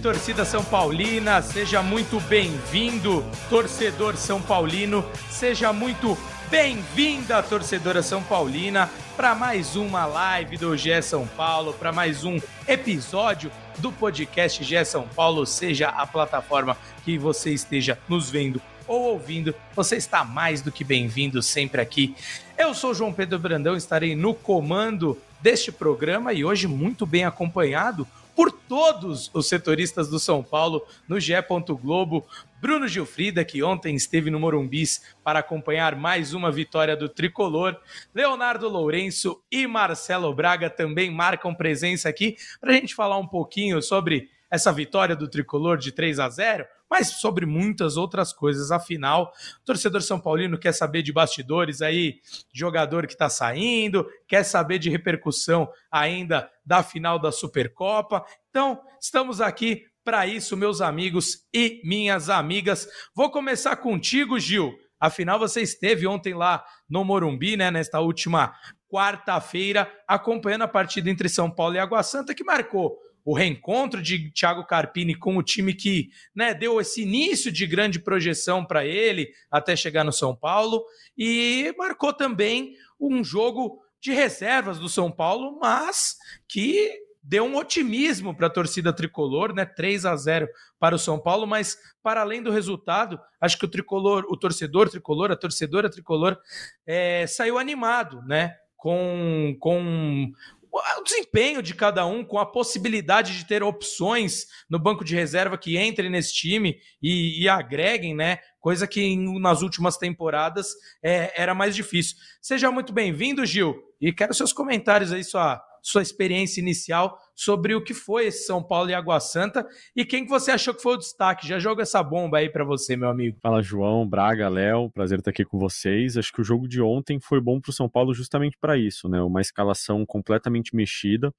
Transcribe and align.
Torcida 0.00 0.46
São 0.46 0.64
Paulina, 0.64 1.42
seja 1.42 1.82
muito 1.82 2.18
bem-vindo, 2.20 3.22
torcedor 3.50 4.16
São 4.16 4.40
Paulino, 4.40 5.04
seja 5.28 5.74
muito 5.74 6.16
bem-vinda, 6.50 7.42
torcedora 7.42 8.02
São 8.02 8.22
Paulina, 8.22 8.90
para 9.14 9.34
mais 9.34 9.76
uma 9.76 10.06
live 10.06 10.56
do 10.56 10.74
GE 10.74 11.02
São 11.02 11.26
Paulo, 11.26 11.74
para 11.74 11.92
mais 11.92 12.24
um 12.24 12.38
episódio 12.66 13.52
do 13.76 13.92
podcast 13.92 14.64
GE 14.64 14.82
São 14.86 15.06
Paulo, 15.06 15.44
seja 15.44 15.88
a 15.88 16.06
plataforma 16.06 16.78
que 17.04 17.18
você 17.18 17.50
esteja 17.50 17.98
nos 18.08 18.30
vendo 18.30 18.60
ou 18.88 19.02
ouvindo, 19.02 19.54
você 19.76 19.96
está 19.96 20.24
mais 20.24 20.62
do 20.62 20.72
que 20.72 20.82
bem-vindo 20.82 21.42
sempre 21.42 21.80
aqui. 21.80 22.16
Eu 22.56 22.74
sou 22.74 22.94
João 22.94 23.12
Pedro 23.12 23.38
Brandão, 23.38 23.76
estarei 23.76 24.16
no 24.16 24.32
comando 24.32 25.18
deste 25.42 25.70
programa 25.70 26.32
e 26.32 26.42
hoje 26.42 26.66
muito 26.66 27.04
bem 27.04 27.24
acompanhado 27.24 28.08
por 28.40 28.50
todos 28.50 29.30
os 29.34 29.50
setoristas 29.50 30.08
do 30.08 30.18
São 30.18 30.42
Paulo 30.42 30.86
no 31.06 31.20
GE. 31.20 31.34
Globo. 31.78 32.26
Bruno 32.58 32.88
Gilfrida, 32.88 33.44
que 33.44 33.62
ontem 33.62 33.94
esteve 33.94 34.30
no 34.30 34.40
Morumbis 34.40 35.14
para 35.22 35.40
acompanhar 35.40 35.94
mais 35.94 36.32
uma 36.32 36.50
vitória 36.50 36.96
do 36.96 37.06
tricolor. 37.06 37.76
Leonardo 38.14 38.66
Lourenço 38.66 39.42
e 39.52 39.66
Marcelo 39.66 40.34
Braga 40.34 40.70
também 40.70 41.10
marcam 41.10 41.54
presença 41.54 42.08
aqui 42.08 42.34
para 42.58 42.70
a 42.70 42.74
gente 42.74 42.94
falar 42.94 43.18
um 43.18 43.26
pouquinho 43.26 43.82
sobre 43.82 44.30
essa 44.50 44.72
vitória 44.72 45.14
do 45.14 45.28
tricolor 45.28 45.76
de 45.76 45.92
3 45.92 46.18
a 46.18 46.30
0 46.30 46.64
mas 46.90 47.08
sobre 47.08 47.46
muitas 47.46 47.96
outras 47.96 48.32
coisas. 48.32 48.72
Afinal, 48.72 49.32
o 49.62 49.64
torcedor 49.64 50.02
São 50.02 50.18
Paulino 50.18 50.58
quer 50.58 50.72
saber 50.72 51.02
de 51.02 51.12
bastidores 51.12 51.80
aí, 51.80 52.20
jogador 52.52 53.06
que 53.06 53.12
está 53.12 53.28
saindo, 53.30 54.06
quer 54.26 54.42
saber 54.42 54.78
de 54.78 54.90
repercussão 54.90 55.70
ainda 55.90 56.50
da 56.66 56.82
final 56.82 57.18
da 57.18 57.30
Supercopa. 57.30 58.24
Então, 58.50 58.80
estamos 59.00 59.40
aqui 59.40 59.84
para 60.04 60.26
isso, 60.26 60.56
meus 60.56 60.80
amigos 60.80 61.46
e 61.54 61.80
minhas 61.84 62.28
amigas. 62.28 62.88
Vou 63.14 63.30
começar 63.30 63.76
contigo, 63.76 64.40
Gil. 64.40 64.76
Afinal, 64.98 65.38
você 65.38 65.62
esteve 65.62 66.06
ontem 66.06 66.34
lá 66.34 66.64
no 66.88 67.04
Morumbi, 67.04 67.56
né, 67.56 67.70
nesta 67.70 68.00
última 68.00 68.54
quarta-feira, 68.90 69.90
acompanhando 70.06 70.62
a 70.62 70.68
partida 70.68 71.08
entre 71.08 71.28
São 71.28 71.50
Paulo 71.50 71.76
e 71.76 71.78
Água 71.78 72.02
Santa, 72.02 72.34
que 72.34 72.42
marcou 72.42 72.98
o 73.24 73.34
reencontro 73.34 74.02
de 74.02 74.30
Thiago 74.30 74.66
Carpini 74.66 75.14
com 75.14 75.36
o 75.36 75.42
time 75.42 75.74
que 75.74 76.10
né, 76.34 76.54
deu 76.54 76.80
esse 76.80 77.02
início 77.02 77.50
de 77.52 77.66
grande 77.66 77.98
projeção 77.98 78.64
para 78.64 78.84
ele 78.84 79.30
até 79.50 79.76
chegar 79.76 80.04
no 80.04 80.12
São 80.12 80.34
Paulo 80.34 80.84
e 81.16 81.74
marcou 81.76 82.12
também 82.12 82.74
um 82.98 83.22
jogo 83.22 83.82
de 84.00 84.12
reservas 84.12 84.78
do 84.78 84.88
São 84.88 85.10
Paulo, 85.10 85.58
mas 85.60 86.16
que 86.48 86.90
deu 87.22 87.44
um 87.44 87.56
otimismo 87.56 88.34
para 88.34 88.46
a 88.46 88.50
torcida 88.50 88.92
tricolor, 88.92 89.54
né? 89.54 89.64
3 89.64 90.06
a 90.06 90.16
0 90.16 90.48
para 90.78 90.94
o 90.94 90.98
São 90.98 91.18
Paulo, 91.18 91.46
mas 91.46 91.76
para 92.02 92.22
além 92.22 92.42
do 92.42 92.50
resultado, 92.50 93.20
acho 93.40 93.58
que 93.58 93.64
o 93.64 93.70
tricolor, 93.70 94.24
o 94.28 94.36
torcedor 94.36 94.88
tricolor, 94.88 95.30
a 95.30 95.36
torcedora 95.36 95.90
tricolor 95.90 96.38
é, 96.86 97.26
saiu 97.26 97.58
animado, 97.58 98.22
né? 98.22 98.56
Com, 98.76 99.54
com 99.60 100.32
o 100.72 101.02
desempenho 101.02 101.62
de 101.62 101.74
cada 101.74 102.06
um, 102.06 102.24
com 102.24 102.38
a 102.38 102.46
possibilidade 102.46 103.36
de 103.36 103.44
ter 103.46 103.62
opções 103.62 104.46
no 104.68 104.78
banco 104.78 105.04
de 105.04 105.14
reserva 105.14 105.58
que 105.58 105.78
entrem 105.78 106.08
nesse 106.08 106.32
time 106.32 106.78
e, 107.02 107.42
e 107.42 107.48
agreguem, 107.48 108.14
né? 108.14 108.38
Coisa 108.60 108.86
que 108.86 109.16
nas 109.16 109.62
últimas 109.62 109.96
temporadas 109.96 110.68
é, 111.02 111.32
era 111.40 111.54
mais 111.54 111.74
difícil. 111.74 112.16
Seja 112.40 112.70
muito 112.70 112.92
bem-vindo, 112.92 113.44
Gil, 113.44 113.82
e 114.00 114.12
quero 114.12 114.34
seus 114.34 114.52
comentários 114.52 115.12
aí, 115.12 115.24
sua, 115.24 115.60
sua 115.82 116.02
experiência 116.02 116.60
inicial 116.60 117.18
sobre 117.34 117.74
o 117.74 117.82
que 117.82 117.94
foi 117.94 118.26
esse 118.26 118.44
São 118.44 118.62
Paulo 118.62 118.90
e 118.90 118.94
Água 118.94 119.18
Santa 119.18 119.66
e 119.96 120.04
quem 120.04 120.24
que 120.24 120.30
você 120.30 120.50
achou 120.50 120.74
que 120.74 120.82
foi 120.82 120.94
o 120.94 120.98
destaque. 120.98 121.48
Já 121.48 121.58
joga 121.58 121.82
essa 121.82 122.02
bomba 122.02 122.38
aí 122.38 122.50
para 122.50 122.64
você, 122.64 122.96
meu 122.96 123.08
amigo. 123.08 123.38
Fala, 123.40 123.62
João, 123.62 124.06
Braga, 124.06 124.48
Léo, 124.48 124.90
prazer 124.90 125.18
estar 125.18 125.30
aqui 125.30 125.44
com 125.44 125.58
vocês. 125.58 126.16
Acho 126.16 126.32
que 126.32 126.40
o 126.40 126.44
jogo 126.44 126.68
de 126.68 126.82
ontem 126.82 127.18
foi 127.18 127.40
bom 127.40 127.60
para 127.60 127.70
o 127.70 127.72
São 127.72 127.88
Paulo 127.88 128.12
justamente 128.12 128.56
para 128.60 128.76
isso, 128.76 129.08
né? 129.08 129.22
Uma 129.22 129.40
escalação 129.40 130.04
completamente 130.04 130.76
mexida. 130.76 131.32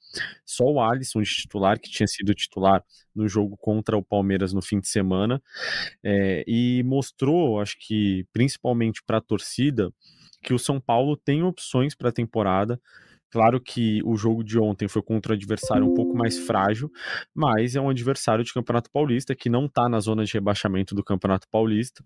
Só 0.45 0.65
o 0.65 0.81
Alisson 0.81 1.21
de 1.21 1.29
titular, 1.29 1.79
que 1.79 1.89
tinha 1.89 2.07
sido 2.07 2.33
titular 2.33 2.83
no 3.15 3.27
jogo 3.27 3.55
contra 3.57 3.97
o 3.97 4.03
Palmeiras 4.03 4.53
no 4.53 4.61
fim 4.61 4.79
de 4.79 4.87
semana, 4.87 5.41
é, 6.03 6.43
e 6.47 6.81
mostrou, 6.83 7.59
acho 7.59 7.77
que 7.79 8.25
principalmente 8.33 9.03
para 9.05 9.17
a 9.17 9.21
torcida, 9.21 9.91
que 10.41 10.53
o 10.53 10.59
São 10.59 10.79
Paulo 10.79 11.15
tem 11.15 11.43
opções 11.43 11.93
para 11.93 12.09
a 12.09 12.13
temporada. 12.13 12.81
Claro 13.31 13.61
que 13.61 14.01
o 14.03 14.15
jogo 14.15 14.43
de 14.43 14.59
ontem 14.59 14.87
foi 14.87 15.01
contra 15.01 15.31
um 15.31 15.35
adversário 15.35 15.85
um 15.85 15.93
pouco 15.93 16.15
mais 16.15 16.37
frágil, 16.37 16.91
mas 17.33 17.75
é 17.75 17.81
um 17.81 17.89
adversário 17.89 18.43
de 18.43 18.53
Campeonato 18.53 18.91
Paulista 18.91 19.33
que 19.33 19.49
não 19.49 19.65
está 19.65 19.87
na 19.87 19.99
zona 19.99 20.25
de 20.25 20.33
rebaixamento 20.33 20.93
do 20.93 21.03
Campeonato 21.03 21.47
Paulista. 21.49 22.03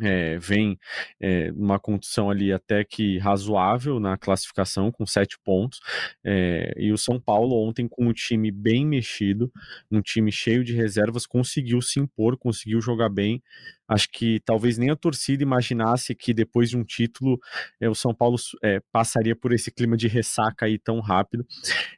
É, 0.00 0.38
vem 0.38 0.76
é, 1.20 1.52
uma 1.52 1.78
condição 1.78 2.28
ali 2.28 2.52
até 2.52 2.82
que 2.82 3.16
razoável 3.18 4.00
na 4.00 4.16
classificação, 4.16 4.90
com 4.90 5.06
sete 5.06 5.38
pontos. 5.44 5.78
É, 6.24 6.72
e 6.76 6.92
o 6.92 6.98
São 6.98 7.20
Paulo, 7.20 7.54
ontem, 7.64 7.86
com 7.86 8.08
um 8.08 8.12
time 8.12 8.50
bem 8.50 8.84
mexido, 8.84 9.52
um 9.90 10.02
time 10.02 10.32
cheio 10.32 10.64
de 10.64 10.74
reservas, 10.74 11.26
conseguiu 11.26 11.80
se 11.80 12.00
impor, 12.00 12.36
conseguiu 12.36 12.80
jogar 12.80 13.08
bem. 13.08 13.40
Acho 13.86 14.08
que 14.10 14.40
talvez 14.44 14.78
nem 14.78 14.90
a 14.90 14.96
torcida 14.96 15.42
imaginasse 15.42 16.14
que 16.14 16.32
depois 16.32 16.70
de 16.70 16.76
um 16.76 16.84
título 16.84 17.38
é, 17.80 17.88
o 17.88 17.94
São 17.94 18.14
Paulo 18.14 18.36
é, 18.62 18.80
passaria 18.90 19.36
por 19.36 19.52
esse 19.52 19.70
clima 19.70 19.96
de 19.96 20.08
ressaca 20.08 20.66
aí 20.66 20.78
tão 20.78 21.00
rápido. 21.00 21.46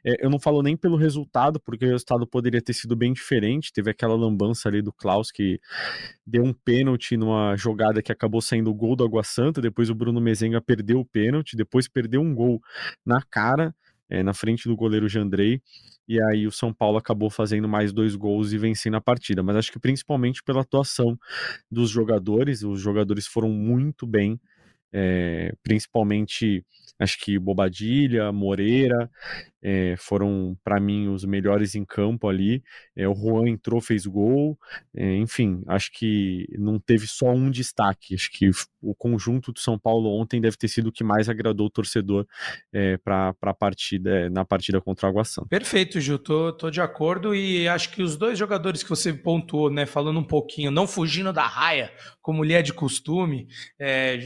É, 0.05 0.25
eu 0.25 0.29
não 0.29 0.39
falo 0.39 0.61
nem 0.61 0.75
pelo 0.75 0.97
resultado, 0.97 1.59
porque 1.59 1.85
o 1.85 1.89
resultado 1.89 2.27
poderia 2.27 2.61
ter 2.61 2.73
sido 2.73 2.95
bem 2.95 3.13
diferente. 3.13 3.71
Teve 3.71 3.91
aquela 3.91 4.15
lambança 4.15 4.67
ali 4.67 4.81
do 4.81 4.91
Klaus 4.91 5.31
que 5.31 5.59
deu 6.25 6.43
um 6.43 6.53
pênalti 6.53 7.15
numa 7.15 7.55
jogada 7.55 8.01
que 8.01 8.11
acabou 8.11 8.41
saindo 8.41 8.69
o 8.69 8.75
gol 8.75 8.95
do 8.95 9.05
Água 9.05 9.23
Santa. 9.23 9.61
Depois 9.61 9.89
o 9.89 9.95
Bruno 9.95 10.19
Mezenga 10.19 10.61
perdeu 10.61 10.99
o 10.99 11.05
pênalti, 11.05 11.55
depois 11.55 11.87
perdeu 11.87 12.21
um 12.21 12.35
gol 12.35 12.59
na 13.05 13.21
cara. 13.21 13.73
Na 14.23 14.33
frente 14.33 14.67
do 14.67 14.75
goleiro 14.75 15.09
Jandrei 15.09 15.61
e 16.07 16.21
aí 16.21 16.47
o 16.47 16.51
São 16.51 16.73
Paulo 16.73 16.97
acabou 16.97 17.29
fazendo 17.29 17.67
mais 17.67 17.91
dois 17.91 18.15
gols 18.15 18.53
e 18.53 18.57
vencendo 18.57 18.95
a 18.95 19.01
partida. 19.01 19.43
Mas 19.43 19.57
acho 19.57 19.71
que 19.71 19.79
principalmente 19.79 20.41
pela 20.41 20.61
atuação 20.61 21.19
dos 21.69 21.89
jogadores, 21.89 22.63
os 22.63 22.79
jogadores 22.79 23.27
foram 23.27 23.49
muito 23.49 24.07
bem, 24.07 24.39
é, 24.93 25.53
principalmente 25.61 26.65
acho 26.97 27.19
que 27.19 27.37
Bobadilha, 27.37 28.31
Moreira, 28.31 29.11
é, 29.61 29.95
foram 29.97 30.57
para 30.63 30.79
mim 30.79 31.07
os 31.07 31.25
melhores 31.25 31.75
em 31.75 31.83
campo 31.83 32.27
ali. 32.27 32.63
É, 32.95 33.07
o 33.07 33.15
Juan 33.15 33.49
entrou, 33.49 33.81
fez 33.81 34.05
gol, 34.05 34.57
é, 34.95 35.15
enfim, 35.15 35.61
acho 35.67 35.91
que 35.91 36.47
não 36.57 36.79
teve 36.79 37.07
só 37.07 37.31
um 37.31 37.49
destaque. 37.49 38.15
Acho 38.15 38.31
que 38.31 38.49
o 38.81 38.93
conjunto 38.95 39.51
do 39.51 39.59
São 39.59 39.77
Paulo 39.77 40.09
ontem 40.19 40.39
deve 40.39 40.57
ter 40.57 40.67
sido 40.67 40.87
o 40.87 40.91
que 40.91 41.03
mais 41.03 41.27
agradou 41.29 41.67
o 41.67 41.71
torcedor 41.71 42.25
para 43.03 43.33
a 43.41 43.53
partida 43.53 44.29
na 44.29 44.45
partida 44.45 44.79
contra 44.79 45.07
o 45.07 45.09
Água 45.09 45.23
Santa. 45.23 45.47
Perfeito, 45.47 45.99
Gil, 45.99 46.19
tô, 46.19 46.53
tô 46.53 46.69
de 46.69 46.81
acordo 46.81 47.33
e 47.35 47.67
acho 47.67 47.91
que 47.91 48.01
os 48.01 48.15
dois 48.15 48.37
jogadores 48.37 48.83
que 48.83 48.89
você 48.89 49.13
pontuou, 49.13 49.69
né, 49.69 49.85
falando 49.85 50.19
um 50.19 50.23
pouquinho, 50.23 50.71
não 50.71 50.87
fugindo 50.87 51.33
da 51.33 51.45
raia, 51.45 51.91
como 52.21 52.43
lhe 52.43 52.53
é 52.53 52.61
de 52.61 52.73
costume, 52.73 53.47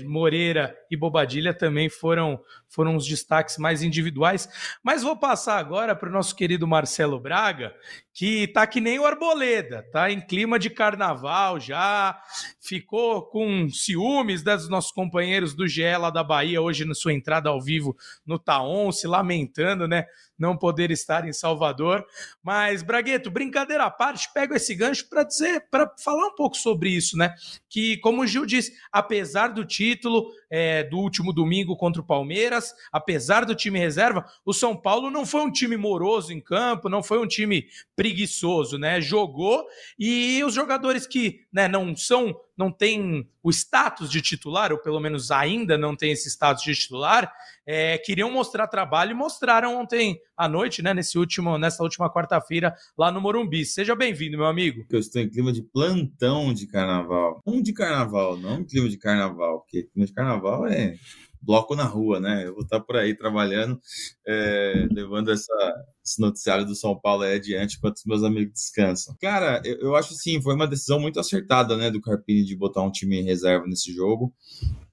Moreira 0.06 0.76
e 0.90 0.98
Bobadilha 0.98 1.54
também 1.54 1.90
foram 1.90 2.40
foram 2.72 2.96
os 2.96 3.06
destaques 3.06 3.58
mais 3.58 3.84
individuais. 3.84 4.50
Mas 4.82 5.04
vou 5.04 5.16
passar 5.16 5.58
agora 5.60 5.96
para 5.96 6.10
o 6.10 6.12
nosso 6.12 6.36
querido 6.36 6.66
Marcelo 6.66 7.20
Braga, 7.20 7.76
que 8.14 8.48
tá 8.48 8.68
que 8.68 8.82
nem 8.82 9.00
o 9.00 9.06
Arboleda, 9.06 9.86
tá 9.92 10.12
em 10.12 10.20
clima 10.20 10.60
de 10.60 10.70
carnaval 10.70 11.60
já, 11.60 12.22
ficou 12.60 13.24
com 13.24 13.70
ciúmes 13.70 14.44
dos 14.44 14.70
nossos 14.70 14.92
companheiros 14.92 15.54
do 15.54 15.68
GE 15.68 15.96
lá 15.98 16.10
da 16.10 16.24
Bahia, 16.24 16.62
hoje 16.62 16.86
na 16.86 16.94
sua 16.94 17.14
entrada 17.14 17.50
ao 17.50 17.62
vivo 17.62 17.96
no 18.26 18.38
Taon, 18.38 18.92
se 18.92 19.08
lamentando, 19.08 19.88
né? 19.88 20.06
não 20.42 20.58
poder 20.58 20.90
estar 20.90 21.28
em 21.28 21.32
Salvador. 21.32 22.04
Mas, 22.42 22.82
Bragueto, 22.82 23.30
brincadeira 23.30 23.86
à 23.86 23.92
parte, 23.92 24.34
pego 24.34 24.56
esse 24.56 24.74
gancho 24.74 25.08
para 25.08 25.24
dizer, 25.24 25.68
para 25.70 25.94
falar 26.04 26.28
um 26.28 26.36
pouco 26.36 26.58
sobre 26.58 26.90
isso, 26.90 27.16
né? 27.16 27.36
Que, 27.70 27.98
como 27.98 28.24
o 28.24 28.28
Gil 28.28 28.46
disse, 28.46 28.74
apesar 28.92 29.50
do 29.50 29.64
título 29.64 30.32
é, 30.50 30.84
do 30.84 30.98
último 30.98 31.32
domingo 31.32 31.78
contra 31.78 32.02
o 32.02 32.06
Palmeiras, 32.06 32.74
apesar 32.92 33.46
do 33.46 33.54
time 33.54 33.78
reserva, 33.78 34.26
o 34.44 34.52
São 34.52 34.76
Paulo 34.76 35.12
não 35.12 35.26
foi 35.28 35.42
um 35.42 35.52
time 35.52 35.78
moroso 35.78 36.34
em 36.34 36.42
campo, 36.42 36.90
não 36.90 37.04
foi 37.04 37.20
um 37.20 37.28
time 37.28 37.68
preguiçoso, 38.02 38.80
né? 38.80 39.00
Jogou 39.00 39.64
e 40.00 40.44
os 40.44 40.56
jogadores 40.56 41.06
que 41.06 41.42
né, 41.54 41.68
não 41.68 41.96
são, 41.96 42.36
não 42.58 42.72
têm 42.72 43.30
o 43.44 43.52
status 43.52 44.10
de 44.10 44.24
titular, 44.24 44.72
ou 44.72 44.80
pelo 44.80 45.00
menos 45.00 45.30
ainda 45.30 45.78
não 45.78 45.96
tem 45.96 46.12
esse 46.12 46.28
status 46.28 46.64
de 46.64 46.74
titular, 46.74 47.32
é, 47.64 48.00
queriam 48.00 48.32
mostrar 48.32 48.66
trabalho 48.66 49.12
e 49.12 49.14
mostraram 49.14 49.80
ontem 49.80 50.20
à 50.36 50.48
noite, 50.48 50.82
né? 50.82 50.96
Nesse 50.96 51.20
último, 51.20 51.60
nessa 51.60 51.84
última 51.84 52.12
quarta-feira, 52.12 52.74
lá 52.98 53.12
no 53.12 53.22
Morumbi. 53.22 53.64
Seja 53.66 53.96
bem-vindo, 53.96 54.36
meu 54.36 54.48
amigo. 54.48 54.84
Eu 54.90 55.00
estou 55.00 55.22
em 55.22 55.30
clima 55.30 55.54
de 55.54 55.62
plantão 55.62 56.52
de 56.52 56.66
carnaval. 56.66 57.40
Um 57.46 57.62
de 57.62 57.72
carnaval, 57.72 58.36
não 58.36 58.62
um 58.62 58.64
clima 58.64 58.90
de 58.90 58.98
carnaval, 58.98 59.60
porque 59.60 59.84
clima 59.84 60.08
de 60.08 60.14
carnaval 60.14 60.66
é 60.66 60.96
bloco 61.42 61.76
na 61.76 61.84
rua, 61.84 62.20
né? 62.20 62.46
Eu 62.46 62.54
vou 62.54 62.64
estar 62.64 62.80
por 62.80 62.96
aí 62.96 63.16
trabalhando, 63.16 63.80
é, 64.28 64.88
levando 64.92 65.32
essa, 65.32 65.86
esse 66.04 66.22
noticiário 66.22 66.66
do 66.66 66.76
São 66.76 66.98
Paulo 66.98 67.24
aí 67.24 67.36
adiante 67.36 67.78
enquanto 67.78 67.98
os 67.98 68.06
meus 68.06 68.24
amigos 68.24 68.54
descansam. 68.54 69.16
Cara, 69.20 69.62
eu, 69.66 69.80
eu 69.80 69.96
acho 69.96 70.14
assim, 70.14 70.42
foi 70.42 70.54
uma 70.54 70.68
decisão 70.68 71.00
muito 71.00 71.20
acertada, 71.20 71.76
né, 71.76 71.90
do 71.90 72.02
Carpini 72.02 72.44
de 72.44 72.56
botar 72.56 72.82
um 72.82 72.92
time 72.92 73.20
em 73.20 73.24
reserva 73.24 73.66
nesse 73.66 73.94
jogo. 73.94 74.34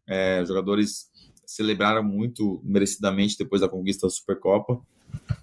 É, 0.06 0.40
os 0.40 0.48
jogadores 0.48 1.08
celebraram 1.46 2.02
muito 2.02 2.60
merecidamente 2.64 3.36
depois 3.38 3.60
da 3.60 3.68
conquista 3.68 4.06
da 4.06 4.10
Supercopa. 4.10 4.80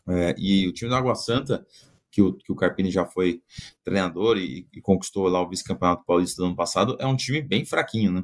É, 0.08 0.36
e 0.38 0.68
o 0.68 0.74
time 0.74 0.90
do 0.90 0.96
Água 0.96 1.16
Santa 1.16 1.66
que 2.16 2.22
o, 2.22 2.32
que 2.34 2.50
o 2.50 2.56
Carpini 2.56 2.90
já 2.90 3.06
foi 3.06 3.42
treinador 3.84 4.38
e, 4.38 4.66
e 4.74 4.80
conquistou 4.80 5.28
lá 5.28 5.42
o 5.42 5.50
vice-campeonato 5.50 6.06
paulista 6.06 6.42
do 6.42 6.46
ano 6.46 6.56
passado, 6.56 6.96
é 6.98 7.06
um 7.06 7.16
time 7.18 7.42
bem 7.42 7.66
fraquinho, 7.66 8.10
né? 8.10 8.24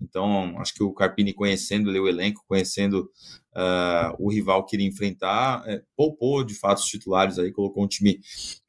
Então, 0.00 0.56
acho 0.60 0.72
que 0.72 0.84
o 0.84 0.92
Carpini, 0.92 1.32
conhecendo 1.32 1.90
o 1.90 2.08
elenco, 2.08 2.44
conhecendo 2.46 3.10
uh, 3.56 4.14
o 4.20 4.30
rival 4.30 4.64
que 4.64 4.76
iria 4.76 4.86
enfrentar, 4.86 5.64
é, 5.66 5.82
poupou 5.96 6.44
de 6.44 6.54
fato 6.54 6.78
os 6.78 6.84
titulares 6.84 7.36
aí, 7.36 7.50
colocou 7.50 7.82
um 7.82 7.88
time 7.88 8.20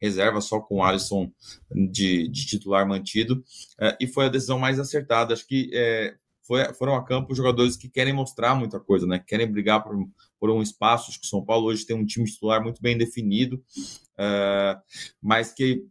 reserva 0.01 0.41
só 0.41 0.59
com 0.59 0.77
o 0.77 0.83
Alisson 0.83 1.31
de, 1.91 2.27
de 2.27 2.47
titular 2.47 2.87
mantido, 2.87 3.43
uh, 3.79 3.95
e 4.01 4.07
foi 4.07 4.25
a 4.25 4.29
decisão 4.29 4.57
mais 4.57 4.79
acertada. 4.79 5.35
Acho 5.35 5.45
que 5.45 5.69
é, 5.75 6.15
foram 6.75 6.95
a 6.95 7.05
campo 7.05 7.35
jogadores 7.35 7.77
que 7.77 7.87
querem 7.87 8.13
mostrar 8.13 8.55
muita 8.55 8.79
coisa, 8.79 9.05
né? 9.05 9.23
Querem 9.27 9.51
brigar 9.51 9.83
por, 9.83 9.95
por 10.39 10.49
um 10.49 10.61
espaço. 10.61 11.09
Acho 11.09 11.19
que 11.19 11.25
o 11.25 11.29
São 11.29 11.43
Paulo 11.43 11.67
hoje 11.67 11.85
tem 11.85 11.95
um 11.95 12.05
time 12.05 12.25
titular 12.25 12.61
muito 12.63 12.81
bem 12.81 12.97
definido, 12.97 13.55
uh, 14.17 14.79
mas 15.21 15.53
que 15.53 15.85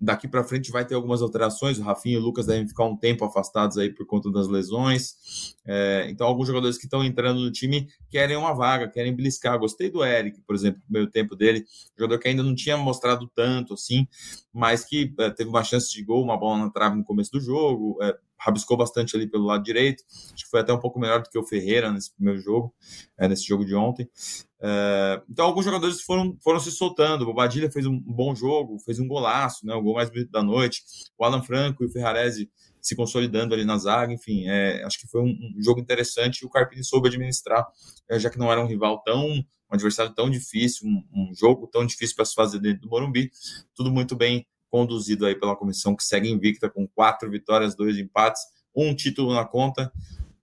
daqui 0.00 0.28
para 0.28 0.44
frente 0.44 0.70
vai 0.70 0.84
ter 0.84 0.94
algumas 0.94 1.20
alterações. 1.22 1.78
O 1.78 1.82
Rafinha 1.82 2.14
e 2.14 2.18
o 2.18 2.22
Lucas 2.22 2.46
devem 2.46 2.68
ficar 2.68 2.84
um 2.84 2.96
tempo 2.96 3.24
afastados 3.24 3.76
aí 3.78 3.92
por 3.92 4.06
conta 4.06 4.30
das 4.30 4.46
lesões. 4.46 5.56
É, 5.66 6.06
então, 6.08 6.26
alguns 6.26 6.46
jogadores 6.46 6.78
que 6.78 6.84
estão 6.84 7.04
entrando 7.04 7.40
no 7.40 7.50
time 7.50 7.88
querem 8.08 8.36
uma 8.36 8.54
vaga, 8.54 8.88
querem 8.88 9.14
beliscar. 9.14 9.58
Gostei 9.58 9.90
do 9.90 10.04
Eric, 10.04 10.40
por 10.46 10.54
exemplo, 10.54 10.80
no 10.88 10.92
meio 10.92 11.10
tempo 11.10 11.34
dele, 11.34 11.64
jogador 11.98 12.18
que 12.20 12.28
ainda 12.28 12.42
não 12.42 12.54
tinha 12.54 12.76
mostrado 12.76 13.28
tanto 13.34 13.74
assim, 13.74 14.06
mas 14.52 14.84
que 14.84 15.12
é, 15.18 15.30
teve 15.30 15.50
uma 15.50 15.64
chance 15.64 15.90
de 15.92 16.02
gol, 16.04 16.22
uma 16.22 16.38
bola 16.38 16.58
na 16.64 16.70
trave 16.70 16.96
no 16.96 17.04
começo 17.04 17.32
do 17.32 17.40
jogo. 17.40 17.98
Rabiscou 18.38 18.76
bastante 18.76 19.16
ali 19.16 19.26
pelo 19.26 19.44
lado 19.44 19.62
direito. 19.62 20.04
Acho 20.32 20.44
que 20.44 20.50
foi 20.50 20.60
até 20.60 20.72
um 20.72 20.78
pouco 20.78 20.98
melhor 20.98 21.22
do 21.22 21.28
que 21.28 21.38
o 21.38 21.44
Ferreira 21.44 21.92
nesse 21.92 22.14
primeiro 22.14 22.40
jogo, 22.40 22.74
é, 23.18 23.28
nesse 23.28 23.44
jogo 23.44 23.64
de 23.64 23.74
ontem. 23.74 24.08
É, 24.60 25.22
então, 25.28 25.44
alguns 25.44 25.64
jogadores 25.64 26.00
foram, 26.02 26.36
foram 26.42 26.60
se 26.60 26.70
soltando. 26.70 27.22
O 27.22 27.26
Bobadilha 27.26 27.70
fez 27.70 27.86
um 27.86 27.98
bom 27.98 28.34
jogo, 28.34 28.78
fez 28.80 28.98
um 28.98 29.08
golaço, 29.08 29.66
né, 29.66 29.74
o 29.74 29.82
gol 29.82 29.94
mais 29.94 30.10
bonito 30.10 30.30
da 30.30 30.42
noite. 30.42 30.82
O 31.18 31.24
Alan 31.24 31.42
Franco 31.42 31.82
e 31.82 31.86
o 31.86 31.90
Ferrarese 31.90 32.50
se 32.80 32.94
consolidando 32.96 33.54
ali 33.54 33.64
na 33.64 33.76
zaga. 33.78 34.12
Enfim, 34.12 34.46
é, 34.46 34.82
acho 34.84 34.98
que 34.98 35.08
foi 35.08 35.20
um, 35.20 35.30
um, 35.30 35.62
jogo 35.62 35.80
interessante 35.80 36.44
o 36.44 36.50
Carpini 36.50 36.84
soube 36.84 37.08
administrar, 37.08 37.66
é, 38.08 38.18
já 38.18 38.30
que 38.30 38.38
não 38.38 38.50
era 38.50 38.62
um 38.62 38.66
rival 38.66 39.02
tão. 39.02 39.26
um 39.26 39.44
adversário 39.70 40.14
tão 40.14 40.30
difícil, 40.30 40.86
um, 40.86 41.04
um 41.12 41.34
jogo 41.34 41.66
tão 41.66 41.84
difícil 41.84 42.16
para 42.16 42.24
se 42.24 42.34
fazer 42.34 42.58
dentro 42.60 42.82
do 42.82 42.88
Morumbi. 42.88 43.30
Tudo 43.74 43.90
muito 43.90 44.16
bem 44.16 44.46
conduzido 44.70 45.26
aí 45.26 45.34
pela 45.34 45.56
comissão 45.56 45.96
que 45.96 46.04
segue 46.04 46.30
invicta 46.30 46.68
com 46.68 46.86
quatro 46.86 47.30
vitórias, 47.30 47.74
dois 47.74 47.96
empates, 47.98 48.42
um 48.74 48.94
título 48.94 49.34
na 49.34 49.44
conta. 49.44 49.92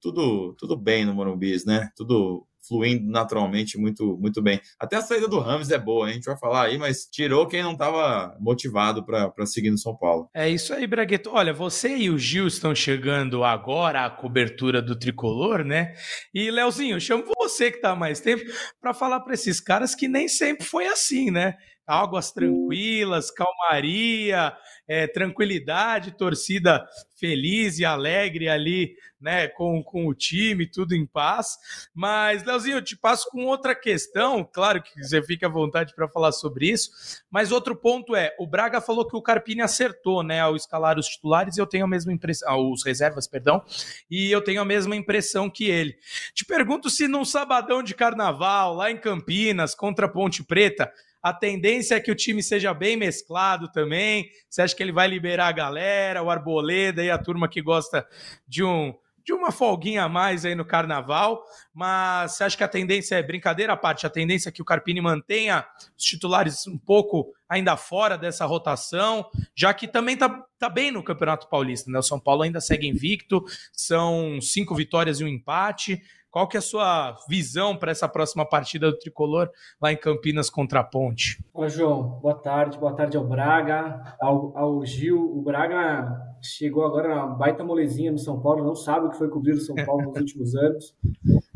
Tudo, 0.01 0.54
tudo 0.54 0.77
bem 0.77 1.04
no 1.04 1.16
Morumbi, 1.16 1.56
né? 1.66 1.89
Tudo 1.95 2.45
fluindo 2.68 3.10
naturalmente 3.10 3.77
muito, 3.77 4.18
muito 4.18 4.42
bem. 4.42 4.60
Até 4.80 4.98
a 4.98 5.01
saída 5.01 5.27
do 5.27 5.39
Rams 5.39 5.69
é 5.72 5.77
boa, 5.77 6.07
a 6.07 6.12
gente 6.12 6.25
vai 6.25 6.38
falar 6.38 6.63
aí, 6.63 6.77
mas 6.77 7.06
tirou 7.06 7.48
quem 7.48 7.63
não 7.63 7.74
estava 7.74 8.36
motivado 8.39 9.06
para 9.06 9.45
seguir 9.45 9.72
no 9.72 9.77
São 9.77 9.95
Paulo. 9.95 10.30
É 10.33 10.50
isso 10.50 10.74
aí, 10.74 10.86
Bragueto. 10.88 11.30
Olha, 11.31 11.54
você 11.54 11.95
e 11.95 12.10
o 12.10 12.18
Gil 12.18 12.48
estão 12.48 12.74
chegando 12.74 13.44
agora 13.44 14.06
à 14.06 14.10
cobertura 14.10 14.81
do 14.81 14.95
tricolor, 14.95 15.63
né? 15.63 15.94
E, 16.33 16.50
Leozinho, 16.50 17.00
chamo 17.00 17.24
você 17.38 17.69
que 17.72 17.77
está 17.77 17.95
mais 17.95 18.19
tempo 18.19 18.44
para 18.81 18.94
falar 18.94 19.19
para 19.19 19.33
esses 19.33 19.60
caras 19.60 19.95
que 19.95 20.07
nem 20.07 20.27
sempre 20.27 20.66
foi 20.66 20.88
assim, 20.88 21.30
né? 21.31 21.56
Águas 21.86 22.32
tranquilas, 22.32 23.32
calmaria, 23.32 24.56
é, 24.88 25.08
tranquilidade, 25.08 26.18
torcida 26.18 26.88
feliz 27.18 27.80
e 27.80 27.86
alegre 27.86 28.50
ali, 28.50 28.96
né, 29.20 29.48
com, 29.48 29.82
com 29.82 30.06
o 30.08 30.14
time, 30.14 30.68
tudo 30.68 30.94
em 30.94 31.06
paz. 31.06 31.58
Mas, 31.94 32.44
Leozinho, 32.44 32.78
eu 32.78 32.84
te 32.84 32.96
passo 32.96 33.30
com 33.32 33.46
outra 33.46 33.74
questão, 33.74 34.44
claro 34.44 34.84
que 34.84 35.04
você 35.04 35.24
fica 35.24 35.48
à 35.48 35.50
vontade 35.50 35.96
para 35.96 36.08
falar 36.08 36.32
sobre 36.32 36.70
isso, 36.70 36.90
mas 37.32 37.52
outro 37.52 37.76
ponto 37.76 38.16
é, 38.16 38.36
o 38.38 38.46
Braga 38.46 38.82
falou 38.82 39.08
que 39.08 39.16
o 39.16 39.22
Carpini 39.22 39.62
acertou, 39.62 40.22
né, 40.22 40.42
ao 40.42 40.56
escalar 40.56 41.00
os 41.00 41.08
titulares, 41.08 41.58
e 41.58 41.62
eu 41.62 41.66
tenho 41.66 41.86
a 41.86 41.88
mesma 41.88 42.12
impressão, 42.14 42.50
ah, 42.50 42.58
os 42.58 42.84
reservas, 42.84 43.28
perdão, 43.28 43.64
e 44.12 44.30
eu 44.32 44.44
tenho 44.44 44.62
a 44.62 44.66
mesma 44.66 44.96
impressão 44.96 45.50
que 45.50 45.66
ele. 45.66 45.96
Te 46.34 46.46
pergunto 46.46 46.90
se 46.90 47.08
num 47.08 47.26
sabadão 47.26 47.82
de 47.82 47.96
carnaval, 47.96 48.76
lá 48.76 48.92
em 48.92 48.98
Campinas, 48.98 49.74
contra 49.74 50.08
Ponte 50.08 50.44
Preta, 50.44 50.92
a 51.25 51.33
tendência 51.33 51.95
é 51.95 52.00
que 52.00 52.12
o 52.12 52.16
time 52.16 52.44
seja 52.44 52.72
bem 52.72 52.95
mesclado 52.95 53.72
também. 53.72 54.30
Você 54.48 54.62
acha 54.62 54.75
que 54.75 54.83
ele 54.83 54.92
vai 54.92 55.07
liberar 55.07 55.48
a 55.48 55.51
galera, 55.51 56.22
o 56.22 56.30
Arboleda 56.30 57.04
e 57.04 57.10
a 57.10 57.18
turma 57.18 57.50
que 57.50 57.63
gosta 57.63 58.07
de 58.48 58.63
um 58.63 58.94
de 59.24 59.33
uma 59.33 59.51
folguinha 59.51 60.04
a 60.04 60.07
mais 60.07 60.45
aí 60.45 60.54
no 60.54 60.63
carnaval, 60.63 61.44
mas 61.74 62.33
você 62.33 62.44
acha 62.44 62.56
que 62.56 62.63
a 62.63 62.68
tendência 62.68 63.16
é 63.16 63.24
brincadeira 63.24 63.74
à 63.74 63.75
parte, 63.75 64.06
a 64.06 64.10
tendência 64.10 64.50
é 64.50 64.51
que 64.51 64.62
o 64.62 64.66
Carpini 64.66 65.01
mantenha 65.01 65.66
os 65.98 66.04
titulares 66.04 66.68
um 66.68 66.77
pouco 66.77 67.33
ainda 67.50 67.75
fora 67.75 68.19
dessa 68.19 68.45
rotação, 68.45 69.27
já 69.56 69.74
que 69.74 69.88
também 69.88 70.16
tá, 70.16 70.45
tá 70.60 70.69
bem 70.69 70.92
no 70.92 71.01
Campeonato 71.01 71.50
Paulista, 71.50 71.89
né? 71.89 71.98
O 71.98 72.04
São 72.04 72.19
Paulo 72.19 72.44
ainda 72.44 72.62
segue 72.62 72.88
invicto, 72.88 73.44
são 73.74 74.39
cinco 74.39 74.75
vitórias 74.75 75.19
e 75.19 75.24
um 75.24 75.27
empate. 75.27 76.04
Qual 76.36 76.50
que 76.50 76.58
é 76.58 76.60
a 76.60 76.62
sua 76.62 77.16
visão 77.30 77.78
para 77.78 77.92
essa 77.92 78.10
próxima 78.10 78.46
partida 78.46 78.92
do 78.92 79.00
Tricolor 79.00 79.50
lá 79.82 79.94
em 79.94 79.96
Campinas 79.96 80.50
contra 80.50 80.82
a 80.82 80.84
Ponte? 80.84 81.42
Olá, 81.54 81.70
João. 81.70 82.20
Boa 82.20 82.36
tarde. 82.36 82.77
Boa 82.77 82.94
tarde 82.94 83.15
ao 83.15 83.25
Braga, 83.25 84.18
ao, 84.20 84.51
ao 84.58 84.86
Gil. 84.86 85.18
O 85.18 85.42
Braga 85.42 86.36
chegou 86.42 86.84
agora 86.84 87.08
na 87.08 87.25
baita 87.25 87.63
molezinha 87.63 88.12
no 88.12 88.18
São 88.18 88.42
Paulo, 88.42 88.65
não 88.65 88.75
sabe 88.75 89.06
o 89.06 89.12
que 89.12 89.18
foi 89.18 89.30
cobrir 89.30 89.54
o 89.54 89.62
São 89.62 89.75
Paulo 89.75 90.10
nos 90.10 90.18
últimos 90.18 90.56
anos. 90.60 90.94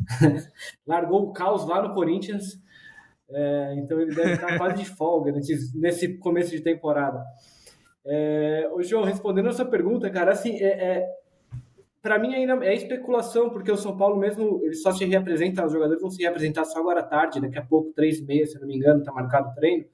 Largou 0.88 1.24
o 1.24 1.34
caos 1.34 1.68
lá 1.68 1.86
no 1.86 1.94
Corinthians, 1.94 2.58
é, 3.30 3.76
então 3.80 4.00
ele 4.00 4.16
deve 4.16 4.32
estar 4.32 4.58
quase 4.58 4.76
de 4.82 4.86
folga 4.86 5.34
nesse, 5.34 5.78
nesse 5.78 6.18
começo 6.20 6.52
de 6.52 6.62
temporada. 6.62 7.22
É, 8.06 8.70
ô, 8.74 8.82
João, 8.82 9.04
respondendo 9.04 9.50
a 9.50 9.52
sua 9.52 9.66
pergunta, 9.66 10.10
cara, 10.10 10.32
assim, 10.32 10.56
é, 10.56 10.68
é 10.68 11.19
para 12.02 12.18
mim 12.18 12.34
ainda 12.34 12.66
é 12.66 12.74
especulação, 12.74 13.50
porque 13.50 13.72
o 13.72 13.78
São 13.78 13.98
Paulo 13.98 14.18
mesmo, 14.18 14.62
ele 14.64 14.76
só 14.76 14.92
se 14.92 15.04
reapresenta, 15.06 15.66
os 15.66 15.74
jogadores 15.74 16.02
vão 16.02 16.10
se 16.10 16.22
reapresentar 16.22 16.66
só 16.66 16.80
agora 16.80 17.02
à 17.02 17.04
tarde, 17.04 17.42
daqui 17.42 17.58
a 17.58 17.66
pouco, 17.66 17.92
três 17.94 18.22
meia, 18.22 18.46
se 18.46 18.60
não 18.60 18.68
me 18.68 18.76
engano, 18.76 19.00
está 19.00 19.12
marcado 19.12 19.50
o 19.50 19.54
treino. 19.54 19.86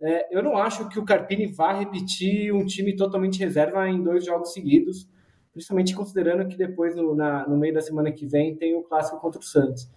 É, 0.00 0.36
eu 0.36 0.42
não 0.42 0.56
acho 0.56 0.88
que 0.88 0.98
o 0.98 1.04
Carpini 1.04 1.46
vá 1.46 1.72
repetir 1.72 2.52
um 2.52 2.64
time 2.64 2.96
totalmente 2.96 3.38
reserva 3.38 3.88
em 3.88 4.02
dois 4.02 4.24
jogos 4.24 4.52
seguidos, 4.52 5.08
principalmente 5.52 5.94
considerando 5.94 6.48
que 6.48 6.56
depois, 6.56 6.96
no, 6.96 7.14
na, 7.14 7.46
no 7.46 7.56
meio 7.56 7.74
da 7.74 7.80
semana 7.80 8.10
que 8.10 8.26
vem, 8.26 8.56
tem 8.56 8.74
o 8.74 8.82
clássico 8.82 9.20
contra 9.20 9.40
o 9.40 9.44
Santos. 9.44 9.90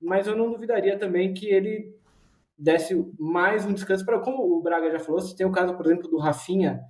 Mas 0.00 0.26
eu 0.26 0.36
não 0.36 0.50
duvidaria 0.50 0.98
também 0.98 1.32
que 1.32 1.46
ele 1.46 1.94
desse 2.56 2.94
mais 3.18 3.64
um 3.64 3.72
descanso 3.72 4.04
para, 4.04 4.20
como 4.20 4.42
o 4.42 4.60
Braga 4.60 4.90
já 4.90 4.98
falou, 4.98 5.20
se 5.20 5.34
tem 5.34 5.46
o 5.46 5.52
caso, 5.52 5.74
por 5.74 5.86
exemplo, 5.86 6.10
do 6.10 6.18
Rafinha, 6.18 6.80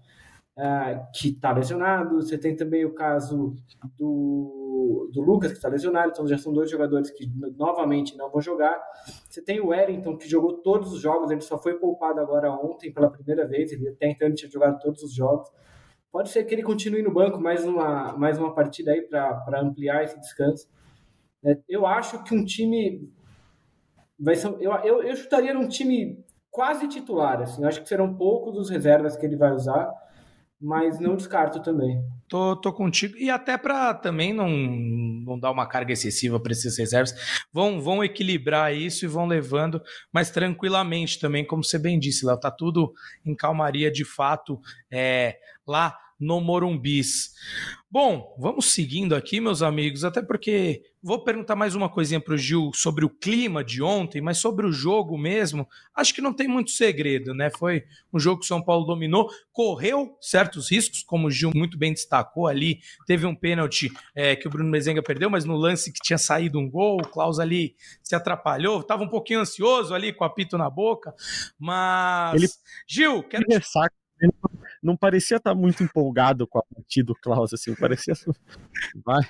uh, 0.61 1.07
que 1.13 1.31
está 1.31 1.53
lesionado. 1.53 2.21
Você 2.21 2.37
tem 2.37 2.55
também 2.55 2.85
o 2.85 2.95
caso 2.95 3.55
do, 3.97 5.11
do 5.13 5.23
Lucas, 5.23 5.51
que 5.51 5.57
está 5.57 5.69
lesionado. 5.69 6.11
Então 6.11 6.29
já 6.29 6.37
são 6.37 6.53
dois 6.53 6.71
jogadores 6.71 7.11
que 7.11 7.27
novamente 7.57 8.17
não 8.17 8.31
vão 8.31 8.41
jogar. 8.41 8.81
Você 9.29 9.43
tem 9.43 9.61
o 9.61 9.69
Wellington, 9.69 10.17
que 10.17 10.29
jogou 10.29 10.59
todos 10.59 10.93
os 10.93 11.01
jogos. 11.01 11.31
Ele 11.31 11.41
só 11.41 11.59
foi 11.59 11.75
poupado 11.79 12.21
agora 12.21 12.53
ontem 12.53 12.93
pela 12.93 13.11
primeira 13.11 13.47
vez. 13.47 13.73
Ele 13.73 13.89
até 13.89 14.11
então 14.11 14.29
ele 14.29 14.37
tinha 14.37 14.51
jogado 14.51 14.79
todos 14.81 15.03
os 15.03 15.15
jogos. 15.15 15.51
Pode 16.13 16.29
ser 16.29 16.45
que 16.45 16.55
ele 16.55 16.63
continue 16.63 17.03
no 17.03 17.13
banco 17.13 17.41
mais 17.41 17.65
uma, 17.65 18.17
mais 18.19 18.37
uma 18.37 18.53
partida 18.53 18.91
aí 18.91 19.03
para 19.03 19.61
ampliar 19.61 20.03
esse 20.03 20.19
descanso. 20.21 20.69
É, 21.45 21.57
eu 21.69 21.87
acho 21.87 22.23
que 22.25 22.35
um 22.35 22.45
time 22.45 23.09
vai 24.19 24.35
ser. 24.35 24.49
Eu, 24.61 24.73
eu, 24.85 25.03
eu 25.05 25.17
chutaria 25.17 25.55
num 25.55 25.69
time 25.69 26.23
quase 26.51 26.89
titular. 26.89 27.41
Assim, 27.41 27.63
eu 27.63 27.69
acho 27.69 27.81
que 27.81 27.89
serão 27.89 28.13
poucos 28.13 28.59
os 28.59 28.69
reservas 28.69 29.17
que 29.17 29.25
ele 29.25 29.37
vai 29.37 29.53
usar 29.53 29.89
mas 30.61 31.01
não 31.01 31.17
descarto 31.17 31.63
também. 31.63 32.03
Tô, 32.29 32.55
tô 32.55 32.73
contigo. 32.73 33.17
E 33.17 33.31
até 33.31 33.57
para 33.57 33.95
também 33.95 34.33
não, 34.33 34.49
não 34.49 35.39
dar 35.39 35.51
uma 35.51 35.67
carga 35.67 35.93
excessiva 35.93 36.39
para 36.39 36.53
esses 36.53 36.77
reservas, 36.79 37.15
vão, 37.53 37.81
vão 37.81 38.05
equilibrar 38.05 38.75
isso 38.75 39.05
e 39.05 39.09
vão 39.09 39.27
levando, 39.27 39.83
mas 40.13 40.31
tranquilamente 40.31 41.19
também, 41.19 41.45
como 41.45 41.65
você 41.65 41.79
bem 41.79 41.99
disse, 41.99 42.27
Léo, 42.27 42.39
tá 42.39 42.51
tudo 42.51 42.93
em 43.25 43.35
calmaria 43.35 43.91
de 43.91 44.05
fato 44.05 44.61
é, 44.91 45.39
lá 45.67 45.97
no 46.21 46.41
Morumbis. 46.41 47.31
Bom, 47.91 48.37
vamos 48.39 48.67
seguindo 48.67 49.17
aqui, 49.17 49.41
meus 49.41 49.63
amigos, 49.63 50.05
até 50.05 50.23
porque 50.23 50.83
vou 51.03 51.25
perguntar 51.25 51.57
mais 51.57 51.75
uma 51.75 51.89
coisinha 51.89 52.21
para 52.21 52.35
o 52.35 52.39
Gil 52.39 52.71
sobre 52.73 53.05
o 53.05 53.11
clima 53.11 53.65
de 53.65 53.83
ontem, 53.83 54.21
mas 54.21 54.39
sobre 54.39 54.65
o 54.65 54.73
jogo 54.73 55.19
mesmo, 55.19 55.67
acho 55.93 56.15
que 56.15 56.21
não 56.21 56.33
tem 56.33 56.47
muito 56.47 56.71
segredo, 56.71 57.35
né? 57.35 57.51
Foi 57.51 57.83
um 58.13 58.21
jogo 58.21 58.41
que 58.41 58.45
o 58.45 58.49
São 58.49 58.63
Paulo 58.63 58.87
dominou, 58.87 59.29
correu 59.51 60.17
certos 60.21 60.71
riscos, 60.71 61.03
como 61.03 61.27
o 61.27 61.31
Gil 61.33 61.51
muito 61.53 61.77
bem 61.77 61.93
destacou 61.93 62.47
ali, 62.47 62.79
teve 63.09 63.27
um 63.27 63.35
pênalti 63.35 63.91
é, 64.15 64.37
que 64.37 64.47
o 64.47 64.51
Bruno 64.51 64.71
Mezenga 64.71 65.03
perdeu, 65.03 65.29
mas 65.29 65.45
no 65.45 65.57
lance 65.57 65.93
que 65.93 65.99
tinha 66.01 66.19
saído 66.19 66.61
um 66.61 66.71
gol, 66.71 66.99
o 66.99 67.09
Klaus 67.09 67.41
ali 67.41 67.75
se 68.05 68.15
atrapalhou, 68.15 68.83
estava 68.83 69.03
um 69.03 69.09
pouquinho 69.09 69.41
ansioso 69.41 69.93
ali 69.93 70.13
com 70.13 70.23
o 70.23 70.27
apito 70.27 70.57
na 70.57 70.71
boca, 70.71 71.13
mas... 71.59 72.41
Ele... 72.41 72.49
Gil, 72.87 73.23
quero... 73.25 73.45
Ele 73.49 73.61
não 74.83 74.97
parecia 74.97 75.37
estar 75.37 75.55
muito 75.55 75.83
empolgado 75.83 76.47
com 76.47 76.59
a 76.59 76.63
partida 76.63 77.07
do 77.07 77.15
Klaus, 77.15 77.53
assim, 77.53 77.75
parecia. 77.75 78.15
Vai. 79.05 79.23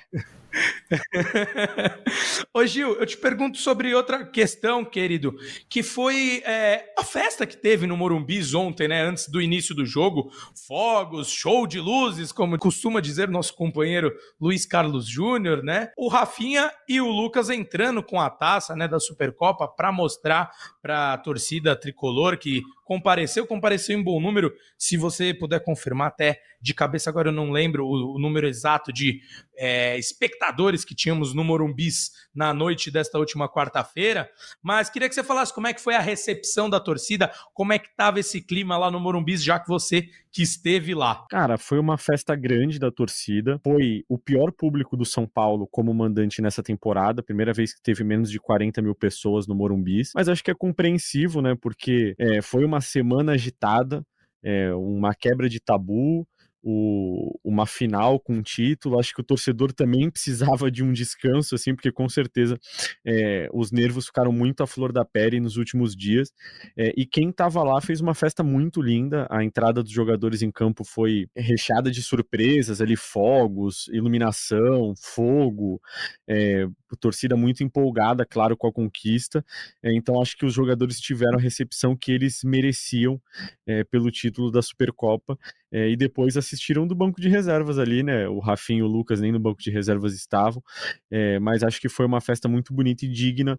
Ô 2.53 2.67
Gil, 2.67 2.95
eu 2.95 3.07
te 3.07 3.17
pergunto 3.17 3.59
sobre 3.59 3.95
outra 3.95 4.25
questão, 4.25 4.85
querido, 4.85 5.35
que 5.69 5.83
foi 5.83 6.43
é, 6.45 6.93
a 6.99 7.05
festa 7.05 7.47
que 7.47 7.57
teve 7.57 7.87
no 7.87 7.97
Morumbis 7.97 8.55
ontem, 8.55 8.89
né? 8.89 9.03
Antes 9.03 9.29
do 9.29 9.41
início 9.41 9.75
do 9.75 9.87
jogo, 9.87 10.31
fogos, 10.67 11.31
show 11.31 11.67
de 11.67 11.79
luzes, 11.79 12.33
como 12.33 12.59
costuma 12.59 13.01
dizer 13.01 13.29
nosso 13.29 13.55
companheiro 13.55 14.13
Luiz 14.41 14.67
Carlos 14.67 15.07
Júnior, 15.07 15.63
né? 15.63 15.93
O 15.97 16.09
Rafinha 16.09 16.71
e 16.89 17.01
o 17.01 17.09
Lucas 17.09 17.51
entrando 17.51 18.03
com 18.03 18.21
a 18.21 18.29
taça, 18.29 18.75
né, 18.75 18.89
da 18.89 18.99
Supercopa 18.99 19.69
para 19.69 19.93
mostrar 19.93 20.51
para 20.83 21.13
a 21.13 21.19
torcida 21.19 21.77
tricolor 21.77 22.37
que 22.37 22.63
compareceu, 22.85 23.47
compareceu 23.47 23.97
em 23.97 24.03
bom 24.03 24.21
número. 24.21 24.53
Se 24.77 24.97
você 24.97 25.33
puder 25.41 25.65
confirmar 25.65 26.09
até 26.09 26.41
de 26.61 26.75
cabeça 26.75 27.11
agora 27.11 27.29
eu 27.29 27.33
não 27.33 27.51
lembro 27.51 27.87
o, 27.87 28.17
o 28.17 28.19
número 28.19 28.47
exato 28.47 28.93
de 28.93 29.21
é, 29.57 29.99
espectadores 29.99 30.85
que 30.85 30.95
tínhamos 30.95 31.35
no 31.35 31.43
Morumbis 31.43 32.11
na 32.35 32.55
noite 32.55 32.91
desta 32.91 33.19
última 33.19 33.49
quarta-feira, 33.49 34.31
mas 34.63 34.89
queria 34.89 35.09
que 35.09 35.15
você 35.15 35.25
falasse 35.25 35.55
como 35.55 35.67
é 35.67 35.75
que 35.75 35.81
foi 35.81 35.95
a 35.95 36.01
recepção 36.01 36.71
da 36.71 36.79
torcida, 36.79 37.31
como 37.53 37.73
é 37.73 37.79
que 37.79 37.89
estava 37.89 38.21
esse 38.21 38.41
clima 38.41 38.79
lá 38.79 38.91
no 38.91 39.01
Morumbis, 39.01 39.43
já 39.43 39.59
que 39.59 39.69
você 39.69 40.09
que 40.33 40.43
esteve 40.43 40.95
lá. 40.95 41.27
Cara, 41.29 41.59
foi 41.59 41.79
uma 41.79 41.99
festa 41.99 42.37
grande 42.37 42.79
da 42.79 42.91
torcida, 42.91 43.61
foi 43.65 44.05
o 44.09 44.17
pior 44.17 44.53
público 44.53 44.97
do 44.97 45.05
São 45.05 45.27
Paulo 45.27 45.67
como 45.67 45.93
mandante 45.93 46.41
nessa 46.41 46.63
temporada, 46.63 47.23
primeira 47.23 47.53
vez 47.53 47.75
que 47.75 47.83
teve 47.83 48.05
menos 48.05 48.31
de 48.31 48.39
40 48.39 48.81
mil 48.81 48.95
pessoas 48.95 49.47
no 49.47 49.55
Morumbis, 49.55 50.13
mas 50.15 50.29
acho 50.29 50.45
que 50.45 50.51
é 50.51 50.55
compreensivo, 50.55 51.43
né, 51.43 51.57
porque 51.61 52.15
é, 52.19 52.41
foi 52.41 52.65
uma 52.65 52.81
semana 52.81 53.33
agitada, 53.33 54.05
é, 54.43 54.75
uma 54.75 55.15
quebra 55.15 55.49
de 55.49 55.61
tabu, 55.61 56.27
o, 56.63 57.39
uma 57.43 57.67
final 57.67 58.21
com 58.21 58.35
um 58.35 58.43
título. 58.43 58.99
Acho 58.99 59.15
que 59.15 59.21
o 59.21 59.25
torcedor 59.25 59.73
também 59.73 60.11
precisava 60.11 60.71
de 60.71 60.83
um 60.83 60.93
descanso, 60.93 61.55
assim, 61.55 61.75
porque 61.75 61.91
com 61.91 62.09
certeza 62.09 62.59
é, 63.05 63.49
os 63.53 63.73
nervos 63.73 64.07
ficaram 64.07 64.33
muito 64.33 64.63
à 64.63 64.67
flor 64.67 64.93
da 64.93 65.05
pele 65.05 65.41
nos 65.41 65.57
últimos 65.57 65.97
dias. 65.97 66.31
É, 66.77 66.93
e 66.97 67.07
quem 67.07 67.31
estava 67.31 67.63
lá 67.63 67.81
fez 67.81 68.01
uma 68.01 68.15
festa 68.15 68.43
muito 68.43 68.83
linda. 68.83 69.27
A 69.31 69.45
entrada 69.45 69.83
dos 69.83 69.93
jogadores 69.93 70.43
em 70.43 70.51
campo 70.51 70.85
foi 70.85 71.27
recheada 71.35 71.91
de 71.91 72.03
surpresas, 72.03 72.81
ali 72.81 72.97
fogos, 72.97 73.89
iluminação, 73.89 74.95
fogo, 74.97 75.81
é, 76.29 76.67
torcida 76.97 77.37
muito 77.37 77.63
empolgada, 77.63 78.25
claro, 78.25 78.57
com 78.57 78.67
a 78.67 78.73
conquista. 78.73 79.45
Então 79.83 80.21
acho 80.21 80.37
que 80.37 80.47
os 80.47 80.53
jogadores 80.53 81.01
tiveram 81.01 81.39
a 81.39 81.41
recepção 81.41 81.97
que 81.97 82.13
eles 82.13 82.43
mereciam 82.45 83.21
é, 83.67 83.85
pelo 83.85 84.11
título 84.11 84.51
da 84.51 84.63
Supercopa. 84.63 85.39
É, 85.73 85.89
e 85.89 85.97
depois 85.97 86.37
assistiram 86.37 86.85
do 86.85 86.97
banco 86.97 87.21
de 87.21 87.29
reservas 87.29 87.79
ali, 87.79 88.03
né? 88.03 88.27
O 88.29 88.41
Rafinho 88.41 88.81
e 88.81 88.83
o 88.83 88.89
Lucas 88.89 89.21
nem 89.21 89.31
no 89.31 89.39
banco 89.39 89.63
de 89.63 89.71
reservas 89.71 90.15
estavam, 90.15 90.61
é, 91.09 91.39
mas 91.39 91.63
acho 91.63 91.81
que 91.81 91.89
foi 91.89 92.07
uma 92.07 92.21
festa 92.21 92.49
muito 92.49 92.75
bonita 92.75 93.05
e 93.05 93.09
digna 93.09 93.57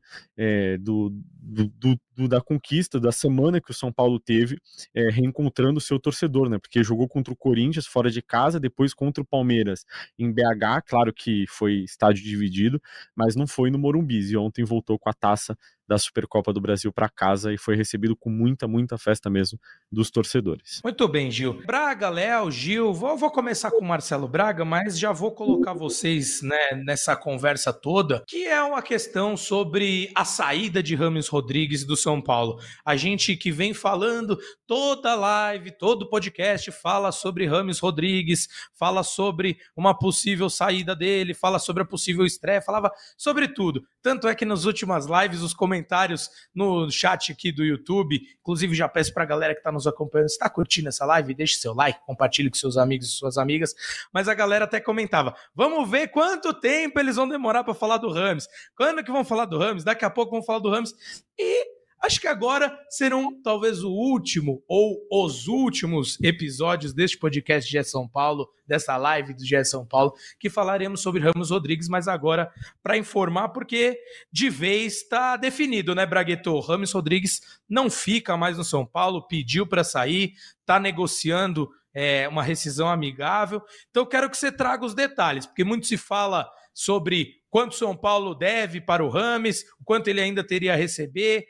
do, 0.81 1.09
do, 1.41 1.67
do, 1.69 1.99
do, 2.15 2.27
da 2.27 2.41
conquista, 2.41 2.99
da 2.99 3.11
semana 3.11 3.61
que 3.61 3.71
o 3.71 3.73
São 3.73 3.91
Paulo 3.91 4.19
teve, 4.19 4.57
é, 4.93 5.09
reencontrando 5.09 5.77
o 5.77 5.81
seu 5.81 5.99
torcedor, 5.99 6.49
né? 6.49 6.59
Porque 6.59 6.83
jogou 6.83 7.07
contra 7.07 7.33
o 7.33 7.37
Corinthians 7.37 7.85
fora 7.85 8.09
de 8.09 8.21
casa, 8.21 8.59
depois 8.59 8.93
contra 8.93 9.23
o 9.23 9.25
Palmeiras 9.25 9.85
em 10.17 10.31
BH, 10.31 10.83
claro 10.87 11.13
que 11.13 11.45
foi 11.47 11.75
estádio 11.83 12.23
dividido, 12.23 12.81
mas 13.15 13.35
não 13.35 13.47
foi 13.47 13.69
no 13.69 13.79
Morumbi, 13.79 14.19
e 14.19 14.37
ontem 14.37 14.63
voltou 14.63 14.99
com 14.99 15.09
a 15.09 15.13
taça 15.13 15.57
da 15.91 15.97
Supercopa 15.97 16.53
do 16.53 16.61
Brasil 16.61 16.89
para 16.93 17.09
casa 17.09 17.51
e 17.53 17.57
foi 17.57 17.75
recebido 17.75 18.15
com 18.15 18.29
muita, 18.29 18.65
muita 18.65 18.97
festa 18.97 19.29
mesmo 19.29 19.59
dos 19.91 20.09
torcedores. 20.09 20.79
Muito 20.85 21.05
bem, 21.05 21.29
Gil. 21.29 21.61
Braga, 21.65 22.07
Léo, 22.07 22.49
Gil, 22.49 22.93
vou, 22.93 23.17
vou 23.17 23.29
começar 23.29 23.71
com 23.71 23.79
o 23.79 23.87
Marcelo 23.87 24.25
Braga, 24.25 24.63
mas 24.63 24.97
já 24.97 25.11
vou 25.11 25.33
colocar 25.33 25.73
vocês 25.73 26.41
né, 26.41 26.81
nessa 26.85 27.13
conversa 27.13 27.73
toda, 27.73 28.23
que 28.25 28.45
é 28.45 28.63
uma 28.63 28.81
questão 28.81 29.35
sobre 29.35 30.09
a 30.15 30.23
saída 30.23 30.81
de 30.81 30.95
Ramos 30.95 31.27
Rodrigues 31.27 31.83
do 31.83 31.97
São 32.01 32.21
Paulo. 32.21 32.59
A 32.83 32.95
gente 32.95 33.35
que 33.35 33.51
vem 33.51 33.73
falando 33.73 34.37
toda 34.65 35.15
live, 35.15 35.71
todo 35.71 36.09
podcast 36.09 36.71
fala 36.71 37.11
sobre 37.11 37.45
Ramos 37.45 37.79
Rodrigues, 37.79 38.47
fala 38.73 39.03
sobre 39.03 39.57
uma 39.75 39.97
possível 39.97 40.49
saída 40.49 40.95
dele, 40.95 41.33
fala 41.33 41.59
sobre 41.59 41.83
a 41.83 41.85
possível 41.85 42.25
estreia, 42.25 42.61
falava 42.61 42.91
sobre 43.17 43.47
tudo. 43.47 43.83
Tanto 44.01 44.27
é 44.27 44.35
que 44.35 44.45
nas 44.45 44.65
últimas 44.65 45.05
lives 45.05 45.41
os 45.41 45.53
comentários 45.53 46.29
no 46.53 46.89
chat 46.89 47.31
aqui 47.31 47.51
do 47.51 47.63
YouTube. 47.63 48.19
Inclusive, 48.39 48.73
já 48.73 48.87
peço 48.87 49.13
para 49.13 49.23
a 49.23 49.25
galera 49.25 49.53
que 49.53 49.59
está 49.59 49.71
nos 49.71 49.85
acompanhando, 49.85 50.27
está 50.27 50.49
curtindo 50.49 50.89
essa 50.89 51.05
live, 51.05 51.33
deixe 51.33 51.55
seu 51.55 51.73
like, 51.73 51.99
compartilhe 52.05 52.49
com 52.49 52.57
seus 52.57 52.77
amigos 52.77 53.07
e 53.07 53.11
suas 53.11 53.37
amigas. 53.37 53.73
Mas 54.13 54.27
a 54.27 54.33
galera 54.33 54.65
até 54.65 54.79
comentava: 54.79 55.35
vamos 55.53 55.89
ver 55.89 56.07
quanto 56.07 56.53
tempo 56.53 56.99
eles 56.99 57.15
vão 57.15 57.27
demorar 57.27 57.63
para 57.63 57.73
falar 57.73 57.97
do 57.97 58.11
Rams. 58.11 58.47
Quando 58.75 59.03
que 59.03 59.11
vão 59.11 59.23
falar 59.23 59.45
do 59.45 59.57
Rams? 59.57 59.83
Daqui 59.83 60.05
a 60.05 60.09
pouco 60.09 60.31
vão 60.31 60.43
falar 60.43 60.59
do 60.59 60.69
Rams. 60.69 60.93
E 61.37 61.80
Acho 62.01 62.19
que 62.19 62.27
agora 62.27 62.75
serão 62.89 63.39
talvez 63.43 63.83
o 63.83 63.91
último 63.91 64.63
ou 64.67 64.97
os 65.11 65.47
últimos 65.47 66.19
episódios 66.21 66.93
deste 66.93 67.17
podcast 67.17 67.69
de 67.69 67.83
São 67.83 68.07
Paulo, 68.07 68.49
dessa 68.65 68.97
live 68.97 69.35
do 69.35 69.45
GE 69.45 69.63
São 69.65 69.85
Paulo, 69.85 70.13
que 70.39 70.49
falaremos 70.49 71.01
sobre 71.01 71.21
Ramos 71.21 71.51
Rodrigues, 71.51 71.87
mas 71.87 72.07
agora 72.07 72.51
para 72.81 72.97
informar, 72.97 73.49
porque 73.49 73.99
de 74.31 74.49
vez 74.49 74.97
está 74.97 75.37
definido, 75.37 75.93
né, 75.93 76.03
Bragueto? 76.05 76.59
Ramos 76.59 76.91
Rodrigues 76.91 77.41
não 77.69 77.87
fica 77.87 78.35
mais 78.35 78.57
no 78.57 78.63
São 78.63 78.83
Paulo, 78.83 79.27
pediu 79.27 79.67
para 79.67 79.83
sair, 79.83 80.33
está 80.59 80.79
negociando 80.79 81.69
é, 81.93 82.27
uma 82.27 82.41
rescisão 82.41 82.89
amigável. 82.89 83.61
Então, 83.91 84.05
quero 84.05 84.29
que 84.29 84.37
você 84.37 84.51
traga 84.51 84.85
os 84.85 84.95
detalhes, 84.95 85.45
porque 85.45 85.63
muito 85.63 85.85
se 85.85 85.97
fala 85.97 86.49
sobre 86.73 87.41
quanto 87.49 87.75
São 87.75 87.95
Paulo 87.95 88.33
deve 88.33 88.79
para 88.79 89.03
o 89.03 89.09
Rames, 89.09 89.65
quanto 89.83 90.07
ele 90.07 90.21
ainda 90.21 90.43
teria 90.43 90.73
a 90.73 90.77
receber, 90.77 91.45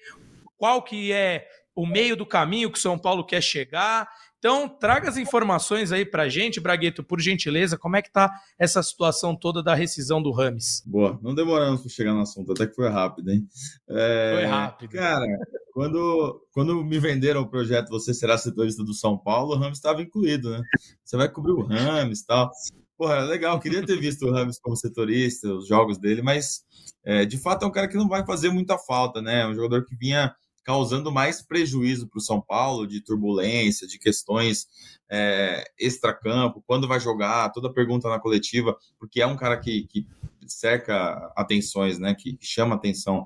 qual 0.61 0.83
que 0.83 1.11
é 1.11 1.47
o 1.75 1.87
meio 1.87 2.15
do 2.15 2.23
caminho 2.23 2.71
que 2.71 2.77
o 2.77 2.81
São 2.81 2.95
Paulo 2.95 3.25
quer 3.25 3.41
chegar. 3.41 4.07
Então, 4.37 4.69
traga 4.69 5.09
as 5.09 5.17
informações 5.17 5.91
aí 5.91 6.05
pra 6.05 6.29
gente, 6.29 6.59
Bragueto, 6.59 7.03
por 7.03 7.19
gentileza, 7.19 7.79
como 7.79 7.95
é 7.95 8.01
que 8.01 8.11
tá 8.11 8.31
essa 8.59 8.83
situação 8.83 9.35
toda 9.35 9.63
da 9.63 9.73
rescisão 9.73 10.21
do 10.21 10.31
Rames? 10.31 10.83
Boa, 10.85 11.19
não 11.23 11.33
demoramos 11.33 11.81
para 11.81 11.89
chegar 11.89 12.13
no 12.13 12.21
assunto, 12.21 12.51
até 12.51 12.67
que 12.67 12.75
foi 12.75 12.89
rápido, 12.89 13.31
hein? 13.31 13.47
É, 13.89 14.33
foi 14.35 14.45
rápido. 14.45 14.91
Cara, 14.91 15.25
quando, 15.73 16.45
quando 16.51 16.83
me 16.83 16.99
venderam 16.99 17.41
o 17.41 17.49
projeto 17.49 17.89
Você 17.89 18.13
Será 18.13 18.37
Setorista 18.37 18.83
do 18.83 18.93
São 18.93 19.17
Paulo, 19.17 19.55
o 19.55 19.57
Rames 19.57 19.79
estava 19.79 19.99
incluído, 20.03 20.51
né? 20.51 20.61
Você 21.03 21.17
vai 21.17 21.27
cobrir 21.27 21.53
o 21.53 21.65
Rames 21.65 22.19
e 22.19 22.25
tal. 22.27 22.51
Porra, 22.95 23.15
é 23.15 23.21
legal, 23.23 23.59
queria 23.59 23.83
ter 23.83 23.99
visto 23.99 24.27
o 24.27 24.31
Rames 24.31 24.59
como 24.59 24.75
setorista, 24.75 25.51
os 25.51 25.67
jogos 25.67 25.97
dele, 25.97 26.21
mas 26.21 26.61
é, 27.03 27.25
de 27.25 27.39
fato 27.39 27.65
é 27.65 27.67
um 27.67 27.71
cara 27.71 27.87
que 27.87 27.97
não 27.97 28.07
vai 28.07 28.23
fazer 28.23 28.51
muita 28.51 28.77
falta, 28.77 29.23
né? 29.23 29.41
É 29.41 29.47
um 29.47 29.55
jogador 29.55 29.83
que 29.85 29.95
vinha 29.95 30.31
causando 30.63 31.11
mais 31.11 31.41
prejuízo 31.41 32.07
para 32.07 32.19
o 32.19 32.21
São 32.21 32.39
Paulo, 32.39 32.87
de 32.87 33.01
turbulência, 33.01 33.87
de 33.87 33.97
questões 33.97 34.67
é, 35.09 35.63
extracampo, 35.79 36.63
quando 36.65 36.87
vai 36.87 36.99
jogar, 36.99 37.49
toda 37.51 37.73
pergunta 37.73 38.09
na 38.09 38.19
coletiva, 38.19 38.77
porque 38.99 39.21
é 39.21 39.27
um 39.27 39.35
cara 39.35 39.57
que, 39.57 39.87
que 39.87 40.07
cerca 40.47 41.31
atenções, 41.35 41.97
né, 41.99 42.13
que 42.13 42.37
chama 42.39 42.75
atenção. 42.75 43.25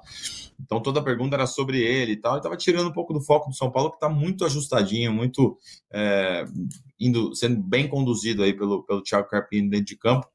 Então 0.59 0.81
toda 0.81 1.03
pergunta 1.03 1.35
era 1.35 1.47
sobre 1.47 1.81
ele 1.81 2.13
e 2.13 2.17
tal, 2.17 2.35
e 2.35 2.37
estava 2.37 2.57
tirando 2.57 2.89
um 2.89 2.93
pouco 2.93 3.13
do 3.13 3.21
foco 3.21 3.49
do 3.49 3.55
São 3.55 3.71
Paulo, 3.71 3.91
que 3.91 3.97
está 3.97 4.09
muito 4.09 4.45
ajustadinho, 4.45 5.13
muito 5.13 5.57
é, 5.91 6.45
indo, 6.99 7.35
sendo 7.35 7.61
bem 7.61 7.87
conduzido 7.87 8.43
aí 8.43 8.53
pelo, 8.53 8.83
pelo 8.83 9.01
Thiago 9.01 9.27
Carpini 9.27 9.69
dentro 9.69 9.85
de 9.85 9.97
campo. 9.97 10.27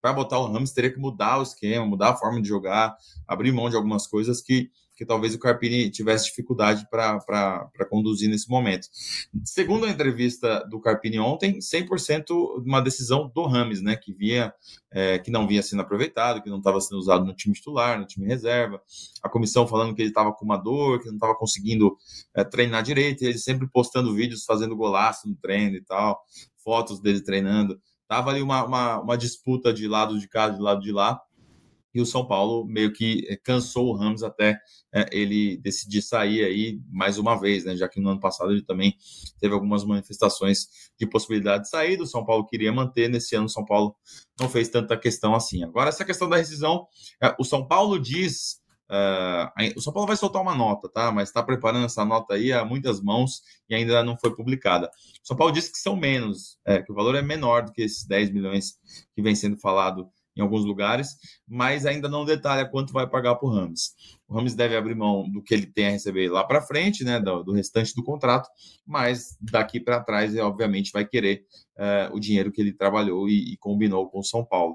Para 0.00 0.12
botar 0.12 0.38
o 0.38 0.46
Ramos, 0.46 0.72
teria 0.72 0.92
que 0.92 1.00
mudar 1.00 1.38
o 1.38 1.42
esquema, 1.42 1.84
mudar 1.84 2.10
a 2.10 2.16
forma 2.16 2.40
de 2.40 2.48
jogar, 2.48 2.96
abrir 3.26 3.50
mão 3.50 3.68
de 3.68 3.76
algumas 3.76 4.06
coisas 4.06 4.40
que 4.40 4.70
que 4.96 5.04
talvez 5.04 5.34
o 5.34 5.38
Carpini 5.38 5.90
tivesse 5.90 6.26
dificuldade 6.26 6.88
para 6.90 7.20
conduzir 7.90 8.30
nesse 8.30 8.48
momento. 8.48 8.88
Segundo 9.44 9.84
a 9.84 9.90
entrevista 9.90 10.66
do 10.70 10.80
Carpini 10.80 11.18
ontem, 11.18 11.58
100% 11.58 12.64
uma 12.64 12.80
decisão 12.80 13.30
do 13.32 13.44
Rames, 13.44 13.82
né, 13.82 13.94
que 13.94 14.12
via 14.12 14.54
é, 14.90 15.18
que 15.18 15.30
não 15.30 15.46
vinha 15.46 15.62
sendo 15.62 15.82
aproveitado, 15.82 16.42
que 16.42 16.48
não 16.48 16.58
estava 16.58 16.80
sendo 16.80 16.98
usado 16.98 17.26
no 17.26 17.34
time 17.34 17.54
titular, 17.54 17.98
no 17.98 18.06
time 18.06 18.26
reserva. 18.26 18.80
A 19.22 19.28
comissão 19.28 19.66
falando 19.66 19.94
que 19.94 20.00
ele 20.00 20.08
estava 20.08 20.32
com 20.32 20.44
uma 20.44 20.56
dor, 20.56 21.00
que 21.00 21.06
não 21.08 21.16
estava 21.16 21.34
conseguindo 21.34 21.96
é, 22.34 22.42
treinar 22.42 22.82
direito, 22.82 23.22
e 23.22 23.26
ele 23.26 23.38
sempre 23.38 23.68
postando 23.68 24.14
vídeos 24.14 24.44
fazendo 24.44 24.74
golaço 24.74 25.28
no 25.28 25.36
treino 25.36 25.76
e 25.76 25.82
tal, 25.82 26.18
fotos 26.64 27.00
dele 27.00 27.20
treinando. 27.20 27.78
Tava 28.08 28.30
ali 28.30 28.40
uma, 28.40 28.64
uma, 28.64 29.00
uma 29.00 29.18
disputa 29.18 29.72
de 29.74 29.86
lado 29.86 30.18
de 30.18 30.26
cá, 30.26 30.48
de 30.48 30.60
lado 30.60 30.80
de 30.80 30.92
lá 30.92 31.20
e 31.96 32.00
o 32.00 32.04
São 32.04 32.26
Paulo 32.26 32.66
meio 32.66 32.92
que 32.92 33.24
eh, 33.26 33.38
cansou 33.42 33.88
o 33.88 33.96
Ramos 33.96 34.22
até 34.22 34.60
é, 34.94 35.08
ele 35.10 35.56
decidir 35.56 36.02
sair 36.02 36.44
aí 36.44 36.78
mais 36.90 37.16
uma 37.16 37.40
vez, 37.40 37.64
né? 37.64 37.74
Já 37.74 37.88
que 37.88 37.98
no 37.98 38.10
ano 38.10 38.20
passado 38.20 38.52
ele 38.52 38.62
também 38.62 38.94
teve 39.40 39.54
algumas 39.54 39.82
manifestações 39.82 40.66
de 41.00 41.06
possibilidade 41.06 41.62
de 41.62 41.70
sair, 41.70 41.98
o 41.98 42.06
São 42.06 42.22
Paulo 42.22 42.44
queria 42.46 42.70
manter, 42.70 43.08
nesse 43.08 43.34
ano 43.34 43.46
o 43.46 43.48
São 43.48 43.64
Paulo 43.64 43.96
não 44.38 44.46
fez 44.46 44.68
tanta 44.68 44.94
questão 44.94 45.34
assim. 45.34 45.64
Agora, 45.64 45.88
essa 45.88 46.04
questão 46.04 46.28
da 46.28 46.36
rescisão, 46.36 46.86
é, 47.22 47.34
o 47.38 47.44
São 47.44 47.66
Paulo 47.66 47.98
diz. 47.98 48.64
Uh, 48.88 49.50
o 49.76 49.80
São 49.80 49.92
Paulo 49.92 50.06
vai 50.06 50.16
soltar 50.16 50.40
uma 50.40 50.54
nota, 50.54 50.88
tá? 50.88 51.10
Mas 51.10 51.28
está 51.28 51.42
preparando 51.42 51.86
essa 51.86 52.04
nota 52.04 52.34
aí 52.34 52.52
há 52.52 52.64
muitas 52.64 53.00
mãos 53.00 53.42
e 53.68 53.74
ainda 53.74 54.04
não 54.04 54.16
foi 54.16 54.32
publicada. 54.32 54.86
O 54.86 55.26
São 55.26 55.36
Paulo 55.36 55.52
diz 55.52 55.68
que 55.68 55.76
são 55.76 55.96
menos, 55.96 56.56
é, 56.64 56.80
que 56.80 56.92
o 56.92 56.94
valor 56.94 57.16
é 57.16 57.22
menor 57.22 57.64
do 57.64 57.72
que 57.72 57.82
esses 57.82 58.06
10 58.06 58.30
milhões 58.30 58.74
que 59.12 59.20
vem 59.20 59.34
sendo 59.34 59.58
falado 59.58 60.08
em 60.36 60.42
alguns 60.42 60.64
lugares, 60.64 61.16
mas 61.46 61.86
ainda 61.86 62.08
não 62.08 62.24
detalha 62.24 62.68
quanto 62.68 62.92
vai 62.92 63.08
pagar 63.08 63.36
para 63.36 63.48
o 63.48 63.52
Rams. 63.52 63.94
O 64.28 64.34
Rams 64.34 64.54
deve 64.54 64.76
abrir 64.76 64.94
mão 64.94 65.28
do 65.30 65.42
que 65.42 65.54
ele 65.54 65.66
tem 65.66 65.86
a 65.86 65.90
receber 65.90 66.30
lá 66.30 66.44
para 66.44 66.60
frente, 66.60 67.04
né, 67.04 67.18
do, 67.20 67.42
do, 67.42 67.52
restante 67.52 67.94
do 67.94 68.04
contrato, 68.04 68.48
mas 68.84 69.36
daqui 69.40 69.80
para 69.80 70.02
trás, 70.02 70.32
ele, 70.32 70.42
obviamente, 70.42 70.90
vai 70.92 71.06
querer 71.06 71.44
uh, 71.78 72.14
o 72.14 72.20
dinheiro 72.20 72.52
que 72.52 72.60
ele 72.60 72.72
trabalhou 72.72 73.28
e, 73.28 73.54
e 73.54 73.56
combinou 73.56 74.08
com 74.10 74.18
o 74.18 74.24
São 74.24 74.44
Paulo. 74.44 74.74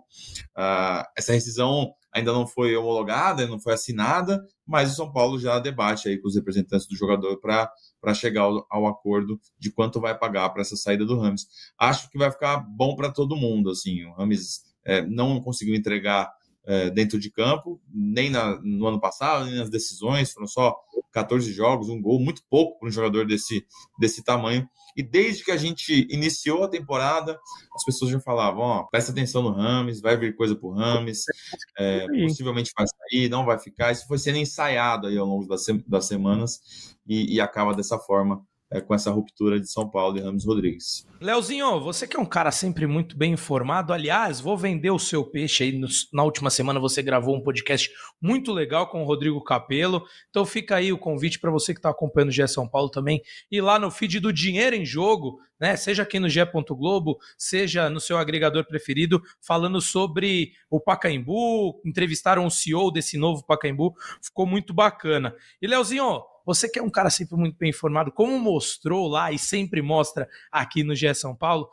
Uh, 0.57 1.03
essa 1.15 1.33
rescisão 1.33 1.93
ainda 2.13 2.33
não 2.33 2.45
foi 2.45 2.75
homologada, 2.75 3.47
não 3.47 3.59
foi 3.59 3.73
assinada, 3.73 4.43
mas 4.65 4.91
o 4.91 4.95
São 4.95 5.11
Paulo 5.11 5.39
já 5.39 5.59
debate 5.59 6.09
aí 6.09 6.17
com 6.17 6.27
os 6.27 6.35
representantes 6.35 6.87
do 6.87 6.95
jogador 6.95 7.39
para 7.39 8.13
chegar 8.13 8.41
ao, 8.41 8.65
ao, 8.69 8.87
acordo 8.87 9.39
de 9.57 9.71
quanto 9.71 9.99
vai 9.99 10.17
pagar 10.17 10.49
para 10.49 10.61
essa 10.61 10.75
saída 10.75 11.05
do 11.05 11.17
Rams. 11.17 11.47
Acho 11.79 12.09
que 12.09 12.17
vai 12.17 12.31
ficar 12.31 12.57
bom 12.57 12.95
para 12.95 13.11
todo 13.11 13.35
mundo, 13.35 13.69
assim, 13.69 14.03
o 14.03 14.13
Rams 14.13 14.70
é, 14.85 15.01
não 15.01 15.41
conseguiu 15.41 15.75
entregar 15.75 16.31
é, 16.65 16.89
dentro 16.89 17.19
de 17.19 17.31
campo, 17.31 17.81
nem 17.91 18.29
na, 18.29 18.59
no 18.61 18.87
ano 18.87 18.99
passado, 18.99 19.45
nem 19.45 19.55
nas 19.55 19.69
decisões, 19.69 20.31
foram 20.31 20.47
só 20.47 20.75
14 21.11 21.51
jogos, 21.51 21.89
um 21.89 22.01
gol, 22.01 22.19
muito 22.19 22.43
pouco 22.49 22.79
para 22.79 22.87
um 22.87 22.91
jogador 22.91 23.25
desse, 23.25 23.65
desse 23.99 24.23
tamanho. 24.23 24.67
E 24.95 25.01
desde 25.01 25.43
que 25.43 25.51
a 25.51 25.57
gente 25.57 26.07
iniciou 26.09 26.63
a 26.63 26.69
temporada, 26.69 27.39
as 27.75 27.83
pessoas 27.83 28.11
já 28.11 28.19
falavam: 28.19 28.61
ó, 28.61 28.83
presta 28.83 29.11
atenção 29.11 29.41
no 29.41 29.51
Rames, 29.51 30.01
vai 30.01 30.17
vir 30.17 30.35
coisa 30.35 30.55
para 30.55 30.67
o 30.67 30.73
Rames, 30.73 31.23
é, 31.77 32.05
possivelmente 32.27 32.71
vai 32.77 32.85
sair, 32.87 33.29
não 33.29 33.45
vai 33.45 33.57
ficar. 33.57 33.91
Isso 33.91 34.07
foi 34.07 34.17
sendo 34.17 34.37
ensaiado 34.37 35.07
aí 35.07 35.17
ao 35.17 35.25
longo 35.25 35.47
das, 35.47 35.65
das 35.87 36.05
semanas 36.05 36.95
e, 37.07 37.35
e 37.35 37.41
acaba 37.41 37.73
dessa 37.73 37.97
forma 37.97 38.45
é, 38.71 38.79
com 38.79 38.95
essa 38.95 39.11
ruptura 39.11 39.59
de 39.59 39.69
São 39.69 39.89
Paulo 39.89 40.17
e 40.17 40.21
Ramos 40.21 40.45
Rodrigues. 40.45 41.05
Leozinho, 41.19 41.79
você 41.81 42.07
que 42.07 42.15
é 42.15 42.19
um 42.19 42.25
cara 42.25 42.51
sempre 42.51 42.87
muito 42.87 43.17
bem 43.17 43.33
informado, 43.33 43.91
aliás, 43.91 44.39
vou 44.39 44.57
vender 44.57 44.89
o 44.91 44.97
seu 44.97 45.23
peixe 45.23 45.65
aí. 45.65 45.81
na 46.13 46.23
última 46.23 46.49
semana 46.49 46.79
você 46.79 47.03
gravou 47.03 47.35
um 47.35 47.43
podcast 47.43 47.91
muito 48.21 48.53
legal 48.53 48.87
com 48.87 49.03
o 49.03 49.05
Rodrigo 49.05 49.43
Capello. 49.43 50.03
Então 50.29 50.45
fica 50.45 50.77
aí 50.77 50.93
o 50.93 50.97
convite 50.97 51.39
para 51.39 51.51
você 51.51 51.73
que 51.73 51.79
está 51.79 51.89
acompanhando 51.89 52.29
o 52.29 52.31
GE 52.33 52.47
São 52.47 52.67
Paulo 52.67 52.89
também 52.89 53.21
ir 53.51 53.61
lá 53.61 53.77
no 53.77 53.91
feed 53.91 54.19
do 54.19 54.31
Dinheiro 54.31 54.75
em 54.75 54.85
Jogo, 54.85 55.39
né? 55.59 55.75
Seja 55.75 56.03
aqui 56.03 56.19
no 56.19 56.29
GE. 56.29 56.41
Globo, 56.71 57.17
seja 57.37 57.89
no 57.89 57.99
seu 57.99 58.17
agregador 58.17 58.65
preferido, 58.65 59.21
falando 59.41 59.81
sobre 59.81 60.53
o 60.69 60.79
Pacaembu. 60.79 61.81
Entrevistaram 61.85 62.45
o 62.45 62.51
CEO 62.51 62.91
desse 62.91 63.17
novo 63.17 63.45
Pacaembu, 63.45 63.93
ficou 64.23 64.45
muito 64.45 64.73
bacana. 64.73 65.35
E 65.61 65.67
Leozinho, 65.67 66.23
você 66.53 66.69
que 66.69 66.79
é 66.79 66.83
um 66.83 66.89
cara 66.89 67.09
sempre 67.09 67.35
muito 67.35 67.57
bem 67.57 67.69
informado, 67.69 68.11
como 68.11 68.37
mostrou 68.39 69.07
lá 69.07 69.31
e 69.31 69.39
sempre 69.39 69.81
mostra 69.81 70.27
aqui 70.51 70.83
no 70.83 70.95
GE 70.95 71.13
São 71.15 71.35
Paulo, 71.35 71.69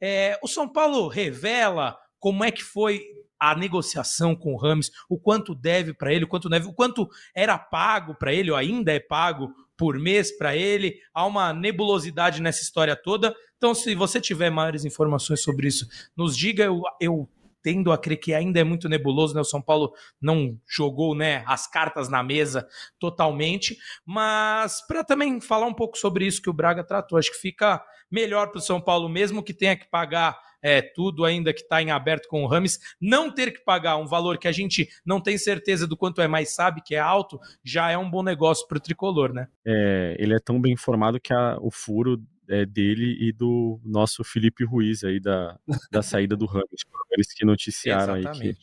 é, 0.00 0.38
o 0.42 0.48
São 0.48 0.68
Paulo 0.68 1.08
revela 1.08 1.96
como 2.18 2.44
é 2.44 2.50
que 2.50 2.62
foi 2.62 3.02
a 3.38 3.56
negociação 3.56 4.36
com 4.36 4.54
o 4.54 4.56
Rames, 4.56 4.90
o 5.08 5.18
quanto 5.18 5.52
deve 5.52 5.92
para 5.92 6.12
ele, 6.12 6.24
o 6.24 6.28
quanto 6.28 6.48
deve, 6.48 6.68
o 6.68 6.72
quanto 6.72 7.08
era 7.34 7.58
pago 7.58 8.14
para 8.14 8.32
ele, 8.32 8.52
ou 8.52 8.56
ainda 8.56 8.92
é 8.92 9.00
pago 9.00 9.52
por 9.76 9.98
mês 9.98 10.30
para 10.30 10.56
ele. 10.56 10.94
Há 11.12 11.26
uma 11.26 11.52
nebulosidade 11.52 12.40
nessa 12.40 12.62
história 12.62 12.94
toda. 12.94 13.34
Então, 13.56 13.74
se 13.74 13.96
você 13.96 14.20
tiver 14.20 14.48
maiores 14.48 14.84
informações 14.84 15.42
sobre 15.42 15.66
isso, 15.66 15.88
nos 16.16 16.36
diga. 16.36 16.62
Eu, 16.62 16.82
eu 17.00 17.28
tendo 17.62 17.92
a 17.92 17.98
crer 17.98 18.18
que 18.18 18.34
ainda 18.34 18.60
é 18.60 18.64
muito 18.64 18.88
nebuloso, 18.88 19.34
né? 19.34 19.40
O 19.40 19.44
São 19.44 19.62
Paulo 19.62 19.92
não 20.20 20.58
jogou, 20.68 21.14
né, 21.14 21.44
as 21.46 21.66
cartas 21.66 22.08
na 22.08 22.22
mesa 22.22 22.66
totalmente, 22.98 23.76
mas 24.04 24.84
para 24.86 25.04
também 25.04 25.40
falar 25.40 25.66
um 25.66 25.74
pouco 25.74 25.96
sobre 25.96 26.26
isso 26.26 26.42
que 26.42 26.50
o 26.50 26.54
Braga 26.54 26.84
tratou, 26.84 27.18
acho 27.18 27.30
que 27.30 27.38
fica 27.38 27.82
melhor 28.10 28.48
para 28.48 28.58
o 28.58 28.62
São 28.62 28.80
Paulo 28.80 29.08
mesmo 29.08 29.42
que 29.42 29.54
tenha 29.54 29.76
que 29.76 29.88
pagar 29.88 30.38
é, 30.62 30.80
tudo 30.80 31.24
ainda 31.24 31.52
que 31.52 31.60
está 31.60 31.82
em 31.82 31.90
aberto 31.90 32.28
com 32.28 32.44
o 32.44 32.46
Rames, 32.46 32.78
não 33.00 33.34
ter 33.34 33.52
que 33.52 33.64
pagar 33.64 33.96
um 33.96 34.06
valor 34.06 34.38
que 34.38 34.46
a 34.46 34.52
gente 34.52 34.88
não 35.04 35.20
tem 35.20 35.36
certeza 35.36 35.86
do 35.86 35.96
quanto 35.96 36.22
é, 36.22 36.28
mas 36.28 36.54
sabe 36.54 36.80
que 36.82 36.94
é 36.94 37.00
alto, 37.00 37.38
já 37.64 37.90
é 37.90 37.98
um 37.98 38.08
bom 38.08 38.22
negócio 38.22 38.66
para 38.68 38.78
o 38.78 38.80
tricolor, 38.80 39.32
né? 39.32 39.48
É, 39.66 40.16
ele 40.18 40.34
é 40.34 40.38
tão 40.38 40.60
bem 40.60 40.72
informado 40.72 41.20
que 41.20 41.34
a, 41.34 41.58
o 41.60 41.70
furo 41.70 42.22
é, 42.48 42.66
dele 42.66 43.16
e 43.20 43.32
do 43.32 43.80
nosso 43.84 44.24
Felipe 44.24 44.64
Ruiz 44.64 45.04
aí 45.04 45.20
da, 45.20 45.58
da 45.90 46.02
saída 46.02 46.36
do 46.36 46.46
Ramos. 46.46 46.84
Eles 47.10 47.32
que 47.32 47.44
noticiaram 47.44 48.14
aí 48.14 48.24
que 48.32 48.54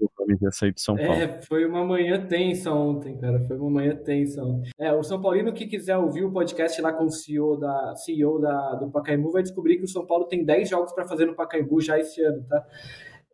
o 0.00 0.08
Ramos 0.18 0.42
ia 0.42 0.50
sair 0.50 0.72
de 0.72 0.80
São 0.80 0.96
é, 0.98 1.06
Paulo. 1.06 1.22
É, 1.22 1.42
foi 1.42 1.64
uma 1.64 1.84
manhã 1.84 2.26
tensa 2.26 2.72
ontem, 2.72 3.16
cara. 3.18 3.40
Foi 3.46 3.56
uma 3.56 3.70
manhã 3.70 3.94
tensa 3.96 4.42
ontem. 4.42 4.70
É, 4.78 4.92
o 4.92 5.02
São 5.02 5.20
Paulino 5.20 5.52
que 5.52 5.66
quiser 5.66 5.96
ouvir 5.96 6.24
o 6.24 6.32
podcast 6.32 6.80
lá 6.80 6.92
com 6.92 7.04
o 7.04 7.10
CEO 7.10 7.56
da 7.58 7.94
CEO 7.96 8.40
da, 8.40 8.74
do 8.74 8.90
Pacaembu 8.90 9.30
vai 9.30 9.42
descobrir 9.42 9.76
que 9.76 9.84
o 9.84 9.88
São 9.88 10.06
Paulo 10.06 10.24
tem 10.24 10.44
10 10.44 10.68
jogos 10.68 10.92
para 10.92 11.06
fazer 11.06 11.26
no 11.26 11.34
Pacaembu 11.34 11.80
já 11.80 11.98
esse 11.98 12.22
ano, 12.22 12.44
tá? 12.48 12.66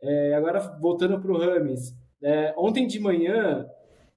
É, 0.03 0.35
agora 0.35 0.61
voltando 0.81 1.20
para 1.20 1.33
o 1.33 1.38
Rames. 1.38 1.94
É, 2.22 2.53
ontem 2.57 2.87
de 2.87 2.98
manhã 3.01 3.66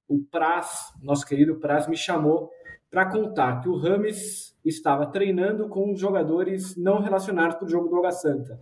o 0.08 0.20
Praz, 0.30 0.92
nosso 1.02 1.26
querido 1.26 1.56
Praz, 1.56 1.88
me 1.88 1.96
chamou 1.96 2.50
para 2.92 3.06
contar 3.06 3.62
que 3.62 3.70
o 3.70 3.76
Rames 3.78 4.54
estava 4.62 5.06
treinando 5.06 5.66
com 5.66 5.96
jogadores 5.96 6.76
não 6.76 7.00
relacionados 7.00 7.56
para 7.56 7.64
o 7.64 7.68
jogo 7.68 7.88
do 7.88 7.96
Água 7.96 8.12
Santa. 8.12 8.60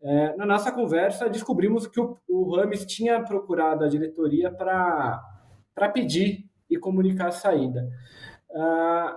É, 0.00 0.36
na 0.36 0.46
nossa 0.46 0.70
conversa, 0.70 1.28
descobrimos 1.28 1.88
que 1.88 2.00
o, 2.00 2.16
o 2.28 2.54
Rames 2.54 2.86
tinha 2.86 3.20
procurado 3.20 3.84
a 3.84 3.88
diretoria 3.88 4.48
para 4.48 5.88
pedir 5.92 6.48
e 6.70 6.78
comunicar 6.78 7.28
a 7.28 7.32
saída. 7.32 7.90
Ah, 8.54 9.16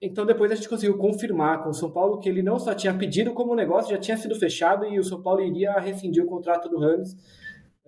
então, 0.00 0.24
depois 0.24 0.52
a 0.52 0.54
gente 0.54 0.68
conseguiu 0.68 0.96
confirmar 0.96 1.64
com 1.64 1.70
o 1.70 1.74
São 1.74 1.90
Paulo 1.90 2.20
que 2.20 2.28
ele 2.28 2.42
não 2.42 2.60
só 2.60 2.72
tinha 2.72 2.94
pedido, 2.94 3.34
como 3.34 3.52
o 3.52 3.56
negócio 3.56 3.90
já 3.90 3.98
tinha 3.98 4.16
sido 4.16 4.36
fechado 4.36 4.86
e 4.86 4.96
o 4.96 5.04
São 5.04 5.20
Paulo 5.20 5.40
iria 5.40 5.72
rescindir 5.72 6.22
o 6.22 6.28
contrato 6.28 6.68
do 6.68 6.78
Rames. 6.78 7.16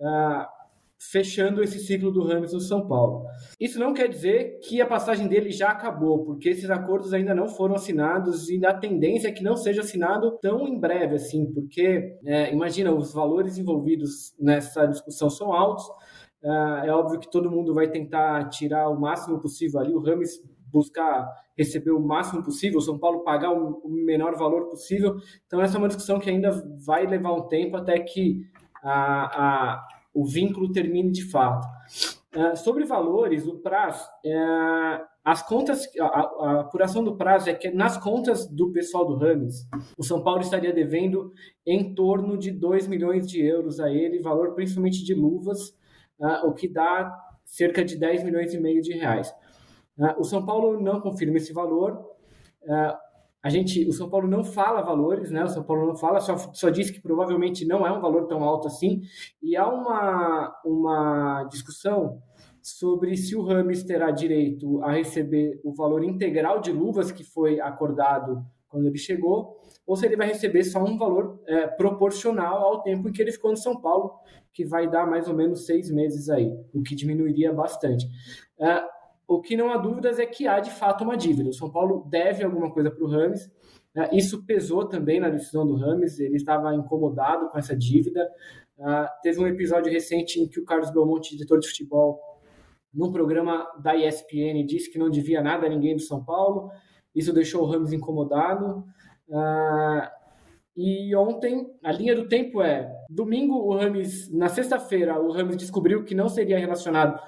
Ah, 0.01 0.49
fechando 0.99 1.63
esse 1.63 1.79
ciclo 1.79 2.11
do 2.11 2.23
Ramos 2.23 2.51
no 2.51 2.59
São 2.59 2.85
Paulo. 2.85 3.25
Isso 3.59 3.79
não 3.79 3.93
quer 3.93 4.09
dizer 4.09 4.59
que 4.59 4.81
a 4.81 4.85
passagem 4.85 5.27
dele 5.27 5.49
já 5.49 5.69
acabou, 5.69 6.25
porque 6.25 6.49
esses 6.49 6.69
acordos 6.69 7.13
ainda 7.13 7.33
não 7.33 7.47
foram 7.47 7.75
assinados 7.75 8.49
e 8.49 8.63
a 8.65 8.73
tendência 8.73 9.29
é 9.29 9.31
que 9.31 9.43
não 9.43 9.55
seja 9.55 9.81
assinado 9.81 10.37
tão 10.41 10.67
em 10.67 10.77
breve 10.77 11.15
assim, 11.15 11.45
porque 11.53 12.17
é, 12.25 12.51
imagina 12.51 12.91
os 12.91 13.13
valores 13.13 13.57
envolvidos 13.57 14.35
nessa 14.37 14.85
discussão 14.85 15.29
são 15.29 15.53
altos. 15.53 15.85
É, 16.43 16.87
é 16.87 16.91
óbvio 16.91 17.19
que 17.19 17.31
todo 17.31 17.49
mundo 17.49 17.73
vai 17.73 17.89
tentar 17.89 18.49
tirar 18.49 18.89
o 18.89 18.99
máximo 18.99 19.39
possível 19.39 19.79
ali. 19.79 19.93
O 19.93 19.99
Ramos 19.99 20.41
buscar 20.71 21.27
receber 21.57 21.91
o 21.91 21.99
máximo 21.99 22.43
possível, 22.43 22.79
São 22.79 22.97
Paulo 22.97 23.23
pagar 23.23 23.51
o 23.51 23.81
menor 23.89 24.35
valor 24.35 24.69
possível. 24.69 25.15
Então 25.47 25.61
essa 25.61 25.77
é 25.77 25.79
uma 25.79 25.87
discussão 25.87 26.19
que 26.19 26.29
ainda 26.29 26.51
vai 26.85 27.05
levar 27.07 27.33
um 27.33 27.47
tempo 27.47 27.75
até 27.75 27.99
que 27.99 28.41
a, 28.83 29.73
a 29.75 29.87
o 30.13 30.25
vínculo 30.25 30.71
termine 30.71 31.11
de 31.11 31.23
fato. 31.29 31.67
Uh, 32.35 32.55
sobre 32.55 32.85
valores, 32.85 33.47
o 33.47 33.57
prazo, 33.57 34.07
uh, 34.23 35.03
as 35.23 35.41
contas, 35.41 35.87
a, 35.99 36.05
a, 36.05 36.59
apuração 36.61 37.03
do 37.03 37.17
prazo 37.17 37.49
é 37.49 37.53
que 37.55 37.71
nas 37.71 37.97
contas 37.97 38.47
do 38.47 38.71
pessoal 38.71 39.05
do 39.05 39.15
Rames, 39.15 39.67
o 39.97 40.03
São 40.03 40.23
Paulo 40.23 40.41
estaria 40.41 40.71
devendo 40.71 41.31
em 41.65 41.95
torno 41.95 42.37
de 42.37 42.51
2 42.51 42.87
milhões 42.87 43.27
de 43.27 43.43
euros 43.43 43.79
a 43.79 43.91
ele, 43.91 44.21
valor 44.21 44.53
principalmente 44.53 45.03
de 45.03 45.15
luvas, 45.15 45.69
uh, 46.19 46.47
o 46.47 46.53
que 46.53 46.67
dá 46.67 47.11
cerca 47.43 47.83
de 47.83 47.97
10 47.97 48.23
milhões 48.23 48.53
e 48.53 48.59
meio 48.59 48.81
de 48.81 48.93
reais. 48.93 49.33
o 50.19 50.23
São 50.23 50.45
Paulo 50.45 50.79
não 50.79 51.01
confirma 51.01 51.37
esse 51.37 51.51
valor, 51.51 51.99
a 53.41 53.49
gente, 53.49 53.87
o 53.87 53.93
São 53.93 54.09
Paulo 54.09 54.27
não 54.27 54.43
fala 54.43 54.81
valores, 54.81 55.31
né? 55.31 55.43
O 55.43 55.47
São 55.47 55.63
Paulo 55.63 55.87
não 55.87 55.95
fala, 55.95 56.19
só, 56.19 56.37
só 56.37 56.69
diz 56.69 56.91
que 56.91 57.01
provavelmente 57.01 57.65
não 57.65 57.87
é 57.87 57.91
um 57.91 58.01
valor 58.01 58.27
tão 58.27 58.43
alto 58.43 58.67
assim. 58.67 59.01
E 59.41 59.55
há 59.55 59.67
uma, 59.67 60.53
uma 60.65 61.43
discussão 61.49 62.21
sobre 62.61 63.15
se 63.15 63.35
o 63.35 63.43
Rames 63.43 63.83
terá 63.83 64.11
direito 64.11 64.83
a 64.83 64.91
receber 64.91 65.59
o 65.63 65.73
valor 65.73 66.03
integral 66.03 66.59
de 66.59 66.71
luvas 66.71 67.11
que 67.11 67.23
foi 67.23 67.61
acordado 67.61 68.43
quando 68.67 68.87
ele 68.87 68.97
chegou, 68.97 69.57
ou 69.87 69.95
se 69.95 70.05
ele 70.05 70.15
vai 70.15 70.27
receber 70.27 70.63
só 70.63 70.83
um 70.83 70.97
valor 70.97 71.41
é, 71.47 71.65
proporcional 71.65 72.63
ao 72.63 72.83
tempo 72.83 73.09
em 73.09 73.11
que 73.11 73.21
ele 73.21 73.31
ficou 73.31 73.49
no 73.49 73.57
São 73.57 73.81
Paulo, 73.81 74.11
que 74.53 74.63
vai 74.63 74.87
dar 74.87 75.07
mais 75.07 75.27
ou 75.27 75.33
menos 75.33 75.65
seis 75.65 75.89
meses 75.89 76.29
aí, 76.29 76.51
o 76.73 76.83
que 76.83 76.93
diminuiria 76.93 77.51
bastante. 77.51 78.05
É, 78.59 78.83
o 79.29 79.39
que 79.39 79.55
não 79.55 79.69
há 79.69 79.77
dúvidas 79.77 80.17
é 80.17 80.25
que 80.25 80.47
há 80.47 80.59
de 80.59 80.71
fato 80.71 81.03
uma 81.03 81.15
dívida. 81.15 81.49
O 81.49 81.53
São 81.53 81.69
Paulo 81.69 82.03
deve 82.09 82.43
alguma 82.43 82.71
coisa 82.71 82.89
para 82.89 83.03
o 83.03 83.07
Rames. 83.07 83.47
É, 83.95 84.17
isso 84.17 84.43
pesou 84.43 84.87
também 84.87 85.19
na 85.19 85.29
decisão 85.29 85.67
do 85.67 85.75
Rames, 85.75 86.19
ele 86.19 86.35
estava 86.35 86.73
incomodado 86.73 87.47
com 87.49 87.59
essa 87.59 87.77
dívida. 87.77 88.27
É, 88.79 89.07
teve 89.21 89.39
um 89.39 89.45
episódio 89.45 89.91
recente 89.91 90.39
em 90.39 90.47
que 90.47 90.59
o 90.59 90.65
Carlos 90.65 90.89
Belmonte, 90.89 91.35
diretor 91.35 91.59
de 91.59 91.67
futebol, 91.67 92.19
num 92.91 93.11
programa 93.11 93.67
da 93.79 93.95
ESPN, 93.95 94.65
disse 94.65 94.91
que 94.91 94.97
não 94.97 95.11
devia 95.11 95.43
nada 95.43 95.67
a 95.67 95.69
ninguém 95.69 95.95
do 95.95 96.01
São 96.01 96.25
Paulo. 96.25 96.71
Isso 97.13 97.31
deixou 97.31 97.61
o 97.61 97.67
Ramos 97.67 97.93
incomodado. 97.93 98.83
Uh, 99.27 100.09
e 100.75 101.15
ontem, 101.15 101.69
a 101.83 101.91
linha 101.91 102.15
do 102.15 102.27
tempo 102.27 102.63
é: 102.63 102.91
domingo, 103.07 103.57
o 103.57 103.77
Ramos, 103.77 104.31
na 104.31 104.49
sexta-feira, 104.49 105.21
o 105.21 105.31
Ramos 105.31 105.55
descobriu 105.55 106.03
que 106.03 106.15
não 106.15 106.29
seria 106.29 106.57
relacionado 106.57 107.21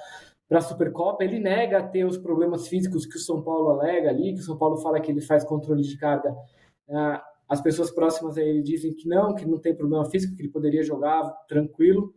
para 0.51 0.59
a 0.59 0.61
Supercopa. 0.61 1.23
Ele 1.23 1.39
nega 1.39 1.81
ter 1.81 2.03
os 2.03 2.17
problemas 2.17 2.67
físicos 2.67 3.05
que 3.05 3.15
o 3.15 3.19
São 3.19 3.41
Paulo 3.41 3.69
alega 3.69 4.09
ali, 4.09 4.33
que 4.33 4.41
o 4.41 4.43
São 4.43 4.57
Paulo 4.57 4.75
fala 4.81 4.99
que 4.99 5.09
ele 5.09 5.21
faz 5.21 5.45
controle 5.45 5.81
de 5.81 5.97
carga. 5.97 6.29
Uh, 6.89 7.21
as 7.47 7.61
pessoas 7.61 7.89
próximas 7.89 8.37
a 8.37 8.41
ele 8.41 8.61
dizem 8.61 8.93
que 8.93 9.07
não, 9.07 9.33
que 9.33 9.45
não 9.45 9.57
tem 9.57 9.73
problema 9.73 10.03
físico, 10.03 10.35
que 10.35 10.41
ele 10.41 10.51
poderia 10.51 10.83
jogar 10.83 11.23
tranquilo. 11.47 12.13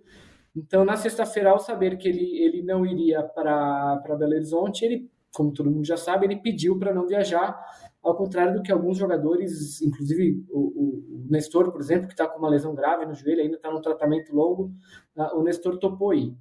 Então, 0.57 0.85
na 0.85 0.97
sexta-feira, 0.97 1.51
ao 1.51 1.61
saber 1.61 1.97
que 1.97 2.09
ele, 2.09 2.42
ele 2.42 2.62
não 2.62 2.85
iria 2.85 3.23
para 3.23 4.03
Belo 4.18 4.33
Horizonte, 4.33 4.85
ele 4.85 5.09
como 5.33 5.53
todo 5.53 5.68
mundo 5.68 5.85
já 5.85 5.97
sabe, 5.97 6.27
ele 6.27 6.37
pediu 6.37 6.79
para 6.79 6.94
não 6.94 7.09
viajar, 7.09 7.61
ao 8.01 8.16
contrário 8.16 8.55
do 8.55 8.62
que 8.62 8.70
alguns 8.70 8.97
jogadores, 8.97 9.83
inclusive 9.83 10.44
o, 10.49 10.61
o, 10.61 11.27
Nestor, 11.29 11.73
por 11.73 11.81
exemplo, 11.81 12.07
que 12.07 12.12
está 12.12 12.29
com 12.29 12.38
uma 12.38 12.49
lesão 12.49 12.73
grave 12.73 13.05
no 13.05 13.14
joelho, 13.14 13.42
ainda 13.42 13.57
está 13.57 13.68
num 13.68 13.81
tratamento 13.81 14.33
longo, 14.33 14.73
uh, 15.16 15.37
o 15.37 15.42
Nestor 15.42 15.79
topou 15.79 16.14
ir. 16.14 16.37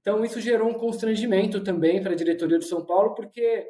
Então, 0.00 0.24
isso 0.24 0.40
gerou 0.40 0.68
um 0.68 0.74
constrangimento 0.74 1.62
também 1.62 2.02
para 2.02 2.12
a 2.12 2.16
diretoria 2.16 2.58
do 2.58 2.64
São 2.64 2.84
Paulo, 2.84 3.14
porque 3.14 3.64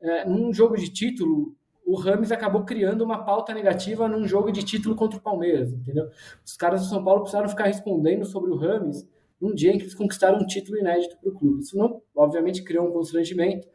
uh, 0.00 0.28
num 0.28 0.52
jogo 0.52 0.76
de 0.76 0.92
título, 0.92 1.54
o 1.86 1.94
Rames 1.94 2.32
acabou 2.32 2.64
criando 2.64 3.02
uma 3.02 3.24
pauta 3.24 3.54
negativa 3.54 4.08
num 4.08 4.26
jogo 4.26 4.50
de 4.50 4.64
título 4.64 4.96
contra 4.96 5.18
o 5.18 5.22
Palmeiras, 5.22 5.72
entendeu? 5.72 6.08
Os 6.44 6.56
caras 6.56 6.80
do 6.80 6.88
São 6.88 7.04
Paulo 7.04 7.20
precisaram 7.20 7.48
ficar 7.48 7.66
respondendo 7.66 8.24
sobre 8.24 8.50
o 8.50 8.56
Rames 8.56 9.08
num 9.40 9.54
dia 9.54 9.72
em 9.72 9.76
que 9.76 9.84
eles 9.84 9.94
conquistaram 9.94 10.38
um 10.38 10.46
título 10.46 10.78
inédito 10.78 11.16
para 11.20 11.30
o 11.30 11.34
clube. 11.34 11.60
Isso, 11.60 11.76
não, 11.76 12.00
obviamente, 12.14 12.62
criou 12.62 12.88
um 12.88 12.92
constrangimento. 12.92 13.68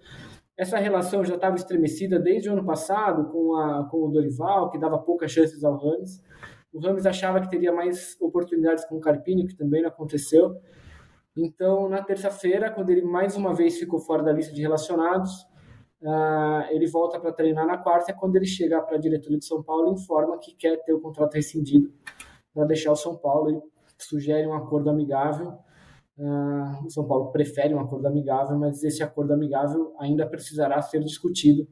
Essa 0.58 0.78
relação 0.78 1.24
já 1.24 1.36
estava 1.36 1.56
estremecida 1.56 2.20
desde 2.20 2.50
o 2.50 2.54
ano 2.54 2.66
passado 2.66 3.30
com, 3.30 3.56
a, 3.56 3.88
com 3.90 4.06
o 4.06 4.10
Dorival, 4.10 4.70
que 4.72 4.80
dava 4.80 4.98
poucas 4.98 5.32
chances 5.32 5.64
ao 5.64 5.78
Rames. 5.78 6.22
O 6.74 6.80
Rames 6.80 7.06
achava 7.06 7.40
que 7.40 7.50
teria 7.50 7.72
mais 7.72 8.18
oportunidades 8.20 8.86
com 8.86 8.96
o 8.96 9.00
Carpini, 9.00 9.48
que 9.48 9.56
também 9.56 9.82
não 9.82 9.90
aconteceu. 9.90 10.56
Então, 11.38 11.88
na 11.88 12.02
terça-feira, 12.02 12.72
quando 12.72 12.90
ele 12.90 13.04
mais 13.04 13.36
uma 13.36 13.54
vez 13.54 13.78
ficou 13.78 14.00
fora 14.00 14.24
da 14.24 14.32
lista 14.34 14.52
de 14.52 14.62
relacionados, 14.62 15.44
uh, 16.02 16.66
ele 16.72 16.88
volta 16.88 17.20
para 17.20 17.32
treinar 17.32 17.68
na 17.68 17.78
quarta. 17.78 18.12
É 18.12 18.16
quando 18.16 18.36
ele 18.36 18.48
chega 18.48 18.82
para 18.82 18.98
a 18.98 19.00
diretoria 19.00 19.38
de 19.38 19.46
São 19.46 19.62
Paulo 19.62 19.90
e 19.90 19.94
informa 19.94 20.40
que 20.40 20.56
quer 20.56 20.84
ter 20.84 20.94
o 20.94 21.00
contrato 21.00 21.36
rescindido 21.36 21.94
para 22.52 22.66
deixar 22.66 22.92
o 22.92 22.96
São 22.96 23.16
Paulo. 23.16 23.50
Ele 23.50 23.62
sugere 24.00 24.48
um 24.48 24.54
acordo 24.54 24.90
amigável. 24.90 25.60
Uh, 26.18 26.86
o 26.88 26.90
São 26.90 27.06
Paulo 27.06 27.32
prefere 27.32 27.76
um 27.76 27.80
acordo 27.80 28.08
amigável, 28.08 28.58
mas 28.58 28.84
esse 28.84 29.04
acordo 29.04 29.32
amigável 29.32 29.94
ainda 30.00 30.26
precisará 30.26 30.82
ser 30.82 31.04
discutido 31.04 31.68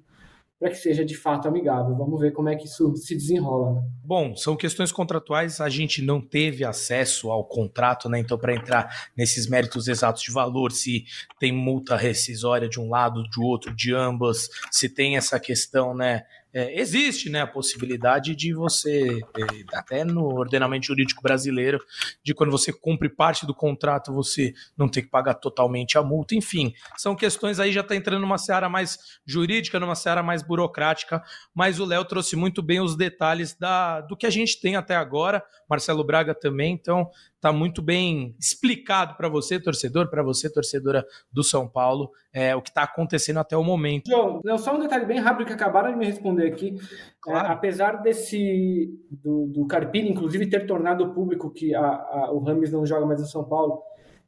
para 0.59 0.69
que 0.69 0.75
seja 0.75 1.03
de 1.03 1.15
fato 1.15 1.47
amigável. 1.47 1.95
Vamos 1.95 2.19
ver 2.19 2.31
como 2.31 2.49
é 2.49 2.55
que 2.55 2.65
isso 2.65 2.95
se 2.95 3.15
desenrola. 3.15 3.73
Né? 3.73 3.87
Bom, 4.03 4.35
são 4.35 4.55
questões 4.55 4.91
contratuais, 4.91 5.59
a 5.59 5.69
gente 5.69 6.01
não 6.01 6.21
teve 6.21 6.63
acesso 6.63 7.29
ao 7.29 7.43
contrato, 7.43 8.07
né? 8.07 8.19
Então, 8.19 8.37
para 8.37 8.55
entrar 8.55 9.09
nesses 9.17 9.47
méritos 9.47 9.87
exatos 9.87 10.23
de 10.23 10.31
valor, 10.31 10.71
se 10.71 11.05
tem 11.39 11.51
multa 11.51 11.95
rescisória 11.97 12.69
de 12.69 12.79
um 12.79 12.89
lado, 12.89 13.23
de 13.29 13.39
outro, 13.41 13.75
de 13.75 13.93
ambas, 13.93 14.49
se 14.71 14.87
tem 14.87 15.17
essa 15.17 15.39
questão, 15.39 15.93
né? 15.93 16.23
É, 16.55 16.79
existe 16.79 17.29
né, 17.29 17.41
a 17.41 17.47
possibilidade 17.47 18.33
de 18.33 18.53
você, 18.53 19.19
é, 19.37 19.77
até 19.77 20.05
no 20.05 20.23
ordenamento 20.23 20.85
jurídico 20.85 21.21
brasileiro, 21.21 21.83
de 22.23 22.33
quando 22.33 22.49
você 22.49 22.71
cumpre 22.71 23.09
parte 23.09 23.45
do 23.45 23.53
contrato, 23.53 24.13
você 24.13 24.53
não 24.77 24.87
ter 24.87 25.01
que 25.01 25.09
pagar 25.09 25.33
totalmente 25.33 25.97
a 25.97 26.01
multa. 26.01 26.33
Enfim, 26.33 26.73
são 26.95 27.13
questões 27.13 27.59
aí 27.59 27.73
já 27.73 27.81
está 27.81 27.93
entrando 27.93 28.21
numa 28.21 28.37
seara 28.37 28.69
mais 28.69 29.19
jurídica, 29.25 29.81
numa 29.81 29.95
seara 29.95 30.23
mais 30.23 30.41
burocrática, 30.41 31.21
mas 31.53 31.77
o 31.77 31.85
Léo 31.85 32.05
trouxe 32.05 32.37
muito 32.37 32.63
bem 32.63 32.79
os 32.79 32.95
detalhes 32.95 33.53
da, 33.53 33.99
do 33.99 34.15
que 34.15 34.25
a 34.25 34.29
gente 34.29 34.61
tem 34.61 34.77
até 34.77 34.95
agora, 34.95 35.43
Marcelo 35.69 36.05
Braga 36.05 36.33
também, 36.33 36.71
então 36.71 37.11
está 37.35 37.53
muito 37.53 37.81
bem 37.81 38.35
explicado 38.39 39.15
para 39.15 39.29
você, 39.29 39.59
torcedor, 39.59 40.09
para 40.09 40.23
você, 40.23 40.51
torcedora 40.51 41.05
do 41.31 41.43
São 41.43 41.67
Paulo, 41.67 42.11
é, 42.33 42.55
o 42.55 42.61
que 42.61 42.69
está 42.69 42.83
acontecendo 42.83 43.37
até 43.37 43.55
o 43.55 43.63
momento. 43.63 44.09
João, 44.09 44.41
só 44.57 44.75
um 44.75 44.79
detalhe 44.79 45.05
bem 45.05 45.19
rápido 45.19 45.47
que 45.47 45.53
acabaram 45.53 45.91
de 45.91 45.97
me 45.97 46.05
responder 46.05 46.47
aqui. 46.47 46.75
É, 46.75 47.11
claro. 47.21 47.47
É, 47.47 47.51
apesar 47.51 48.01
desse 48.01 48.89
do, 49.11 49.47
do 49.47 49.67
Carpini, 49.67 50.09
inclusive, 50.09 50.49
ter 50.49 50.65
tornado 50.65 51.13
público 51.13 51.51
que 51.51 51.75
a, 51.75 51.85
a, 51.85 52.31
o 52.31 52.39
Rames 52.39 52.71
não 52.71 52.85
joga 52.85 53.05
mais 53.05 53.21
no 53.21 53.27
São 53.27 53.43
Paulo, 53.43 53.83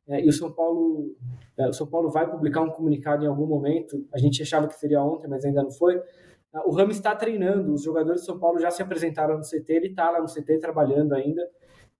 é, 0.08 0.24
e 0.24 0.30
o 0.30 0.34
São 0.34 0.52
Paulo 0.52 1.15
é, 1.58 1.67
o 1.67 1.74
São 1.74 1.88
Paulo 1.88 2.10
vai 2.10 2.30
publicar 2.30 2.62
um 2.62 2.70
comunicado 2.70 3.26
em 3.26 3.28
algum 3.28 3.48
momento. 3.48 4.06
A 4.13 4.17
gente 4.20 4.41
achava 4.41 4.67
que 4.67 4.76
seria 4.76 5.02
ontem, 5.02 5.28
mas 5.28 5.43
ainda 5.43 5.63
não 5.63 5.72
foi. 5.72 6.00
O 6.65 6.72
Ramos 6.72 6.96
está 6.96 7.15
treinando, 7.15 7.74
os 7.74 7.84
jogadores 7.84 8.22
do 8.22 8.26
São 8.26 8.39
Paulo 8.39 8.60
já 8.60 8.72
se 8.72 8.82
apresentaram 8.82 9.38
no 9.38 9.43
CT, 9.43 9.65
ele 9.70 9.88
está 9.88 10.10
lá 10.10 10.22
no 10.22 10.28
CT 10.28 10.60
trabalhando 10.60 11.13
ainda. 11.13 11.41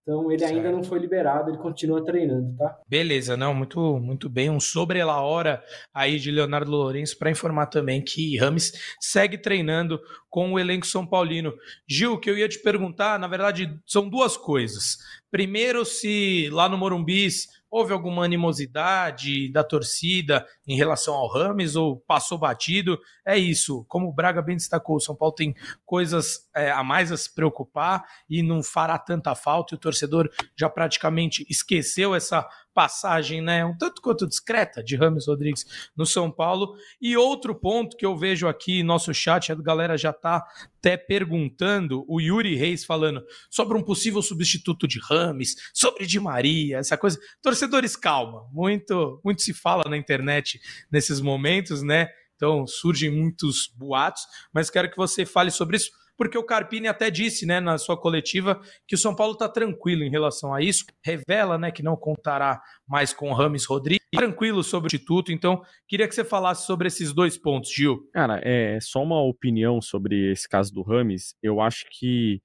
Então 0.08 0.32
ele 0.32 0.40
certo. 0.40 0.56
ainda 0.56 0.72
não 0.72 0.82
foi 0.82 1.00
liberado, 1.00 1.50
ele 1.52 1.58
continua 1.58 2.02
treinando, 2.02 2.56
tá? 2.56 2.80
Beleza, 2.88 3.36
não, 3.36 3.54
muito 3.54 4.00
muito 4.00 4.30
bem, 4.30 4.50
um 4.50 4.58
sobre 4.58 5.02
a 5.02 5.20
hora 5.20 5.62
aí 5.94 6.18
de 6.18 6.32
Leonardo 6.32 6.72
Lourenço 6.72 7.20
para 7.20 7.30
informar 7.30 7.66
também 7.66 8.02
que 8.02 8.38
Rames 8.38 8.72
segue 9.02 9.38
treinando 9.38 10.00
com 10.30 10.54
o 10.54 10.58
elenco 10.58 10.88
São 10.88 11.06
Paulino. 11.06 11.54
Gil, 11.86 12.18
que 12.18 12.30
eu 12.30 12.38
ia 12.38 12.48
te 12.48 12.58
perguntar, 12.60 13.20
na 13.20 13.28
verdade, 13.28 13.78
são 13.86 14.08
duas 14.08 14.38
coisas. 14.38 14.98
Primeiro, 15.30 15.84
se 15.84 16.50
lá 16.54 16.70
no 16.70 16.78
Morumbis 16.78 17.50
houve 17.70 17.94
alguma 17.94 18.24
animosidade 18.24 19.52
da 19.52 19.64
torcida 19.64 20.46
em 20.68 20.76
relação 20.76 21.14
ao 21.14 21.28
Rames 21.28 21.76
ou 21.76 21.98
passou 21.98 22.38
batido? 22.38 23.00
É 23.26 23.38
isso. 23.38 23.86
Como 23.88 24.08
o 24.08 24.14
Braga 24.14 24.42
bem 24.42 24.56
destacou, 24.56 24.96
o 24.96 25.02
São 25.02 25.16
Paulo 25.16 25.36
tem 25.36 25.56
coisas 25.86 26.48
é, 26.56 26.72
a 26.72 26.84
mais 26.84 27.12
a 27.12 27.18
se 27.18 27.34
preocupar 27.34 28.04
e 28.30 28.42
não 28.42 28.64
fará 28.64 28.98
tanta 28.98 29.36
falta. 29.36 29.74
E 29.74 29.78
o 29.78 29.80
torcedor 29.80 30.30
já 30.56 30.70
praticamente 30.70 31.46
esqueceu 31.50 32.16
essa 32.16 32.48
passagem, 32.78 33.42
né, 33.42 33.66
um 33.66 33.76
tanto 33.76 34.04
quanto 34.04 34.28
discreta 34.28 34.84
de 34.84 34.96
Rames 34.96 35.26
Rodrigues 35.26 35.66
no 35.98 36.06
São 36.06 36.30
Paulo. 36.30 36.76
E 37.02 37.18
outro 37.18 37.56
ponto 37.56 37.98
que 37.98 38.06
eu 38.06 38.16
vejo 38.16 38.48
aqui 38.48 38.84
nosso 38.84 39.12
chat, 39.16 39.52
a 39.52 39.56
galera 39.56 39.98
já 39.98 40.12
está 40.12 40.46
até 40.78 40.96
perguntando, 40.96 42.06
o 42.08 42.22
Yuri 42.22 42.54
Reis 42.54 42.86
falando 42.86 43.26
sobre 43.50 43.76
um 43.76 43.82
possível 43.82 44.22
substituto 44.22 44.88
de 44.88 45.00
Rames, 45.00 45.56
sobre 45.74 46.06
Di 46.06 46.20
Maria, 46.20 46.78
essa 46.78 46.96
coisa. 46.96 47.20
Torcedores, 47.42 47.96
calma, 47.96 48.48
muito, 48.52 49.20
muito 49.26 49.42
se 49.42 49.56
fala 49.56 49.90
na 49.90 49.98
internet 49.98 50.62
nesses 50.92 51.20
momentos, 51.20 51.82
né? 51.82 52.10
Então 52.36 52.68
surgem 52.68 53.10
muitos 53.10 53.74
boatos, 53.76 54.22
mas 54.54 54.70
quero 54.70 54.92
que 54.92 54.98
você 54.98 55.26
fale 55.26 55.50
sobre 55.50 55.78
isso 55.78 55.90
porque 56.18 56.38
o 56.38 56.44
Carpini 56.44 56.88
até 56.88 57.10
disse, 57.10 57.46
né, 57.46 57.60
na 57.60 57.78
sua 57.78 57.96
coletiva, 57.96 58.60
que 58.88 58.96
o 58.96 58.98
São 58.98 59.16
Paulo 59.16 59.34
está 59.34 59.48
tranquilo 59.48 60.04
em 60.04 60.10
relação 60.10 60.54
a 60.54 60.62
isso, 60.62 60.86
revela, 61.04 61.58
né, 61.58 61.72
que 61.72 61.84
não 61.84 61.96
contará 61.96 62.62
mais 62.88 63.14
com 63.14 63.30
o 63.30 63.34
Rames 63.34 63.66
Rodrigues, 63.66 64.06
tranquilo 64.14 64.64
sobre 64.64 64.88
o 64.88 64.90
Instituto, 64.90 65.32
então 65.32 65.62
queria 65.88 66.08
que 66.08 66.16
você 66.16 66.24
falasse 66.24 66.66
sobre 66.66 66.88
esses 66.88 67.14
dois 67.14 67.38
pontos, 67.38 67.72
Gil. 67.72 68.10
Cara, 68.14 68.42
é 68.44 68.80
só 68.82 69.04
uma 69.04 69.22
opinião 69.22 69.82
sobre 69.82 70.32
esse 70.32 70.48
caso 70.50 70.74
do 70.74 70.82
Rames, 70.82 71.36
eu 71.44 71.62
acho 71.62 71.86
que, 71.92 72.42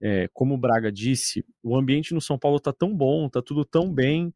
é, 0.00 0.28
como 0.32 0.54
o 0.54 0.58
Braga 0.58 0.92
disse, 0.92 1.44
o 1.62 1.76
ambiente 1.76 2.14
no 2.14 2.20
São 2.20 2.38
Paulo 2.38 2.60
tá 2.60 2.72
tão 2.72 2.94
bom, 2.94 3.28
tá 3.28 3.42
tudo 3.42 3.64
tão 3.64 3.92
bem, 3.92 4.32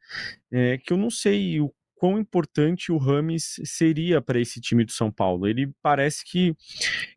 é, 0.50 0.78
que 0.78 0.92
eu 0.92 0.96
não 0.96 1.10
sei 1.10 1.60
o 1.60 1.72
quão 2.00 2.18
importante 2.18 2.90
o 2.90 2.96
Rames 2.96 3.60
seria 3.62 4.22
para 4.22 4.40
esse 4.40 4.58
time 4.58 4.86
do 4.86 4.90
São 4.90 5.12
Paulo. 5.12 5.46
Ele 5.46 5.70
parece 5.82 6.24
que 6.24 6.56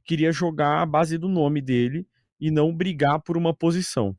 queria 0.04 0.30
jogar 0.30 0.82
a 0.82 0.86
base 0.86 1.18
do 1.18 1.30
nome 1.30 1.62
dele 1.62 2.06
e 2.38 2.52
não 2.52 2.76
brigar 2.76 3.22
por 3.22 3.38
uma 3.38 3.54
posição. 3.54 4.14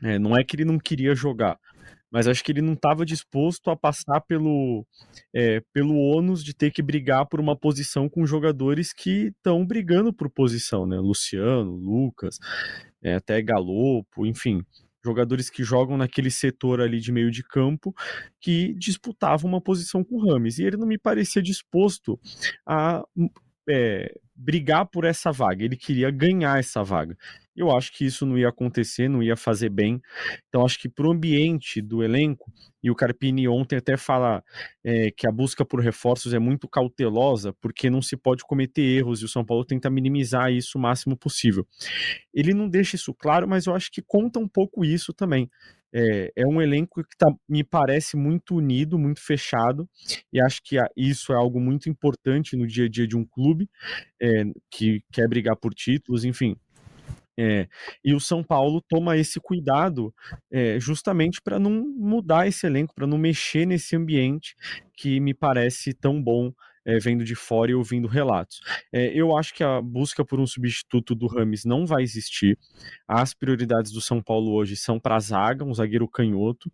É, 0.00 0.16
não 0.16 0.36
é 0.36 0.44
que 0.44 0.54
ele 0.54 0.64
não 0.64 0.78
queria 0.78 1.16
jogar, 1.16 1.58
mas 2.12 2.28
acho 2.28 2.44
que 2.44 2.52
ele 2.52 2.62
não 2.62 2.74
estava 2.74 3.04
disposto 3.04 3.72
a 3.72 3.76
passar 3.76 4.20
pelo, 4.20 4.86
é, 5.34 5.60
pelo 5.72 5.96
ônus 5.96 6.44
de 6.44 6.54
ter 6.54 6.70
que 6.70 6.80
brigar 6.80 7.26
por 7.26 7.40
uma 7.40 7.56
posição 7.56 8.08
com 8.08 8.24
jogadores 8.24 8.92
que 8.92 9.32
estão 9.36 9.66
brigando 9.66 10.12
por 10.12 10.30
posição, 10.30 10.86
né? 10.86 10.96
Luciano, 11.00 11.74
Lucas, 11.74 12.38
é, 13.02 13.16
até 13.16 13.42
Galopo, 13.42 14.24
enfim. 14.24 14.64
Jogadores 15.04 15.48
que 15.48 15.62
jogam 15.62 15.96
naquele 15.96 16.30
setor 16.30 16.80
ali 16.80 17.00
de 17.00 17.12
meio 17.12 17.30
de 17.30 17.42
campo 17.42 17.94
que 18.40 18.74
disputavam 18.74 19.50
uma 19.50 19.60
posição 19.60 20.04
com 20.04 20.16
o 20.16 20.30
Rames. 20.30 20.58
E 20.58 20.64
ele 20.64 20.76
não 20.76 20.86
me 20.86 20.98
parecia 20.98 21.42
disposto 21.42 22.18
a 22.66 23.04
é, 23.68 24.14
brigar 24.34 24.86
por 24.86 25.04
essa 25.04 25.30
vaga, 25.30 25.64
ele 25.64 25.76
queria 25.76 26.10
ganhar 26.10 26.58
essa 26.58 26.82
vaga. 26.82 27.16
Eu 27.58 27.72
acho 27.76 27.92
que 27.92 28.04
isso 28.04 28.24
não 28.24 28.38
ia 28.38 28.50
acontecer, 28.50 29.08
não 29.08 29.20
ia 29.20 29.36
fazer 29.36 29.68
bem. 29.68 30.00
Então, 30.48 30.64
acho 30.64 30.78
que 30.78 30.88
para 30.88 31.08
o 31.08 31.10
ambiente 31.10 31.82
do 31.82 32.04
elenco, 32.04 32.52
e 32.80 32.88
o 32.88 32.94
Carpini 32.94 33.48
ontem 33.48 33.76
até 33.76 33.96
fala 33.96 34.44
é, 34.84 35.10
que 35.10 35.26
a 35.26 35.32
busca 35.32 35.64
por 35.64 35.80
reforços 35.80 36.32
é 36.32 36.38
muito 36.38 36.68
cautelosa, 36.68 37.52
porque 37.60 37.90
não 37.90 38.00
se 38.00 38.16
pode 38.16 38.44
cometer 38.44 38.82
erros, 38.82 39.20
e 39.20 39.24
o 39.24 39.28
São 39.28 39.44
Paulo 39.44 39.64
tenta 39.64 39.90
minimizar 39.90 40.52
isso 40.52 40.78
o 40.78 40.80
máximo 40.80 41.16
possível. 41.16 41.66
Ele 42.32 42.54
não 42.54 42.68
deixa 42.68 42.94
isso 42.94 43.12
claro, 43.12 43.48
mas 43.48 43.66
eu 43.66 43.74
acho 43.74 43.90
que 43.90 44.00
conta 44.00 44.38
um 44.38 44.46
pouco 44.46 44.84
isso 44.84 45.12
também. 45.12 45.50
É, 45.92 46.30
é, 46.36 46.46
um 46.46 46.60
elenco 46.60 47.02
que 47.02 47.16
tá, 47.16 47.26
me 47.48 47.64
parece 47.64 48.16
muito 48.16 48.54
unido, 48.54 48.98
muito 48.98 49.20
fechado, 49.20 49.88
e 50.32 50.40
acho 50.40 50.62
que 50.62 50.76
isso 50.96 51.32
é 51.32 51.36
algo 51.36 51.58
muito 51.58 51.88
importante 51.88 52.56
no 52.56 52.66
dia 52.68 52.84
a 52.84 52.88
dia 52.88 53.08
de 53.08 53.16
um 53.16 53.24
clube 53.24 53.68
é, 54.20 54.44
que 54.70 55.02
quer 55.10 55.26
brigar 55.28 55.56
por 55.56 55.74
títulos, 55.74 56.24
enfim. 56.24 56.56
É, 57.38 57.68
e 58.04 58.12
o 58.14 58.18
São 58.18 58.42
Paulo 58.42 58.82
toma 58.88 59.16
esse 59.16 59.38
cuidado 59.38 60.12
é, 60.50 60.80
justamente 60.80 61.40
para 61.40 61.58
não 61.58 61.86
mudar 61.96 62.48
esse 62.48 62.66
elenco, 62.66 62.94
para 62.94 63.06
não 63.06 63.16
mexer 63.16 63.64
nesse 63.64 63.94
ambiente 63.94 64.56
que 64.96 65.20
me 65.20 65.32
parece 65.32 65.94
tão 65.94 66.20
bom 66.20 66.52
é, 66.88 66.98
vendo 66.98 67.22
de 67.22 67.34
fora 67.34 67.70
e 67.70 67.74
ouvindo 67.74 68.08
relatos. 68.08 68.60
É, 68.90 69.12
eu 69.12 69.36
acho 69.36 69.54
que 69.54 69.62
a 69.62 69.80
busca 69.80 70.24
por 70.24 70.40
um 70.40 70.46
substituto 70.46 71.14
do 71.14 71.26
Rames 71.26 71.66
não 71.66 71.86
vai 71.86 72.02
existir. 72.02 72.58
As 73.06 73.34
prioridades 73.34 73.92
do 73.92 74.00
São 74.00 74.22
Paulo 74.22 74.52
hoje 74.52 74.74
são 74.74 74.98
para 74.98 75.16
a 75.16 75.20
zaga, 75.20 75.64
um 75.64 75.74
zagueiro 75.74 76.08
canhoto 76.08 76.72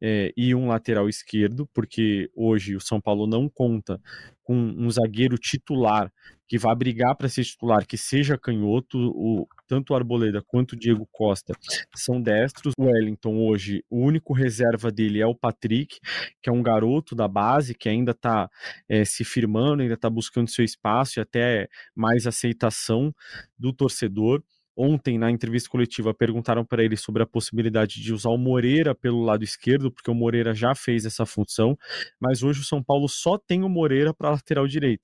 é, 0.00 0.32
e 0.36 0.52
um 0.52 0.66
lateral 0.66 1.08
esquerdo, 1.08 1.68
porque 1.72 2.28
hoje 2.34 2.74
o 2.74 2.80
São 2.80 3.00
Paulo 3.00 3.24
não 3.24 3.48
conta 3.48 4.00
com 4.42 4.56
um 4.56 4.90
zagueiro 4.90 5.38
titular 5.38 6.12
que 6.48 6.58
vá 6.58 6.74
brigar 6.74 7.16
para 7.16 7.28
ser 7.28 7.44
titular, 7.44 7.86
que 7.86 7.96
seja 7.96 8.36
canhoto, 8.36 8.98
o, 8.98 9.46
tanto 9.72 9.94
o 9.94 9.96
Arboleda 9.96 10.42
quanto 10.42 10.72
o 10.72 10.76
Diego 10.76 11.08
Costa 11.10 11.54
são 11.96 12.20
destros. 12.20 12.74
O 12.76 12.84
Wellington 12.84 13.38
hoje, 13.38 13.82
o 13.88 14.00
único 14.00 14.34
reserva 14.34 14.92
dele 14.92 15.18
é 15.18 15.26
o 15.26 15.34
Patrick, 15.34 15.98
que 16.42 16.50
é 16.50 16.52
um 16.52 16.62
garoto 16.62 17.14
da 17.14 17.26
base, 17.26 17.74
que 17.74 17.88
ainda 17.88 18.10
está 18.10 18.50
é, 18.86 19.02
se 19.02 19.24
firmando, 19.24 19.80
ainda 19.80 19.94
está 19.94 20.10
buscando 20.10 20.50
seu 20.50 20.62
espaço 20.62 21.18
e 21.18 21.22
até 21.22 21.70
mais 21.96 22.26
aceitação 22.26 23.14
do 23.58 23.72
torcedor. 23.72 24.42
Ontem, 24.76 25.16
na 25.16 25.30
entrevista 25.30 25.70
coletiva, 25.70 26.12
perguntaram 26.12 26.66
para 26.66 26.84
ele 26.84 26.96
sobre 26.98 27.22
a 27.22 27.26
possibilidade 27.26 28.02
de 28.02 28.12
usar 28.12 28.28
o 28.28 28.36
Moreira 28.36 28.94
pelo 28.94 29.22
lado 29.22 29.42
esquerdo, 29.42 29.90
porque 29.90 30.10
o 30.10 30.14
Moreira 30.14 30.54
já 30.54 30.74
fez 30.74 31.06
essa 31.06 31.24
função, 31.24 31.78
mas 32.20 32.42
hoje 32.42 32.60
o 32.60 32.64
São 32.64 32.82
Paulo 32.82 33.08
só 33.08 33.38
tem 33.38 33.62
o 33.62 33.70
Moreira 33.70 34.12
para 34.12 34.32
lateral 34.32 34.66
direita. 34.66 35.02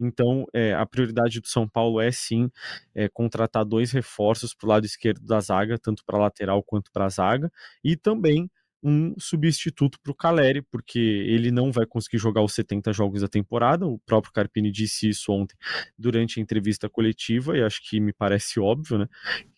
Então, 0.00 0.46
é, 0.54 0.74
a 0.74 0.86
prioridade 0.86 1.40
do 1.40 1.48
São 1.48 1.68
Paulo 1.68 2.00
é 2.00 2.10
sim 2.10 2.50
é, 2.94 3.08
contratar 3.08 3.64
dois 3.64 3.92
reforços 3.92 4.54
para 4.54 4.66
o 4.66 4.70
lado 4.70 4.86
esquerdo 4.86 5.20
da 5.26 5.40
zaga, 5.40 5.78
tanto 5.78 6.04
para 6.04 6.16
a 6.18 6.22
lateral 6.22 6.62
quanto 6.62 6.90
para 6.92 7.06
a 7.06 7.08
zaga, 7.08 7.50
e 7.84 7.96
também 7.96 8.50
um 8.82 9.14
substituto 9.18 9.98
para 10.02 10.10
o 10.10 10.14
Caleri, 10.14 10.62
porque 10.62 10.98
ele 10.98 11.50
não 11.50 11.70
vai 11.70 11.84
conseguir 11.84 12.18
jogar 12.18 12.42
os 12.42 12.54
70 12.54 12.92
jogos 12.92 13.20
da 13.20 13.28
temporada. 13.28 13.86
O 13.86 13.98
próprio 13.98 14.32
Carpini 14.32 14.70
disse 14.70 15.08
isso 15.08 15.32
ontem 15.32 15.56
durante 15.98 16.40
a 16.40 16.42
entrevista 16.42 16.88
coletiva, 16.88 17.56
e 17.56 17.62
acho 17.62 17.80
que 17.82 18.00
me 18.00 18.12
parece 18.12 18.58
óbvio, 18.58 18.98
né? 18.98 19.08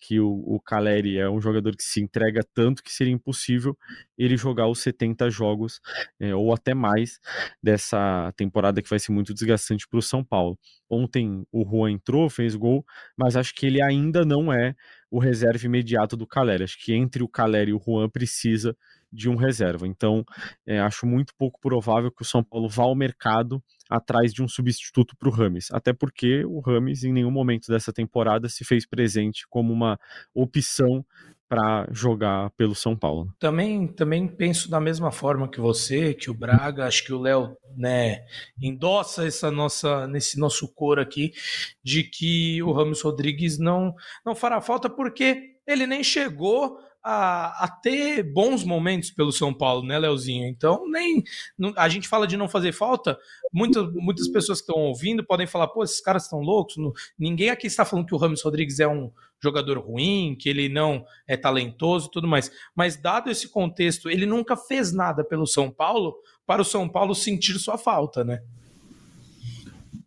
Que 0.01 0.19
o, 0.19 0.29
o 0.29 0.61
Caleri 0.61 1.19
é 1.19 1.31
um 1.31 1.41
jogador 1.41 1.77
que 1.77 1.85
se 1.85 2.01
entrega 2.01 2.43
tanto 2.55 2.83
que 2.83 2.93
seria 2.93 3.13
impossível 3.13 3.77
ele 4.19 4.37
jogar 4.37 4.69
os 4.69 4.81
70 4.81 5.31
jogos, 5.31 5.81
é, 6.19 6.35
ou 6.35 6.53
até 6.53 6.75
mais, 6.75 7.21
dessa 7.63 8.33
temporada 8.37 8.83
que 8.83 8.91
vai 8.91 8.99
ser 8.99 9.13
muito 9.13 9.33
desgastante 9.33 9.87
para 9.89 9.99
o 9.99 10.03
São 10.03 10.25
Paulo. 10.25 10.59
Ontem 10.91 11.47
o 11.51 11.65
Juan 11.65 11.93
entrou, 11.93 12.29
fez 12.29 12.55
gol, 12.55 12.85
mas 13.17 13.37
acho 13.37 13.55
que 13.55 13.67
ele 13.67 13.83
ainda 13.83 14.25
não 14.25 14.53
é 14.53 14.75
o 15.11 15.19
reserva 15.19 15.67
imediato 15.67 16.17
do 16.17 16.27
Caleri. 16.27 16.65
Acho 16.65 16.79
que 16.79 16.93
entre 16.93 17.23
o 17.23 17.29
Caleri 17.29 17.71
e 17.71 17.75
o 17.75 17.81
Juan 17.81 18.09
precisa 18.09 18.77
de 19.13 19.29
um 19.29 19.37
reserva. 19.37 19.87
Então, 19.87 20.25
é, 20.67 20.81
acho 20.81 21.07
muito 21.07 21.35
pouco 21.37 21.61
provável 21.61 22.11
que 22.11 22.23
o 22.23 22.27
São 22.27 22.43
Paulo 22.43 22.69
vá 22.69 22.85
ao 22.85 22.95
mercado 22.95 23.63
atrás 23.91 24.33
de 24.33 24.43
um 24.43 24.49
substituto 24.49 25.15
para 25.17 25.29
o 25.29 25.33
Rames, 25.33 25.69
até 25.71 25.93
porque 25.93 26.45
o 26.47 26.61
Rames 26.61 27.05
em 27.05 27.13
nenhum 27.13 27.31
momento 27.31 27.69
dessa 27.69 27.93
temporada 27.93 28.49
se 28.49 28.65
fez 28.65 28.87
presente 28.87 29.47
como 29.49 29.73
uma 29.73 29.99
opção 30.35 31.05
para 31.53 31.87
jogar 31.93 32.49
pelo 32.53 32.75
São 32.75 32.97
Paulo. 32.97 33.31
Também, 33.39 33.87
também 33.87 34.27
penso 34.27 34.71
da 34.71 34.81
mesma 34.81 35.13
forma 35.13 35.47
que 35.47 35.61
você, 35.61 36.15
que 36.15 36.31
o 36.31 36.35
Braga, 36.35 36.87
acho 36.87 37.05
que 37.05 37.13
o 37.13 37.21
Léo, 37.21 37.55
né, 37.77 38.25
endossa 38.59 39.27
essa 39.27 39.51
nossa 39.51 40.07
nesse 40.07 40.39
nosso 40.39 40.67
coro 40.73 41.03
aqui 41.03 41.35
de 41.85 42.05
que 42.05 42.63
o 42.63 42.73
Ramos 42.73 43.03
Rodrigues 43.03 43.59
não 43.59 43.95
não 44.25 44.35
fará 44.35 44.63
falta 44.63 44.89
porque 44.89 45.57
ele 45.67 45.87
nem 45.87 46.03
chegou 46.03 46.79
a, 47.03 47.65
a, 47.65 47.69
ter 47.69 48.23
bons 48.23 48.65
momentos 48.65 49.11
pelo 49.11 49.33
São 49.33 49.53
Paulo, 49.53 49.85
né, 49.85 49.99
Leozinho? 49.99 50.47
Então, 50.47 50.89
nem 50.89 51.23
a 51.77 51.89
gente 51.89 52.09
fala 52.09 52.27
de 52.27 52.37
não 52.37 52.49
fazer 52.49 52.73
falta. 52.73 53.19
Muita, 53.53 53.83
muitas 53.83 54.29
pessoas 54.29 54.61
que 54.61 54.71
estão 54.71 54.83
ouvindo 54.83 55.25
podem 55.25 55.47
falar: 55.47 55.69
pô, 55.69 55.83
esses 55.83 56.01
caras 56.01 56.25
estão 56.25 56.41
loucos. 56.41 56.77
Ninguém 57.19 57.51
aqui 57.51 57.67
está 57.67 57.85
falando 57.85 58.07
que 58.07 58.15
o 58.15 58.19
Ramos 58.19 58.43
Rodrigues 58.43 58.79
é 58.79 58.87
um 58.87 59.11
jogador 59.43 59.79
ruim, 59.79 60.37
que 60.39 60.49
ele 60.49 60.69
não 60.69 61.05
é 61.27 61.37
talentoso 61.37 62.09
tudo 62.09 62.29
mais. 62.29 62.51
Mas, 62.75 62.97
dado 62.97 63.31
esse 63.31 63.49
contexto, 63.49 64.09
ele 64.09 64.25
nunca 64.25 64.57
fez 64.57 64.93
nada 64.93 65.25
pelo 65.25 65.47
São 65.47 65.71
Paulo 65.71 66.15
para 66.47 66.63
o 66.63 66.65
São 66.65 66.89
Paulo 66.89 67.15
sentir 67.15 67.59
sua 67.59 67.77
falta, 67.77 68.23
né? 68.23 68.43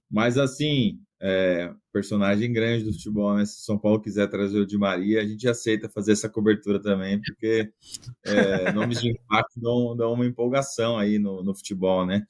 Mas, 0.10 0.38
assim, 0.38 1.00
é, 1.22 1.72
personagem 1.92 2.52
grande 2.52 2.84
do 2.84 2.94
futebol, 2.94 3.36
né? 3.36 3.46
Se 3.46 3.62
São 3.62 3.78
Paulo 3.78 4.02
quiser 4.02 4.28
trazer 4.28 4.60
o 4.60 4.66
Di 4.66 4.78
Maria, 4.78 5.22
a 5.22 5.26
gente 5.26 5.48
aceita 5.48 5.90
fazer 5.90 6.12
essa 6.12 6.30
cobertura 6.30 6.82
também, 6.82 7.22
porque 7.22 7.72
é, 8.26 8.72
nomes 8.74 9.02
de 9.02 9.12
impacto 9.12 9.60
dão, 9.60 9.96
dão 9.96 10.14
uma 10.14 10.26
empolgação 10.26 10.98
aí 10.98 11.18
no, 11.18 11.44
no 11.44 11.56
futebol, 11.56 12.06
né? 12.06 12.26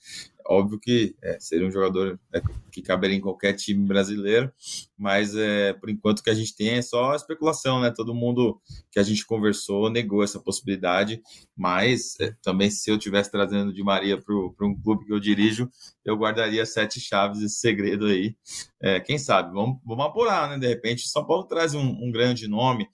Óbvio 0.47 0.79
que 0.79 1.15
é, 1.23 1.39
seria 1.39 1.67
um 1.67 1.71
jogador 1.71 2.19
né, 2.31 2.41
que 2.71 2.81
caberia 2.81 3.15
em 3.15 3.21
qualquer 3.21 3.53
time 3.53 3.85
brasileiro, 3.85 4.51
mas 4.97 5.35
é, 5.35 5.73
por 5.73 5.89
enquanto 5.89 6.21
que 6.21 6.29
a 6.29 6.33
gente 6.33 6.55
tem 6.55 6.69
é 6.69 6.81
só 6.81 7.15
especulação, 7.15 7.81
né? 7.81 7.89
Todo 7.89 8.13
mundo 8.13 8.61
que 8.91 8.99
a 8.99 9.03
gente 9.03 9.25
conversou 9.25 9.89
negou 9.89 10.23
essa 10.23 10.39
possibilidade, 10.39 11.21
mas 11.55 12.15
é, 12.19 12.35
também 12.43 12.69
se 12.69 12.91
eu 12.91 12.97
tivesse 12.97 13.31
trazendo 13.31 13.73
de 13.73 13.83
Maria 13.83 14.21
para 14.21 14.67
um 14.67 14.79
clube 14.79 15.05
que 15.05 15.13
eu 15.13 15.19
dirijo, 15.19 15.69
eu 16.03 16.15
guardaria 16.15 16.65
sete 16.65 16.99
chaves 16.99 17.41
esse 17.41 17.55
segredo 17.55 18.05
aí. 18.05 18.35
É, 18.79 18.99
quem 18.99 19.17
sabe? 19.17 19.51
Vamos, 19.53 19.79
vamos 19.83 20.05
apurar, 20.05 20.49
né? 20.49 20.59
De 20.59 20.67
repente, 20.67 21.07
São 21.07 21.25
Paulo 21.25 21.45
traz 21.45 21.73
um, 21.73 21.81
um 21.81 22.11
grande 22.11 22.47
nome. 22.47 22.87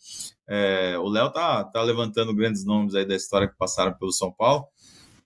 É, 0.47 0.97
o 0.97 1.09
Léo 1.09 1.31
tá, 1.31 1.63
tá 1.65 1.81
levantando 1.81 2.33
grandes 2.33 2.63
nomes 2.63 2.95
aí 2.95 3.05
da 3.05 3.15
história 3.15 3.47
que 3.47 3.57
passaram 3.57 3.93
pelo 3.93 4.11
São 4.11 4.31
Paulo. 4.31 4.65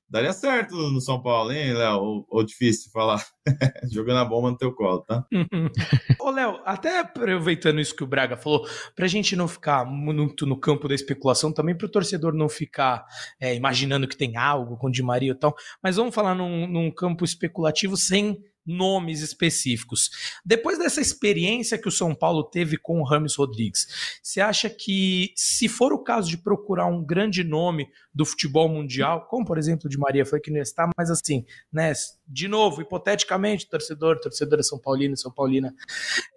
Daria 0.08 0.34
certo 0.34 0.76
no 0.76 1.02
São 1.02 1.22
Paulo, 1.22 1.52
hein, 1.52 1.74
Léo? 1.74 1.98
Ou, 1.98 2.28
ou, 2.30 2.44
difícil 2.46 2.92
falar? 2.92 3.26
Jogando 3.92 4.20
a 4.20 4.26
bomba 4.26 4.52
no 4.52 4.58
teu 4.58 4.72
colo, 4.72 5.02
tá? 5.02 5.26
Ô, 6.20 6.30
Léo, 6.30 6.62
até 6.64 7.00
aproveitando 7.00 7.80
isso 7.80 7.96
que 7.96 8.04
o 8.04 8.08
Braga 8.08 8.38
falou, 8.38 8.68
pra 8.96 9.08
gente 9.08 9.36
não 9.36 9.48
ficar 9.48 9.84
muito 9.84 10.46
no 10.46 10.60
campo 10.60 10.88
da 10.88 10.96
especulação, 10.96 11.52
também 11.52 11.76
pro 11.76 11.90
torcedor 11.90 12.34
não 12.34 12.48
ficar 12.48 13.06
é, 13.40 13.56
imaginando 13.56 14.08
que 14.08 14.18
tem 14.18 14.38
algo 14.38 14.78
com 14.78 14.88
o 14.88 14.92
Di 14.92 15.02
Maria 15.02 15.32
e 15.32 15.36
tal, 15.36 15.56
mas 15.82 15.96
vamos 15.96 16.14
falar 16.14 16.36
num, 16.36 16.68
num 16.68 16.92
campo 16.92 17.26
especulativo 17.26 17.98
sem 17.98 18.40
nomes 18.66 19.22
específicos. 19.22 20.10
Depois 20.44 20.80
dessa 20.80 21.00
experiência 21.00 21.78
que 21.78 21.88
o 21.88 21.92
São 21.92 22.16
Paulo 22.16 22.44
teve 22.44 22.78
com 22.78 23.00
o 23.00 23.04
Rames 23.04 23.36
Rodrigues, 23.36 24.20
você 24.24 24.42
acha 24.42 24.70
que, 24.70 25.32
se 25.36 25.68
for 25.68 25.94
o 25.94 26.04
caso 26.04 26.30
de 26.30 26.38
procurar 26.38 26.88
um 26.88 27.06
grande 27.06 27.44
nome 27.44 27.88
do 28.16 28.26
futebol 28.26 28.70
mundial, 28.70 29.28
como 29.28 29.46
por 29.46 29.58
exemplo 29.58 29.90
de 29.90 29.98
Maria 29.98 30.26
foi 30.26 30.40
que 30.40 30.50
não 30.50 30.62
está, 30.62 30.90
mas 30.98 31.12
assim, 31.12 31.46
né? 31.72 31.92
De 32.26 32.48
novo, 32.48 32.82
hipoteticamente, 32.82 33.70
torcedor, 33.70 34.20
torcedora 34.22 34.64
São 34.64 34.80
Paulina, 34.80 35.18
São 35.18 35.32
Paulina, 35.32 35.76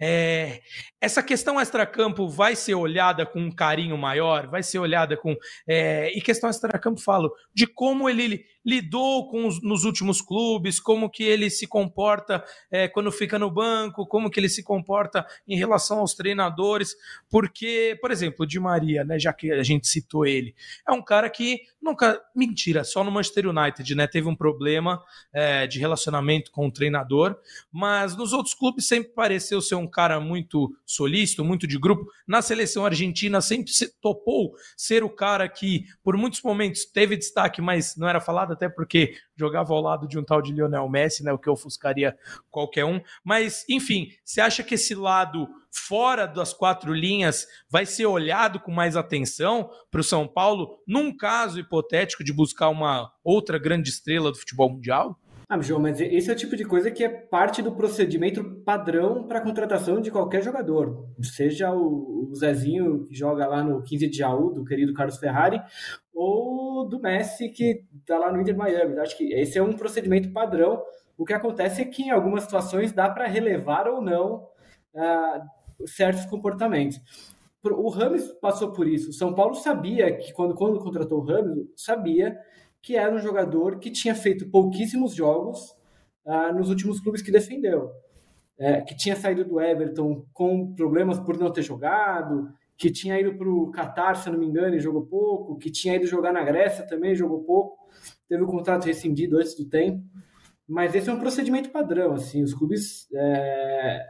é, 0.00 0.60
essa 1.00 1.22
questão 1.22 1.60
extracampo 1.60 2.28
vai 2.28 2.56
ser 2.56 2.74
olhada 2.74 3.24
com 3.24 3.40
um 3.40 3.50
carinho 3.50 3.96
maior, 3.96 4.48
vai 4.48 4.62
ser 4.62 4.80
olhada 4.80 5.16
com. 5.16 5.36
É, 5.68 6.10
e 6.16 6.20
questão 6.20 6.50
extracampo, 6.50 7.00
falo, 7.00 7.32
de 7.54 7.66
como 7.66 8.10
ele 8.10 8.44
lidou 8.68 9.30
com 9.30 9.46
os, 9.46 9.62
nos 9.62 9.84
últimos 9.84 10.20
clubes, 10.20 10.78
como 10.78 11.08
que 11.08 11.22
ele 11.22 11.48
se 11.48 11.66
comporta 11.66 12.44
é, 12.70 12.86
quando 12.86 13.10
fica 13.10 13.38
no 13.38 13.50
banco, 13.50 14.06
como 14.06 14.28
que 14.28 14.38
ele 14.38 14.48
se 14.48 14.62
comporta 14.62 15.24
em 15.46 15.56
relação 15.56 16.00
aos 16.00 16.14
treinadores, 16.14 16.94
porque, 17.30 17.96
por 18.00 18.10
exemplo, 18.10 18.44
o 18.44 18.46
Di 18.46 18.60
Maria, 18.60 19.04
né, 19.04 19.18
já 19.18 19.32
que 19.32 19.50
a 19.52 19.62
gente 19.62 19.88
citou 19.88 20.26
ele, 20.26 20.54
é 20.86 20.92
um 20.92 21.02
cara 21.02 21.30
que 21.30 21.60
nunca. 21.80 22.20
Mentira, 22.34 22.84
só 22.84 23.02
no 23.02 23.10
Manchester 23.10 23.48
United, 23.48 23.94
né? 23.94 24.06
Teve 24.06 24.28
um 24.28 24.34
problema 24.34 25.02
é, 25.32 25.66
de 25.66 25.78
relacionamento 25.78 26.50
com 26.50 26.66
o 26.66 26.72
treinador, 26.72 27.36
mas 27.72 28.16
nos 28.16 28.32
outros 28.32 28.54
clubes 28.54 28.86
sempre 28.86 29.12
pareceu 29.12 29.60
ser 29.60 29.74
um 29.74 29.86
cara 29.86 30.20
muito 30.20 30.74
solícito, 30.86 31.44
muito 31.44 31.66
de 31.66 31.78
grupo. 31.78 32.06
Na 32.26 32.42
seleção 32.42 32.84
argentina 32.84 33.40
sempre 33.40 33.72
se 33.72 33.88
topou 34.00 34.54
ser 34.76 35.02
o 35.02 35.10
cara 35.10 35.48
que, 35.48 35.84
por 36.02 36.16
muitos 36.16 36.42
momentos, 36.42 36.84
teve 36.84 37.16
destaque, 37.16 37.60
mas 37.60 37.96
não 37.96 38.08
era 38.08 38.20
falado, 38.20 38.52
até 38.52 38.68
porque 38.68 39.14
jogava 39.36 39.72
ao 39.72 39.80
lado 39.80 40.06
de 40.06 40.18
um 40.18 40.24
tal 40.24 40.42
de 40.42 40.52
Lionel 40.52 40.88
Messi, 40.88 41.24
né? 41.24 41.32
O 41.32 41.38
que 41.38 41.50
ofuscaria 41.50 42.16
qualquer 42.50 42.84
um. 42.84 43.00
Mas, 43.24 43.64
enfim, 43.68 44.08
você 44.24 44.40
acha 44.40 44.62
que 44.62 44.74
esse 44.74 44.94
lado 44.94 45.48
fora 45.70 46.26
das 46.26 46.52
quatro 46.52 46.92
linhas 46.92 47.46
vai 47.70 47.86
ser 47.86 48.06
olhado 48.06 48.60
com 48.60 48.70
mais 48.70 48.96
atenção 48.96 49.70
para 49.90 50.00
o 50.00 50.04
São 50.04 50.26
Paulo, 50.26 50.78
num 50.86 51.16
caso 51.16 51.60
hipotético 51.60 52.24
de 52.24 52.32
buscar 52.32 52.68
uma 52.68 53.10
outra 53.24 53.58
grande 53.58 53.90
estrela 53.90 54.30
do 54.30 54.38
futebol 54.38 54.70
mundial? 54.70 55.18
Ah, 55.50 55.58
João, 55.62 55.80
mas 55.80 55.98
esse 55.98 56.28
é 56.28 56.32
o 56.34 56.36
tipo 56.36 56.54
de 56.54 56.64
coisa 56.64 56.90
que 56.90 57.02
é 57.02 57.08
parte 57.08 57.62
do 57.62 57.72
procedimento 57.72 58.44
padrão 58.66 59.26
para 59.26 59.38
a 59.38 59.42
contratação 59.42 59.98
de 59.98 60.10
qualquer 60.10 60.42
jogador. 60.42 61.08
Seja 61.22 61.72
o, 61.72 62.30
Zezinho, 62.36 63.06
que 63.06 63.14
joga 63.14 63.46
lá 63.46 63.64
no 63.64 63.82
15 63.82 64.10
de 64.10 64.18
Jaú, 64.18 64.52
do 64.52 64.62
querido 64.62 64.92
Carlos 64.92 65.16
Ferrari, 65.16 65.58
ou 66.12 66.86
do 66.86 67.00
Messi, 67.00 67.48
que 67.48 67.82
está 67.98 68.18
lá 68.18 68.30
no 68.30 68.42
Inter 68.42 68.54
Miami. 68.54 68.98
Acho 68.98 69.16
que 69.16 69.32
esse 69.32 69.56
é 69.56 69.62
um 69.62 69.72
procedimento 69.72 70.30
padrão. 70.34 70.82
O 71.16 71.24
que 71.24 71.32
acontece 71.32 71.80
é 71.80 71.86
que 71.86 72.02
em 72.02 72.10
algumas 72.10 72.42
situações 72.42 72.92
dá 72.92 73.08
para 73.08 73.26
relevar 73.26 73.88
ou 73.88 74.02
não 74.02 74.46
ah, 74.94 75.40
certos 75.86 76.26
comportamentos. 76.26 77.00
O 77.62 77.88
Rames 77.88 78.30
passou 78.40 78.72
por 78.72 78.86
isso. 78.86 79.12
São 79.12 79.34
Paulo 79.34 79.54
sabia 79.54 80.16
que, 80.16 80.32
quando, 80.32 80.54
quando 80.54 80.78
contratou 80.78 81.18
o 81.18 81.24
Rames, 81.24 81.66
sabia 81.76 82.38
que 82.80 82.96
era 82.96 83.14
um 83.14 83.18
jogador 83.18 83.78
que 83.78 83.90
tinha 83.90 84.14
feito 84.14 84.48
pouquíssimos 84.48 85.14
jogos 85.14 85.76
ah, 86.24 86.52
nos 86.52 86.70
últimos 86.70 87.00
clubes 87.00 87.22
que 87.22 87.32
defendeu. 87.32 87.90
É, 88.60 88.80
que 88.80 88.96
tinha 88.96 89.14
saído 89.14 89.44
do 89.44 89.60
Everton 89.60 90.24
com 90.32 90.74
problemas 90.74 91.20
por 91.20 91.38
não 91.38 91.52
ter 91.52 91.62
jogado, 91.62 92.52
que 92.76 92.90
tinha 92.90 93.18
ido 93.20 93.36
para 93.36 93.48
o 93.48 93.70
Qatar, 93.70 94.16
se 94.16 94.28
não 94.30 94.38
me 94.38 94.46
engano, 94.46 94.74
e 94.74 94.80
jogou 94.80 95.06
pouco, 95.06 95.58
que 95.58 95.70
tinha 95.70 95.94
ido 95.94 96.06
jogar 96.06 96.32
na 96.32 96.42
Grécia 96.42 96.86
também, 96.86 97.14
jogou 97.14 97.44
pouco, 97.44 97.88
teve 98.28 98.42
o 98.42 98.46
contrato 98.46 98.86
rescindido 98.86 99.36
antes 99.38 99.54
do 99.54 99.68
tempo. 99.68 100.02
Mas 100.66 100.94
esse 100.94 101.08
é 101.08 101.12
um 101.12 101.20
procedimento 101.20 101.70
padrão, 101.70 102.12
assim, 102.12 102.42
os 102.42 102.52
clubes 102.52 103.08
é, 103.14 104.06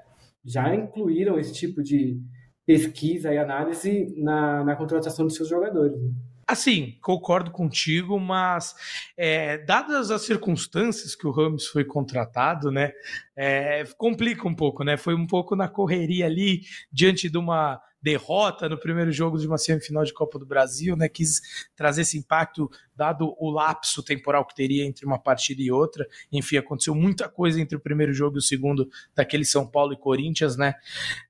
já 0.49 0.75
incluíram 0.75 1.39
esse 1.39 1.53
tipo 1.53 1.83
de 1.83 2.19
pesquisa 2.67 3.33
e 3.33 3.39
análise 3.39 4.15
na, 4.17 4.65
na 4.65 4.77
contratação 4.77 5.27
de 5.27 5.35
seus 5.35 5.49
jogadores. 5.49 6.01
Né? 6.01 6.11
Assim, 6.47 6.97
concordo 7.03 7.51
contigo, 7.51 8.19
mas 8.19 8.75
é, 9.19 9.59
dadas 9.59 10.11
as 10.11 10.23
circunstâncias 10.23 11.15
que 11.15 11.27
o 11.27 11.31
Ramos 11.31 11.67
foi 11.67 11.85
contratado, 11.85 12.71
né, 12.71 12.93
é, 13.37 13.85
complica 13.99 14.49
um 14.49 14.55
pouco, 14.55 14.83
né? 14.83 14.97
Foi 14.97 15.15
um 15.15 15.27
pouco 15.27 15.55
na 15.55 15.69
correria 15.69 16.25
ali, 16.25 16.63
diante 16.91 17.29
de 17.29 17.37
uma 17.37 17.79
derrota 18.01 18.69
no 18.69 18.79
primeiro 18.79 19.11
jogo 19.11 19.39
de 19.39 19.47
uma 19.47 19.59
semifinal 19.59 20.05
de 20.05 20.13
Copa 20.13 20.39
do 20.39 20.47
Brasil, 20.47 20.97
né? 20.97 21.09
Quis 21.09 21.41
trazer 21.75 22.03
esse 22.03 22.17
impacto, 22.17 22.71
dado 22.95 23.35
o 23.39 23.51
lapso 23.51 24.03
temporal 24.03 24.45
que 24.45 24.55
teria 24.55 24.85
entre 24.85 25.05
uma 25.05 25.19
partida 25.19 25.61
e 25.63 25.71
outra. 25.71 26.07
Enfim, 26.33 26.57
aconteceu 26.57 26.95
muita 26.95 27.29
coisa 27.29 27.61
entre 27.61 27.77
o 27.77 27.81
primeiro 27.81 28.13
jogo 28.13 28.37
e 28.37 28.39
o 28.39 28.43
segundo 28.43 28.89
daquele 29.15 29.45
São 29.45 29.67
Paulo 29.67 29.93
e 29.93 29.99
Corinthians, 29.99 30.57
né? 30.57 30.75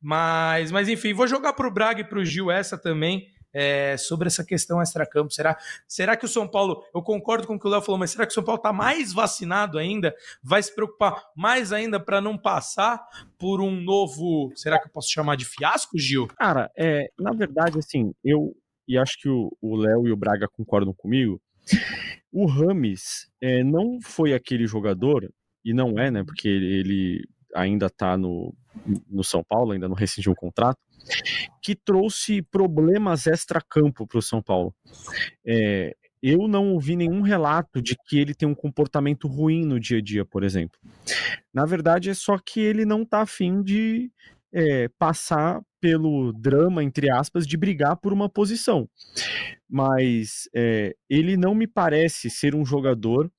Mas, 0.01 0.71
mas 0.71 0.89
enfim, 0.89 1.13
vou 1.13 1.27
jogar 1.27 1.53
para 1.55 1.67
o 1.67 1.71
Braga 1.71 2.01
e 2.01 2.05
para 2.05 2.19
o 2.19 2.25
Gil 2.25 2.51
essa 2.51 2.77
também 2.77 3.29
é, 3.53 3.97
sobre 3.97 4.29
essa 4.29 4.45
questão 4.45 4.83
extracampo. 4.83 5.33
Será, 5.33 5.57
será 5.87 6.17
que 6.17 6.25
o 6.25 6.29
São 6.29 6.47
Paulo, 6.47 6.85
eu 6.95 7.03
concordo 7.03 7.47
com 7.47 7.55
o 7.55 7.59
que 7.59 7.67
o 7.67 7.71
Léo 7.71 7.83
falou, 7.83 7.99
mas 7.99 8.11
será 8.11 8.27
que 8.27 8.33
o 8.33 8.35
São 8.35 8.45
Paulo 8.45 8.59
está 8.59 8.73
mais 8.73 9.13
vacinado 9.13 9.79
ainda? 9.79 10.15
Vai 10.43 10.63
se 10.63 10.75
preocupar 10.75 11.25
mais 11.37 11.73
ainda 11.73 11.99
para 12.01 12.21
não 12.21 12.37
passar 12.37 13.05
por 13.39 13.61
um 13.61 13.81
novo, 13.81 14.53
será 14.55 14.79
que 14.79 14.89
eu 14.89 14.93
posso 14.93 15.11
chamar 15.11 15.37
de 15.37 15.45
fiasco, 15.45 15.99
Gil? 15.99 16.27
Cara, 16.29 16.71
é, 16.77 17.11
na 17.19 17.33
verdade, 17.33 17.79
assim, 17.79 18.13
eu, 18.25 18.55
e 18.87 18.99
acho 18.99 19.19
que 19.21 19.29
o 19.29 19.77
Léo 19.77 20.07
e 20.07 20.13
o 20.13 20.17
Braga 20.17 20.49
concordam 20.49 20.93
comigo, 20.93 21.41
o 22.33 22.47
Rames 22.47 23.31
é, 23.41 23.63
não 23.63 23.99
foi 24.03 24.33
aquele 24.33 24.67
jogador, 24.67 25.29
e 25.65 25.73
não 25.73 25.99
é, 25.99 26.11
né, 26.11 26.25
porque 26.25 26.49
ele, 26.49 26.81
ele 26.81 27.29
ainda 27.55 27.87
está 27.87 28.17
no, 28.17 28.55
no 29.09 29.25
São 29.25 29.43
Paulo, 29.43 29.73
ainda 29.73 29.89
não 29.89 29.95
rescindiu 29.95 30.33
um 30.33 30.35
contrato, 30.35 30.79
que 31.63 31.75
trouxe 31.75 32.43
problemas 32.43 33.27
extra-campo 33.27 34.07
para 34.07 34.19
o 34.19 34.23
São 34.23 34.43
Paulo. 34.43 34.75
É, 35.47 35.95
eu 36.23 36.49
não 36.49 36.73
ouvi 36.73 36.97
nenhum 36.97 37.21
relato 37.21 37.81
de 37.81 37.97
que 38.07 38.19
ele 38.19 38.35
tem 38.35 38.49
um 38.49 38.55
comportamento 38.55 39.29
ruim 39.29 39.65
no 39.65 39.79
dia 39.79 39.99
a 39.99 40.03
dia, 40.03 40.25
por 40.25 40.43
exemplo. 40.43 40.79
Na 41.55 41.65
verdade, 41.65 42.11
é 42.11 42.15
só 42.15 42.39
que 42.39 42.61
ele 42.61 42.85
não 42.85 43.03
está 43.03 43.23
afim 43.23 43.63
de 43.63 44.11
é, 44.53 44.89
passar 44.99 45.61
pelo 45.81 46.33
drama, 46.33 46.83
entre 46.83 47.11
aspas, 47.11 47.47
de 47.47 47.57
brigar 47.57 47.97
por 47.97 48.13
uma 48.13 48.29
posição. 48.29 48.89
Mas 49.69 50.49
é, 50.55 50.95
ele 51.09 51.37
não 51.37 51.55
me 51.55 51.67
parece 51.67 52.29
ser 52.31 52.55
um 52.55 52.65
jogador 52.65 53.31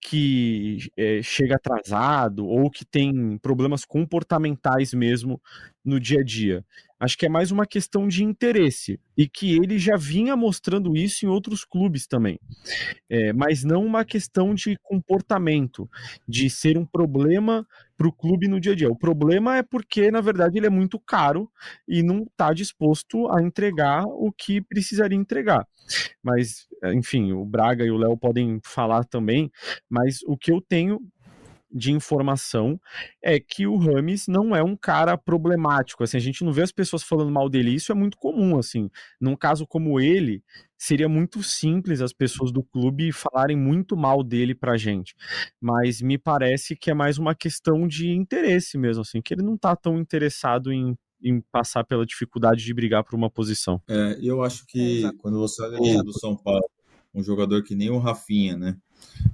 que 0.00 0.78
é, 0.96 1.20
chega 1.20 1.56
atrasado 1.56 2.46
ou 2.46 2.70
que 2.70 2.84
tem 2.84 3.36
problemas 3.38 3.84
comportamentais 3.84 4.94
mesmo 4.94 5.40
no 5.84 5.98
dia 5.98 6.20
a 6.20 6.24
dia. 6.24 6.64
Acho 6.98 7.18
que 7.18 7.26
é 7.26 7.28
mais 7.28 7.50
uma 7.50 7.66
questão 7.66 8.08
de 8.08 8.24
interesse 8.24 8.98
e 9.16 9.28
que 9.28 9.54
ele 9.54 9.78
já 9.78 9.96
vinha 9.96 10.34
mostrando 10.34 10.96
isso 10.96 11.26
em 11.26 11.28
outros 11.28 11.64
clubes 11.64 12.06
também, 12.06 12.38
é, 13.08 13.32
mas 13.34 13.64
não 13.64 13.84
uma 13.84 14.04
questão 14.04 14.54
de 14.54 14.78
comportamento, 14.82 15.88
de 16.26 16.48
ser 16.48 16.78
um 16.78 16.86
problema 16.86 17.66
para 17.96 18.08
o 18.08 18.12
clube 18.12 18.48
no 18.48 18.60
dia 18.60 18.72
a 18.72 18.76
dia. 18.76 18.88
O 18.88 18.96
problema 18.96 19.56
é 19.58 19.62
porque, 19.62 20.10
na 20.10 20.20
verdade, 20.20 20.58
ele 20.58 20.66
é 20.66 20.70
muito 20.70 20.98
caro 20.98 21.50
e 21.86 22.02
não 22.02 22.22
está 22.22 22.52
disposto 22.52 23.30
a 23.30 23.42
entregar 23.42 24.04
o 24.06 24.32
que 24.32 24.60
precisaria 24.60 25.18
entregar. 25.18 25.66
Mas, 26.22 26.66
enfim, 26.94 27.32
o 27.32 27.44
Braga 27.44 27.84
e 27.84 27.90
o 27.90 27.96
Léo 27.96 28.16
podem 28.16 28.60
falar 28.64 29.04
também, 29.04 29.50
mas 29.88 30.20
o 30.26 30.36
que 30.36 30.50
eu 30.50 30.60
tenho 30.60 31.00
de 31.70 31.92
informação 31.92 32.80
é 33.22 33.38
que 33.40 33.66
o 33.66 33.76
Rames 33.76 34.26
não 34.28 34.54
é 34.54 34.62
um 34.62 34.76
cara 34.76 35.16
problemático. 35.16 36.02
Assim, 36.02 36.16
a 36.16 36.20
gente 36.20 36.44
não 36.44 36.52
vê 36.52 36.62
as 36.62 36.72
pessoas 36.72 37.02
falando 37.02 37.30
mal 37.30 37.48
dele, 37.48 37.74
isso 37.74 37.92
é 37.92 37.94
muito 37.94 38.16
comum. 38.16 38.58
Assim, 38.58 38.90
num 39.20 39.36
caso 39.36 39.66
como 39.66 40.00
ele, 40.00 40.42
seria 40.78 41.08
muito 41.08 41.42
simples 41.42 42.00
as 42.00 42.12
pessoas 42.12 42.52
do 42.52 42.62
clube 42.62 43.12
falarem 43.12 43.56
muito 43.56 43.96
mal 43.96 44.22
dele 44.22 44.54
pra 44.54 44.76
gente. 44.76 45.14
Mas 45.60 46.00
me 46.00 46.18
parece 46.18 46.76
que 46.76 46.90
é 46.90 46.94
mais 46.94 47.18
uma 47.18 47.34
questão 47.34 47.86
de 47.86 48.10
interesse 48.10 48.78
mesmo, 48.78 49.02
assim, 49.02 49.20
que 49.20 49.34
ele 49.34 49.42
não 49.42 49.56
tá 49.56 49.74
tão 49.74 49.98
interessado 49.98 50.72
em 50.72 50.96
em 51.22 51.40
passar 51.40 51.82
pela 51.82 52.04
dificuldade 52.04 52.62
de 52.62 52.74
brigar 52.74 53.02
por 53.02 53.14
uma 53.14 53.30
posição. 53.30 53.80
É, 53.88 54.18
eu 54.22 54.42
acho 54.42 54.66
que 54.66 55.04
é, 55.04 55.12
quando 55.18 55.38
você 55.38 55.62
olha 55.62 56.02
do 56.02 56.12
São 56.12 56.36
Paulo, 56.36 56.68
um 57.14 57.22
jogador 57.22 57.62
que 57.62 57.74
nem 57.74 57.90
o 57.90 57.98
Rafinha, 57.98 58.56
né? 58.56 58.76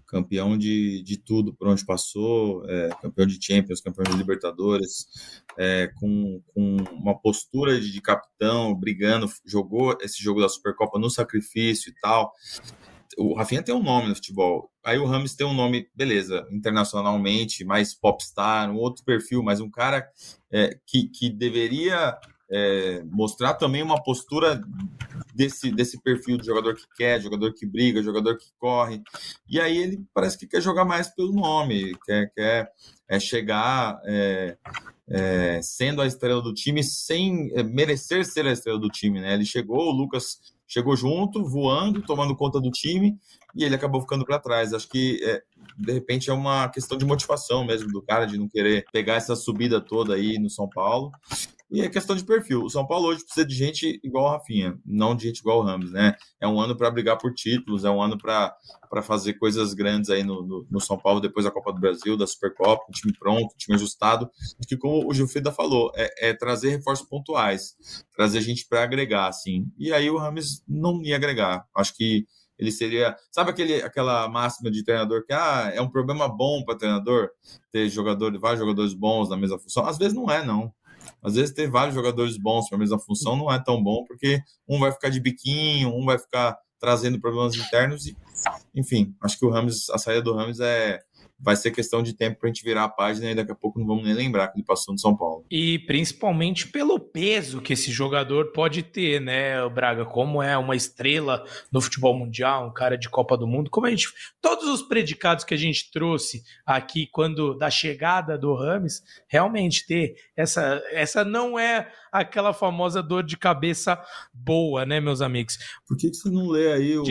Campeão 0.06 0.58
de, 0.58 1.02
de 1.02 1.16
tudo 1.16 1.54
por 1.54 1.66
onde 1.68 1.86
passou, 1.86 2.68
é, 2.68 2.90
campeão 3.00 3.26
de 3.26 3.38
Champions, 3.40 3.80
campeão 3.80 4.04
de 4.04 4.16
Libertadores, 4.16 5.06
é, 5.56 5.88
com, 5.98 6.42
com 6.54 6.76
uma 6.92 7.18
postura 7.18 7.80
de, 7.80 7.90
de, 7.90 8.00
capitão, 8.00 8.74
brigando, 8.74 9.26
jogou 9.44 9.96
esse 10.02 10.22
jogo 10.22 10.40
da 10.40 10.48
Supercopa 10.48 10.98
no 10.98 11.08
sacrifício 11.08 11.90
e 11.90 11.94
tal. 12.00 12.32
O 13.16 13.34
Rafinha 13.34 13.62
tem 13.62 13.74
um 13.74 13.82
nome 13.82 14.08
no 14.08 14.14
futebol. 14.14 14.70
Aí 14.84 14.98
o 14.98 15.06
Rames 15.06 15.34
tem 15.34 15.46
um 15.46 15.54
nome, 15.54 15.88
beleza, 15.94 16.46
internacionalmente, 16.50 17.64
mais 17.64 17.94
popstar, 17.94 18.70
um 18.70 18.76
outro 18.76 19.04
perfil, 19.04 19.42
mas 19.42 19.60
um 19.60 19.70
cara 19.70 20.06
é, 20.50 20.78
que, 20.86 21.08
que 21.08 21.30
deveria 21.30 22.18
é, 22.52 23.02
mostrar 23.10 23.54
também 23.54 23.82
uma 23.82 24.02
postura 24.02 24.62
desse, 25.34 25.72
desse 25.72 26.00
perfil 26.02 26.36
de 26.36 26.44
jogador 26.44 26.74
que 26.74 26.84
quer, 26.96 27.20
jogador 27.20 27.54
que 27.54 27.64
briga, 27.64 28.02
jogador 28.02 28.36
que 28.36 28.46
corre. 28.58 29.02
E 29.48 29.58
aí 29.58 29.78
ele 29.78 30.04
parece 30.12 30.38
que 30.38 30.46
quer 30.46 30.60
jogar 30.60 30.84
mais 30.84 31.08
pelo 31.08 31.32
nome, 31.32 31.96
quer, 32.04 32.30
quer 32.34 32.70
é, 33.08 33.18
chegar 33.18 33.98
é, 34.04 34.56
é, 35.08 35.60
sendo 35.62 36.02
a 36.02 36.06
estrela 36.06 36.42
do 36.42 36.52
time 36.52 36.84
sem 36.84 37.50
é, 37.54 37.62
merecer 37.62 38.24
ser 38.24 38.46
a 38.46 38.52
estrela 38.52 38.78
do 38.78 38.88
time. 38.88 39.20
Né? 39.20 39.32
Ele 39.32 39.46
chegou, 39.46 39.88
o 39.88 39.92
Lucas 39.92 40.38
chegou 40.66 40.96
junto, 40.96 41.44
voando, 41.44 42.02
tomando 42.02 42.36
conta 42.36 42.58
do 42.58 42.70
time, 42.70 43.18
e 43.54 43.64
ele 43.64 43.74
acabou 43.74 44.00
ficando 44.00 44.24
para 44.24 44.38
trás. 44.38 44.72
Acho 44.72 44.88
que 44.88 45.20
é, 45.22 45.42
de 45.76 45.92
repente 45.92 46.30
é 46.30 46.32
uma 46.32 46.68
questão 46.68 46.96
de 46.96 47.04
motivação 47.04 47.64
mesmo 47.64 47.88
do 47.90 48.00
cara 48.00 48.24
de 48.24 48.38
não 48.38 48.48
querer 48.48 48.84
pegar 48.90 49.14
essa 49.14 49.36
subida 49.36 49.80
toda 49.80 50.14
aí 50.14 50.38
no 50.38 50.48
São 50.48 50.68
Paulo. 50.68 51.12
E 51.72 51.80
é 51.80 51.88
questão 51.88 52.14
de 52.14 52.22
perfil. 52.22 52.64
O 52.64 52.68
São 52.68 52.86
Paulo 52.86 53.08
hoje 53.08 53.24
precisa 53.24 53.46
de 53.46 53.54
gente 53.54 53.98
igual 54.04 54.26
o 54.26 54.28
Rafinha, 54.28 54.78
não 54.84 55.16
de 55.16 55.26
gente 55.26 55.38
igual 55.38 55.60
o 55.60 55.62
Ramos, 55.62 55.90
né? 55.90 56.14
É 56.38 56.46
um 56.46 56.60
ano 56.60 56.76
para 56.76 56.90
brigar 56.90 57.16
por 57.16 57.32
títulos, 57.32 57.86
é 57.86 57.90
um 57.90 58.02
ano 58.02 58.18
para 58.18 58.54
fazer 59.02 59.34
coisas 59.34 59.72
grandes 59.72 60.10
aí 60.10 60.22
no, 60.22 60.42
no, 60.42 60.66
no, 60.70 60.80
São 60.80 60.98
Paulo 60.98 61.18
depois 61.18 61.46
da 61.46 61.50
Copa 61.50 61.72
do 61.72 61.80
Brasil, 61.80 62.14
da 62.14 62.26
Supercopa, 62.26 62.84
um 62.86 62.92
time 62.92 63.14
pronto, 63.18 63.54
um 63.54 63.56
time 63.56 63.74
ajustado. 63.74 64.30
Que, 64.68 64.76
como 64.76 65.08
o 65.08 65.14
Gilfrida 65.14 65.50
falou, 65.50 65.90
é, 65.96 66.28
é 66.28 66.34
trazer 66.34 66.68
reforços 66.68 67.08
pontuais, 67.08 67.74
trazer 68.14 68.42
gente 68.42 68.68
para 68.68 68.82
agregar, 68.82 69.28
assim. 69.28 69.64
E 69.78 69.94
aí 69.94 70.10
o 70.10 70.18
Ramos 70.18 70.62
não 70.68 71.02
ia 71.02 71.16
agregar. 71.16 71.64
Acho 71.74 71.96
que 71.96 72.26
ele 72.58 72.70
seria. 72.70 73.16
Sabe 73.30 73.50
aquele, 73.50 73.82
aquela 73.82 74.28
máxima 74.28 74.70
de 74.70 74.84
treinador 74.84 75.24
que 75.24 75.32
ah, 75.32 75.72
é 75.74 75.80
um 75.80 75.88
problema 75.90 76.28
bom 76.28 76.62
para 76.64 76.76
treinador 76.76 77.30
ter 77.72 77.88
jogador, 77.88 78.38
vários 78.38 78.60
jogadores 78.60 78.92
bons 78.92 79.30
na 79.30 79.38
mesma 79.38 79.58
função? 79.58 79.86
Às 79.86 79.96
vezes 79.96 80.12
não 80.12 80.30
é, 80.30 80.44
não. 80.44 80.70
Às 81.22 81.34
vezes 81.34 81.54
ter 81.54 81.70
vários 81.70 81.94
jogadores 81.94 82.36
bons 82.36 82.68
para 82.68 82.76
a 82.76 82.78
mesma 82.78 82.98
função 82.98 83.36
não 83.36 83.52
é 83.52 83.62
tão 83.62 83.82
bom, 83.82 84.04
porque 84.06 84.40
um 84.68 84.78
vai 84.78 84.92
ficar 84.92 85.08
de 85.08 85.20
biquinho, 85.20 85.94
um 85.94 86.04
vai 86.04 86.18
ficar 86.18 86.56
trazendo 86.80 87.20
problemas 87.20 87.54
internos 87.54 88.06
e, 88.06 88.16
enfim, 88.74 89.14
acho 89.22 89.38
que 89.38 89.46
o 89.46 89.50
Rams, 89.50 89.88
a 89.90 89.98
saída 89.98 90.22
do 90.22 90.34
Rams 90.34 90.58
é 90.60 91.00
vai 91.42 91.56
ser 91.56 91.72
questão 91.72 92.02
de 92.02 92.14
tempo 92.14 92.38
para 92.38 92.48
a 92.48 92.52
gente 92.52 92.62
virar 92.62 92.84
a 92.84 92.88
página 92.88 93.30
e 93.30 93.34
daqui 93.34 93.50
a 93.50 93.54
pouco 93.54 93.78
não 93.80 93.86
vamos 93.86 94.04
nem 94.04 94.14
lembrar 94.14 94.48
que 94.48 94.58
ele 94.58 94.64
passou 94.64 94.94
no 94.94 94.98
São 94.98 95.16
Paulo. 95.16 95.44
E 95.50 95.80
principalmente 95.80 96.68
pelo 96.68 97.00
peso 97.00 97.60
que 97.60 97.72
esse 97.72 97.90
jogador 97.90 98.52
pode 98.52 98.82
ter, 98.82 99.20
né, 99.20 99.68
Braga, 99.68 100.04
como 100.04 100.40
é 100.40 100.56
uma 100.56 100.76
estrela 100.76 101.44
no 101.70 101.80
futebol 101.80 102.16
mundial, 102.16 102.68
um 102.68 102.72
cara 102.72 102.96
de 102.96 103.10
Copa 103.10 103.36
do 103.36 103.46
Mundo, 103.46 103.70
como 103.70 103.86
a 103.86 103.90
gente 103.90 104.06
todos 104.40 104.68
os 104.68 104.82
predicados 104.82 105.44
que 105.44 105.52
a 105.52 105.56
gente 105.56 105.90
trouxe 105.90 106.44
aqui 106.64 107.08
quando 107.10 107.54
da 107.58 107.70
chegada 107.70 108.38
do 108.38 108.54
Rames, 108.54 109.02
realmente 109.26 109.84
ter 109.84 110.14
essa 110.36 110.80
essa 110.92 111.24
não 111.24 111.58
é 111.58 111.90
aquela 112.12 112.52
famosa 112.52 113.02
dor 113.02 113.24
de 113.24 113.36
cabeça 113.36 114.00
boa, 114.32 114.86
né, 114.86 115.00
meus 115.00 115.20
amigos? 115.20 115.58
Por 115.88 115.96
que, 115.96 116.10
que 116.10 116.16
você 116.16 116.30
não 116.30 116.48
lê 116.48 116.72
aí 116.72 116.96
o, 116.96 117.02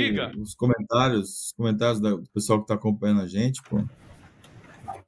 os 0.42 0.56
comentários, 0.56 1.48
os 1.48 1.54
comentários 1.58 2.00
do 2.00 2.24
pessoal 2.34 2.60
que 2.60 2.64
está 2.64 2.76
acompanhando 2.76 3.22
a 3.22 3.28
gente, 3.28 3.62
pô? 3.64 3.84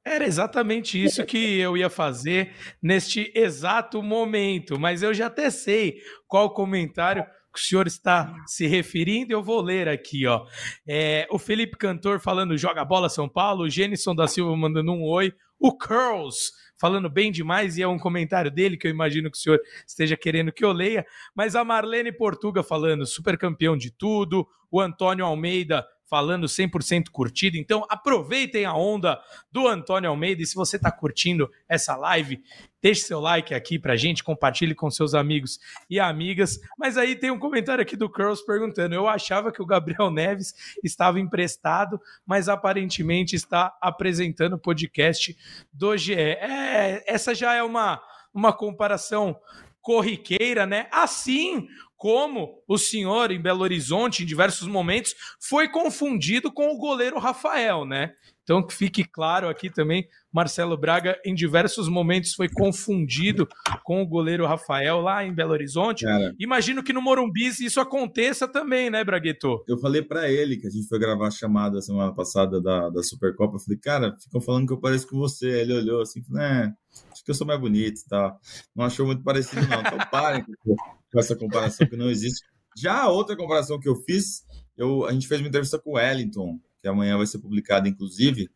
Era 0.04 0.26
exatamente 0.26 1.02
isso 1.02 1.24
que 1.24 1.58
eu 1.58 1.76
ia 1.76 1.88
fazer 1.88 2.52
neste 2.82 3.32
exato 3.34 4.02
momento, 4.02 4.78
mas 4.78 5.02
eu 5.02 5.14
já 5.14 5.26
até 5.26 5.48
sei 5.48 5.98
qual 6.28 6.52
comentário 6.52 7.24
que 7.54 7.60
o 7.60 7.62
senhor 7.62 7.86
está 7.86 8.34
se 8.46 8.66
referindo, 8.66 9.32
eu 9.32 9.42
vou 9.42 9.62
ler 9.62 9.88
aqui, 9.88 10.26
ó. 10.26 10.44
É, 10.86 11.26
o 11.30 11.38
Felipe 11.38 11.78
Cantor 11.78 12.20
falando 12.20 12.58
joga 12.58 12.84
bola 12.84 13.08
São 13.08 13.28
Paulo, 13.28 13.62
o 13.62 13.70
Genison 13.70 14.14
da 14.14 14.26
Silva 14.26 14.54
mandando 14.56 14.92
um 14.92 15.04
oi, 15.04 15.32
o 15.58 15.72
Curls 15.72 16.52
falando 16.78 17.08
bem 17.08 17.30
demais, 17.30 17.78
e 17.78 17.82
é 17.82 17.88
um 17.88 17.98
comentário 17.98 18.50
dele 18.50 18.76
que 18.76 18.86
eu 18.86 18.90
imagino 18.90 19.30
que 19.30 19.38
o 19.38 19.40
senhor 19.40 19.60
esteja 19.86 20.16
querendo 20.16 20.52
que 20.52 20.64
eu 20.64 20.72
leia, 20.72 21.06
mas 21.34 21.54
a 21.54 21.64
Marlene 21.64 22.12
Portuga 22.12 22.62
falando 22.62 23.06
super 23.06 23.38
campeão 23.38 23.76
de 23.76 23.90
tudo, 23.90 24.46
o 24.70 24.80
Antônio 24.80 25.24
Almeida 25.24 25.86
falando 26.08 26.46
100% 26.46 27.10
curtido. 27.10 27.56
Então 27.56 27.84
aproveitem 27.88 28.64
a 28.64 28.74
onda 28.74 29.20
do 29.50 29.66
Antônio 29.66 30.10
Almeida 30.10 30.42
e 30.42 30.46
se 30.46 30.54
você 30.54 30.76
está 30.76 30.90
curtindo 30.90 31.50
essa 31.68 31.96
live, 31.96 32.42
deixe 32.82 33.02
seu 33.02 33.20
like 33.20 33.54
aqui 33.54 33.78
pra 33.78 33.96
gente, 33.96 34.22
compartilhe 34.22 34.74
com 34.74 34.90
seus 34.90 35.14
amigos 35.14 35.58
e 35.88 35.98
amigas. 35.98 36.60
Mas 36.78 36.96
aí 36.96 37.16
tem 37.16 37.30
um 37.30 37.38
comentário 37.38 37.82
aqui 37.82 37.96
do 37.96 38.10
Curls 38.10 38.44
perguntando: 38.44 38.94
eu 38.94 39.08
achava 39.08 39.50
que 39.50 39.62
o 39.62 39.66
Gabriel 39.66 40.10
Neves 40.10 40.54
estava 40.82 41.18
emprestado, 41.18 42.00
mas 42.26 42.48
aparentemente 42.48 43.34
está 43.34 43.76
apresentando 43.80 44.54
o 44.54 44.58
podcast 44.58 45.36
do 45.72 45.96
GE. 45.96 46.14
É, 46.14 47.02
essa 47.06 47.34
já 47.34 47.54
é 47.54 47.62
uma, 47.62 48.00
uma 48.32 48.52
comparação 48.52 49.36
corriqueira, 49.80 50.64
né? 50.64 50.88
Assim 50.90 51.68
como 52.04 52.62
o 52.68 52.76
senhor 52.76 53.30
em 53.30 53.40
Belo 53.40 53.62
Horizonte, 53.62 54.22
em 54.22 54.26
diversos 54.26 54.68
momentos, 54.68 55.14
foi 55.40 55.70
confundido 55.70 56.52
com 56.52 56.70
o 56.70 56.76
goleiro 56.76 57.18
Rafael, 57.18 57.86
né? 57.86 58.12
Então, 58.44 58.64
que 58.64 58.74
fique 58.74 59.04
claro 59.04 59.48
aqui 59.48 59.70
também, 59.70 60.06
Marcelo 60.30 60.76
Braga, 60.76 61.18
em 61.24 61.34
diversos 61.34 61.88
momentos, 61.88 62.34
foi 62.34 62.48
confundido 62.48 63.48
com 63.82 64.02
o 64.02 64.06
goleiro 64.06 64.46
Rafael 64.46 65.00
lá 65.00 65.24
em 65.24 65.32
Belo 65.32 65.52
Horizonte. 65.52 66.04
Cara, 66.04 66.34
Imagino 66.38 66.82
que 66.82 66.92
no 66.92 67.00
Morumbi 67.00 67.46
isso 67.46 67.80
aconteça 67.80 68.46
também, 68.46 68.90
né, 68.90 69.02
Bragueto? 69.02 69.64
Eu 69.66 69.78
falei 69.78 70.02
para 70.02 70.30
ele 70.30 70.58
que 70.58 70.66
a 70.66 70.70
gente 70.70 70.86
foi 70.86 70.98
gravar 70.98 71.28
a 71.28 71.30
chamada 71.30 71.80
semana 71.80 72.14
passada 72.14 72.60
da, 72.60 72.90
da 72.90 73.02
Supercopa. 73.02 73.56
Eu 73.56 73.60
falei, 73.60 73.78
cara, 73.78 74.14
ficam 74.22 74.40
falando 74.40 74.66
que 74.66 74.72
eu 74.74 74.80
pareço 74.80 75.08
com 75.08 75.18
você. 75.18 75.62
Ele 75.62 75.72
olhou 75.72 76.02
assim, 76.02 76.22
falou, 76.22 76.42
é, 76.42 76.72
acho 77.12 77.24
que 77.24 77.30
eu 77.30 77.34
sou 77.34 77.46
mais 77.46 77.58
bonito 77.58 78.00
e 78.00 78.08
tá? 78.08 78.28
tal. 78.30 78.40
Não 78.76 78.84
achou 78.84 79.06
muito 79.06 79.22
parecido, 79.22 79.66
não. 79.66 79.80
Então 79.80 79.98
parem 80.10 80.44
com 80.64 81.18
essa 81.18 81.34
comparação 81.34 81.86
que 81.86 81.96
não 81.96 82.10
existe. 82.10 82.44
Já 82.76 83.02
a 83.02 83.08
outra 83.08 83.36
comparação 83.36 83.78
que 83.78 83.88
eu 83.88 83.96
fiz, 83.96 84.44
eu, 84.76 85.06
a 85.06 85.12
gente 85.12 85.28
fez 85.28 85.40
uma 85.40 85.48
entrevista 85.48 85.78
com 85.78 85.92
o 85.92 85.94
Wellington, 85.94 86.58
que 86.84 86.88
amanhã 86.88 87.16
vai 87.16 87.26
ser 87.26 87.38
publicada, 87.38 87.88
inclusive, 87.88 88.50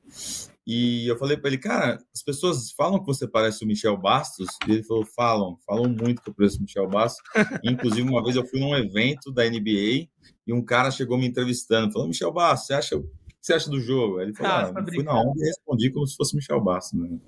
e 0.67 1.09
eu 1.09 1.17
falei 1.17 1.35
para 1.39 1.49
ele, 1.49 1.57
cara, 1.57 1.99
as 2.15 2.23
pessoas 2.23 2.71
falam 2.73 3.01
que 3.01 3.07
você 3.07 3.27
parece 3.27 3.65
o 3.65 3.67
Michel 3.67 3.97
Bastos, 3.97 4.49
e 4.69 4.73
ele 4.73 4.83
falou, 4.83 5.03
falam, 5.03 5.57
falam 5.67 5.89
muito 5.89 6.21
que 6.21 6.29
eu 6.29 6.35
pareço 6.35 6.59
o 6.59 6.63
Michel 6.63 6.87
Bastos. 6.87 7.23
E, 7.63 7.71
inclusive, 7.73 8.07
uma 8.07 8.23
vez 8.23 8.37
eu 8.37 8.47
fui 8.47 8.61
num 8.61 8.77
evento 8.77 9.33
da 9.33 9.49
NBA 9.49 10.09
e 10.47 10.53
um 10.53 10.63
cara 10.63 10.91
chegou 10.91 11.17
me 11.17 11.27
entrevistando, 11.27 11.91
falou, 11.91 12.07
Michel 12.07 12.31
Bastos, 12.31 12.67
você 12.67 12.75
acha, 12.75 12.97
o 12.99 13.03
que 13.03 13.09
você 13.41 13.55
acha 13.55 13.71
do 13.71 13.81
jogo? 13.81 14.19
Aí 14.19 14.27
ele 14.27 14.35
falou, 14.35 14.53
ah, 14.53 14.73
ah, 14.77 14.93
fui 14.93 15.03
na 15.03 15.19
onda 15.19 15.33
e 15.39 15.47
respondi 15.47 15.91
como 15.91 16.07
se 16.07 16.15
fosse 16.15 16.37
Michel 16.37 16.61
Bastos, 16.61 17.01
né? 17.01 17.19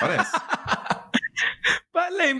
Parece. 0.00 0.32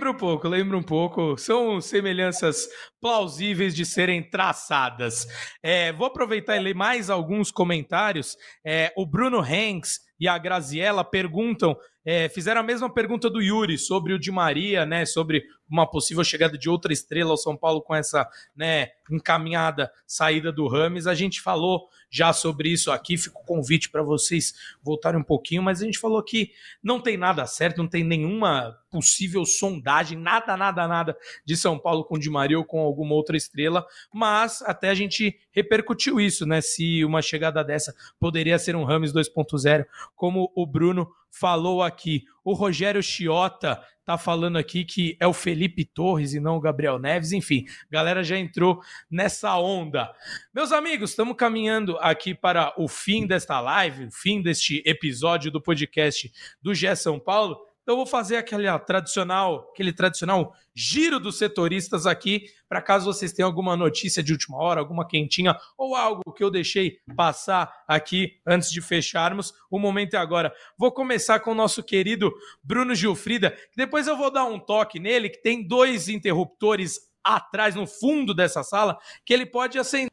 Lembra 0.07 0.11
um 0.11 0.29
pouco, 0.29 0.47
lembra 0.47 0.77
um 0.77 0.83
pouco. 0.83 1.37
São 1.37 1.81
semelhanças 1.81 2.69
plausíveis 3.01 3.75
de 3.75 3.85
serem 3.85 4.23
traçadas. 4.23 5.27
É, 5.61 5.91
vou 5.91 6.07
aproveitar 6.07 6.55
e 6.55 6.59
ler 6.61 6.73
mais 6.73 7.09
alguns 7.09 7.51
comentários. 7.51 8.37
É, 8.65 8.93
o 8.95 9.05
Bruno 9.05 9.41
Hanks 9.41 9.99
e 10.19 10.27
a 10.27 10.37
Graziella 10.37 11.03
perguntam, 11.03 11.77
é, 12.03 12.29
fizeram 12.29 12.61
a 12.61 12.63
mesma 12.63 12.89
pergunta 12.89 13.29
do 13.29 13.41
Yuri 13.41 13.77
sobre 13.77 14.13
o 14.13 14.19
Di 14.19 14.31
Maria, 14.31 14.85
né? 14.85 15.05
Sobre 15.05 15.43
uma 15.69 15.85
possível 15.85 16.23
chegada 16.23 16.57
de 16.57 16.69
outra 16.69 16.93
estrela 16.93 17.31
ao 17.31 17.37
São 17.37 17.57
Paulo 17.57 17.81
com 17.81 17.93
essa 17.93 18.25
né, 18.55 18.91
encaminhada 19.11 19.91
saída 20.05 20.51
do 20.51 20.67
Rames. 20.67 21.05
A 21.05 21.13
gente 21.13 21.41
falou 21.41 21.89
já 22.09 22.31
sobre 22.31 22.69
isso 22.69 22.89
aqui, 22.89 23.17
fica 23.17 23.37
o 23.37 23.43
convite 23.43 23.89
para 23.89 24.01
vocês 24.01 24.53
voltarem 24.81 25.19
um 25.19 25.23
pouquinho, 25.23 25.61
mas 25.61 25.81
a 25.81 25.85
gente 25.85 25.99
falou 25.99 26.23
que 26.23 26.51
não 26.81 27.01
tem 27.01 27.17
nada 27.17 27.45
certo, 27.45 27.79
não 27.79 27.87
tem 27.87 28.03
nenhuma 28.03 28.77
possível 28.89 29.45
sondagem, 29.45 30.17
nada, 30.17 30.55
nada, 30.55 30.87
nada 30.87 31.17
de 31.45 31.57
São 31.57 31.77
Paulo 31.77 32.05
com 32.05 32.17
Di 32.17 32.29
Maria 32.29 32.57
ou 32.57 32.63
com 32.63 32.79
alguma 32.79 33.13
outra 33.13 33.35
estrela, 33.35 33.85
mas 34.13 34.61
até 34.61 34.89
a 34.89 34.95
gente 34.95 35.37
repercutiu 35.57 36.19
isso, 36.19 36.45
né? 36.45 36.61
Se 36.61 37.03
uma 37.03 37.19
chegada 37.19 37.63
dessa 37.63 37.95
poderia 38.19 38.59
ser 38.59 38.75
um 38.75 38.83
Rames 38.83 39.11
2.0, 39.11 39.85
como 40.15 40.51
o 40.55 40.67
Bruno 40.67 41.11
falou 41.31 41.81
aqui. 41.81 42.25
O 42.43 42.53
Rogério 42.53 43.01
Chiota 43.01 43.83
tá 44.05 44.19
falando 44.19 44.57
aqui 44.57 44.85
que 44.85 45.17
é 45.19 45.25
o 45.25 45.33
Felipe 45.33 45.83
Torres 45.83 46.35
e 46.35 46.39
não 46.39 46.57
o 46.57 46.59
Gabriel 46.59 46.99
Neves. 46.99 47.31
Enfim, 47.31 47.65
galera 47.89 48.23
já 48.23 48.37
entrou 48.37 48.81
nessa 49.09 49.57
onda. 49.57 50.13
Meus 50.53 50.71
amigos, 50.71 51.09
estamos 51.09 51.35
caminhando 51.35 51.97
aqui 51.97 52.35
para 52.35 52.73
o 52.77 52.87
fim 52.87 53.25
desta 53.25 53.59
live, 53.59 54.05
o 54.05 54.11
fim 54.11 54.43
deste 54.43 54.83
episódio 54.85 55.49
do 55.51 55.59
podcast 55.59 56.31
do 56.61 56.73
GE 56.75 56.95
São 56.95 57.19
Paulo. 57.19 57.66
Então 57.87 57.93
eu 57.93 57.99
vou 57.99 58.05
fazer 58.05 58.35
aquele 58.35 58.67
tradicional, 58.79 59.69
aquele 59.71 59.93
tradicional 59.93 60.53
giro 60.75 61.21
dos 61.21 61.37
setoristas 61.37 62.05
aqui, 62.05 62.49
para 62.67 62.81
caso 62.81 63.05
vocês 63.05 63.31
tenham 63.31 63.47
alguma 63.47 63.77
notícia 63.77 64.21
de 64.21 64.33
última 64.33 64.57
hora, 64.57 64.81
alguma 64.81 65.07
quentinha 65.07 65.57
ou 65.77 65.95
algo 65.95 66.33
que 66.33 66.43
eu 66.43 66.51
deixei 66.51 66.99
passar 67.15 67.85
aqui 67.87 68.41
antes 68.45 68.69
de 68.71 68.81
fecharmos. 68.81 69.53
O 69.71 69.79
momento 69.79 70.15
é 70.15 70.17
agora. 70.17 70.53
Vou 70.77 70.91
começar 70.91 71.39
com 71.39 71.51
o 71.51 71.55
nosso 71.55 71.81
querido 71.81 72.29
Bruno 72.61 72.93
Gilfrida, 72.93 73.51
que 73.51 73.77
depois 73.77 74.05
eu 74.05 74.17
vou 74.17 74.29
dar 74.29 74.43
um 74.43 74.59
toque 74.59 74.99
nele, 74.99 75.29
que 75.29 75.41
tem 75.41 75.65
dois 75.65 76.09
interruptores 76.09 76.99
atrás, 77.23 77.73
no 77.73 77.87
fundo 77.87 78.33
dessa 78.33 78.63
sala, 78.63 78.99
que 79.25 79.33
ele 79.33 79.45
pode 79.45 79.79
acender 79.79 80.09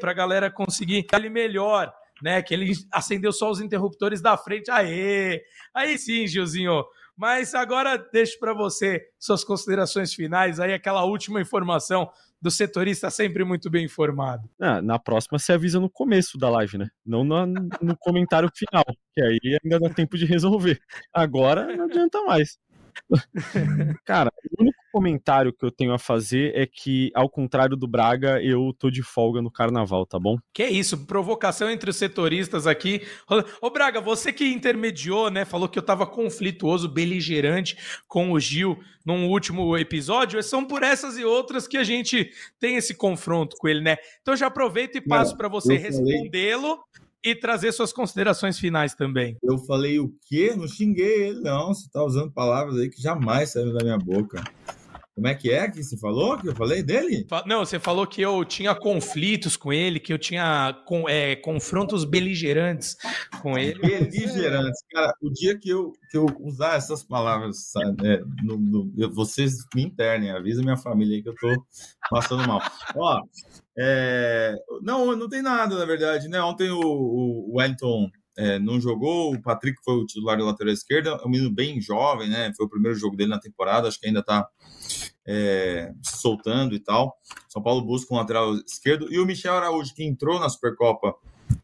para 0.00 0.10
a 0.10 0.14
galera 0.14 0.50
conseguir 0.50 1.06
ele 1.12 1.28
melhor 1.28 1.94
né? 2.22 2.42
Que 2.42 2.54
ele 2.54 2.72
acendeu 2.92 3.32
só 3.32 3.50
os 3.50 3.60
interruptores 3.60 4.20
da 4.20 4.36
frente. 4.36 4.70
Aê! 4.70 5.42
Aí 5.74 5.98
sim, 5.98 6.26
Gilzinho. 6.26 6.84
Mas 7.16 7.52
agora 7.52 7.98
deixo 8.12 8.38
para 8.38 8.54
você 8.54 9.08
suas 9.18 9.42
considerações 9.42 10.14
finais, 10.14 10.60
aí 10.60 10.72
aquela 10.72 11.04
última 11.04 11.40
informação 11.40 12.08
do 12.40 12.48
setorista 12.48 13.10
sempre 13.10 13.44
muito 13.44 13.68
bem 13.68 13.86
informado. 13.86 14.48
Ah, 14.60 14.80
na 14.80 15.00
próxima 15.00 15.36
você 15.36 15.52
avisa 15.52 15.80
no 15.80 15.90
começo 15.90 16.38
da 16.38 16.48
live, 16.48 16.78
né? 16.78 16.88
Não 17.04 17.24
no, 17.24 17.44
no 17.44 17.96
comentário 17.98 18.48
final, 18.54 18.84
que 19.12 19.20
aí 19.20 19.58
ainda 19.64 19.80
dá 19.80 19.90
tempo 19.90 20.16
de 20.16 20.24
resolver. 20.24 20.80
Agora 21.12 21.76
não 21.76 21.86
adianta 21.86 22.22
mais. 22.22 22.56
Cara, 24.04 24.30
o 24.56 24.62
único 24.62 24.77
comentário 24.98 25.52
que 25.52 25.64
eu 25.64 25.70
tenho 25.70 25.92
a 25.92 25.98
fazer 25.98 26.52
é 26.56 26.66
que, 26.66 27.10
ao 27.14 27.30
contrário 27.30 27.76
do 27.76 27.86
Braga, 27.86 28.42
eu 28.42 28.74
tô 28.76 28.90
de 28.90 29.00
folga 29.00 29.40
no 29.40 29.50
carnaval, 29.50 30.04
tá 30.04 30.18
bom? 30.18 30.36
Que 30.52 30.66
isso, 30.66 31.06
provocação 31.06 31.70
entre 31.70 31.88
os 31.88 31.96
setoristas 31.96 32.66
aqui. 32.66 33.02
Ô 33.62 33.70
Braga, 33.70 34.00
você 34.00 34.32
que 34.32 34.44
intermediou, 34.52 35.30
né? 35.30 35.44
Falou 35.44 35.68
que 35.68 35.78
eu 35.78 35.82
tava 35.82 36.04
conflituoso, 36.04 36.88
beligerante 36.88 37.76
com 38.08 38.32
o 38.32 38.40
Gil 38.40 38.76
num 39.06 39.28
último 39.28 39.76
episódio. 39.76 40.42
São 40.42 40.64
por 40.64 40.82
essas 40.82 41.16
e 41.16 41.24
outras 41.24 41.68
que 41.68 41.76
a 41.76 41.84
gente 41.84 42.30
tem 42.58 42.74
esse 42.74 42.94
confronto 42.94 43.56
com 43.56 43.68
ele, 43.68 43.80
né? 43.80 43.96
Então 44.20 44.36
já 44.36 44.48
aproveito 44.48 44.96
e 44.96 45.00
passo 45.00 45.36
para 45.36 45.48
você 45.48 45.76
respondê-lo 45.76 46.78
e 47.24 47.34
trazer 47.34 47.72
suas 47.72 47.92
considerações 47.92 48.58
finais 48.58 48.94
também. 48.94 49.36
Eu 49.42 49.58
falei 49.58 49.98
o 49.98 50.12
quê? 50.26 50.54
Não 50.56 50.66
xinguei 50.66 51.28
ele, 51.28 51.40
não. 51.40 51.74
Você 51.74 51.88
tá 51.90 52.02
usando 52.02 52.32
palavras 52.32 52.76
aí 52.76 52.88
que 52.88 53.00
jamais 53.00 53.52
saíram 53.52 53.72
da 53.72 53.84
minha 53.84 53.98
boca. 53.98 54.42
Como 55.18 55.26
é 55.26 55.34
que 55.34 55.50
é 55.50 55.68
que 55.68 55.82
você 55.82 55.98
falou? 55.98 56.38
Que 56.38 56.48
eu 56.48 56.54
falei 56.54 56.80
dele? 56.80 57.26
Não, 57.44 57.66
você 57.66 57.80
falou 57.80 58.06
que 58.06 58.22
eu 58.22 58.44
tinha 58.44 58.72
conflitos 58.72 59.56
com 59.56 59.72
ele, 59.72 59.98
que 59.98 60.12
eu 60.12 60.18
tinha 60.18 60.72
com, 60.86 61.08
é, 61.08 61.34
confrontos 61.34 62.04
beligerantes 62.04 62.96
com 63.42 63.58
ele. 63.58 63.80
Beligerantes. 63.80 64.80
Cara, 64.92 65.12
o 65.20 65.28
dia 65.28 65.58
que 65.58 65.70
eu, 65.70 65.92
que 66.08 66.16
eu 66.16 66.26
usar 66.38 66.76
essas 66.76 67.02
palavras, 67.02 67.68
sabe, 67.72 67.96
é, 68.06 68.22
no, 68.44 68.56
no, 68.56 69.12
vocês 69.12 69.56
me 69.74 69.82
internem, 69.82 70.30
avisa 70.30 70.62
minha 70.62 70.76
família 70.76 71.16
aí 71.16 71.22
que 71.22 71.30
eu 71.30 71.34
tô 71.34 71.66
passando 72.08 72.46
mal. 72.46 72.62
Ó, 72.94 73.20
é, 73.76 74.54
não, 74.82 75.16
não 75.16 75.28
tem 75.28 75.42
nada, 75.42 75.76
na 75.76 75.84
verdade, 75.84 76.28
né? 76.28 76.40
Ontem 76.40 76.70
o, 76.70 76.80
o 76.80 77.56
Wellington 77.56 78.08
é, 78.38 78.56
não 78.60 78.80
jogou, 78.80 79.34
o 79.34 79.42
Patrick 79.42 79.76
foi 79.84 79.94
o 79.94 80.06
titular 80.06 80.38
da 80.38 80.44
lateral 80.44 80.72
esquerda, 80.72 81.10
é 81.10 81.26
um 81.26 81.28
menino 81.28 81.50
bem 81.50 81.80
jovem, 81.80 82.28
né? 82.28 82.52
Foi 82.56 82.66
o 82.66 82.70
primeiro 82.70 82.96
jogo 82.96 83.16
dele 83.16 83.30
na 83.30 83.40
temporada, 83.40 83.88
acho 83.88 83.98
que 83.98 84.06
ainda 84.06 84.22
tá 84.22 84.46
é, 85.28 85.92
soltando 86.02 86.74
e 86.74 86.80
tal. 86.80 87.14
São 87.48 87.62
Paulo 87.62 87.84
busca 87.84 88.14
um 88.14 88.16
lateral 88.16 88.54
esquerdo. 88.54 89.12
E 89.12 89.18
o 89.18 89.26
Michel 89.26 89.52
Araújo, 89.52 89.94
que 89.94 90.02
entrou 90.02 90.40
na 90.40 90.48
Supercopa 90.48 91.14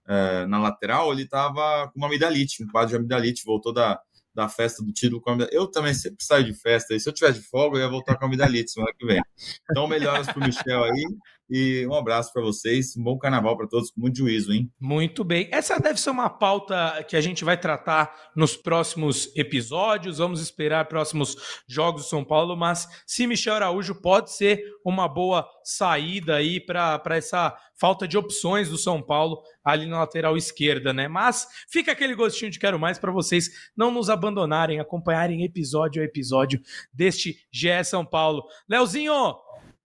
é, 0.06 0.46
na 0.46 0.58
lateral, 0.58 1.10
ele 1.10 1.22
estava 1.22 1.88
com 1.88 1.98
uma 1.98 2.06
amidalite, 2.06 2.62
um 2.62 2.68
quadro 2.68 2.90
de 2.90 2.96
amidalite, 2.96 3.42
voltou 3.44 3.72
da, 3.72 3.98
da 4.34 4.48
festa 4.50 4.84
do 4.84 4.92
título 4.92 5.20
com 5.20 5.30
a. 5.30 5.48
Eu 5.50 5.66
também 5.66 5.94
sempre 5.94 6.22
saio 6.22 6.44
de 6.44 6.52
festa, 6.52 6.94
e 6.94 7.00
se 7.00 7.08
eu 7.08 7.12
tivesse 7.12 7.40
de 7.40 7.46
folga, 7.46 7.78
eu 7.78 7.82
ia 7.82 7.88
voltar 7.88 8.16
com 8.16 8.24
a 8.24 8.28
amidalite 8.28 8.70
semana 8.70 8.92
que 8.98 9.06
vem. 9.06 9.22
Então, 9.70 9.88
melhoras 9.88 10.26
para 10.26 10.38
o 10.38 10.44
Michel 10.44 10.84
aí. 10.84 11.04
E 11.48 11.86
um 11.86 11.94
abraço 11.94 12.32
para 12.32 12.42
vocês, 12.42 12.96
um 12.96 13.02
bom 13.02 13.18
carnaval 13.18 13.56
para 13.56 13.68
todos, 13.68 13.90
com 13.90 14.00
muito 14.00 14.16
juízo, 14.16 14.52
hein? 14.52 14.70
Muito 14.80 15.22
bem. 15.22 15.48
Essa 15.52 15.78
deve 15.78 16.00
ser 16.00 16.10
uma 16.10 16.30
pauta 16.30 17.04
que 17.06 17.16
a 17.16 17.20
gente 17.20 17.44
vai 17.44 17.58
tratar 17.58 18.30
nos 18.34 18.56
próximos 18.56 19.30
episódios. 19.36 20.18
Vamos 20.18 20.40
esperar 20.40 20.88
próximos 20.88 21.36
jogos 21.68 22.02
do 22.02 22.08
São 22.08 22.24
Paulo, 22.24 22.56
mas 22.56 22.88
se 23.06 23.26
Michel 23.26 23.54
Araújo 23.54 23.94
pode 23.94 24.32
ser 24.32 24.62
uma 24.84 25.06
boa 25.06 25.46
saída 25.62 26.36
aí 26.36 26.58
para 26.58 27.02
essa 27.10 27.56
falta 27.78 28.08
de 28.08 28.16
opções 28.16 28.70
do 28.70 28.78
São 28.78 29.02
Paulo 29.02 29.42
ali 29.62 29.86
na 29.86 29.98
lateral 29.98 30.36
esquerda, 30.36 30.92
né? 30.92 31.08
Mas 31.08 31.46
fica 31.68 31.92
aquele 31.92 32.14
gostinho 32.14 32.50
de 32.50 32.58
quero 32.58 32.78
mais 32.78 32.98
para 32.98 33.12
vocês 33.12 33.50
não 33.76 33.90
nos 33.90 34.08
abandonarem, 34.08 34.80
acompanharem 34.80 35.44
episódio 35.44 36.00
a 36.00 36.04
episódio 36.04 36.60
deste 36.92 37.36
GE 37.52 37.84
São 37.84 38.04
Paulo. 38.04 38.44
Leozinho, 38.68 39.36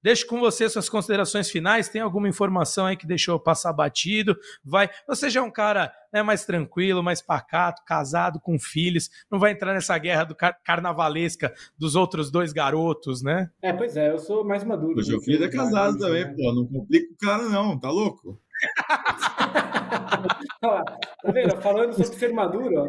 Deixo 0.02 0.26
com 0.28 0.40
você 0.40 0.70
suas 0.70 0.88
considerações 0.88 1.50
finais. 1.50 1.90
Tem 1.90 2.02
alguma 2.02 2.30
informação 2.30 2.86
aí 2.86 2.96
que 2.96 3.06
deixou 3.06 3.38
passar 3.40 3.74
batido? 3.74 4.38
Vai. 4.64 4.90
Você 5.08 5.30
já 5.30 5.42
é 5.42 5.44
um 5.44 5.52
cara 5.52 5.92
né, 6.14 6.24
mais 6.24 6.46
tranquilo, 6.46 7.04
mais 7.04 7.22
pacato, 7.22 7.84
casado, 7.86 8.40
com 8.40 8.58
filhos. 8.58 9.10
Não 9.30 9.40
vai 9.40 9.52
entrar 9.52 9.74
nessa 9.74 9.98
guerra 9.98 10.24
do 10.24 10.36
car 10.36 10.58
carnavalesca 10.64 11.54
dos 11.78 11.96
outros 11.96 12.32
dois 12.32 12.54
garotos, 12.54 13.22
né? 13.22 13.50
É, 13.62 13.74
pois 13.74 13.98
é, 13.98 14.12
eu 14.12 14.20
sou 14.20 14.46
mais 14.46 14.64
maduro. 14.64 15.02
O 15.02 15.08
meu 15.08 15.22
filho 15.22 15.44
é 15.44 15.50
casado 15.50 15.98
também, 15.98 16.26
né? 16.26 16.36
pô. 16.36 16.54
Não 16.54 16.66
complica 16.66 17.14
o 17.14 17.18
cara, 17.18 17.44
não, 17.44 17.80
tá 17.80 17.90
louco? 17.90 18.40
tá 20.62 20.84
vendo? 21.34 21.62
Falando 21.62 21.94
sobre 21.94 22.18
ser 22.18 22.34
maduro, 22.34 22.84
ó. 22.84 22.88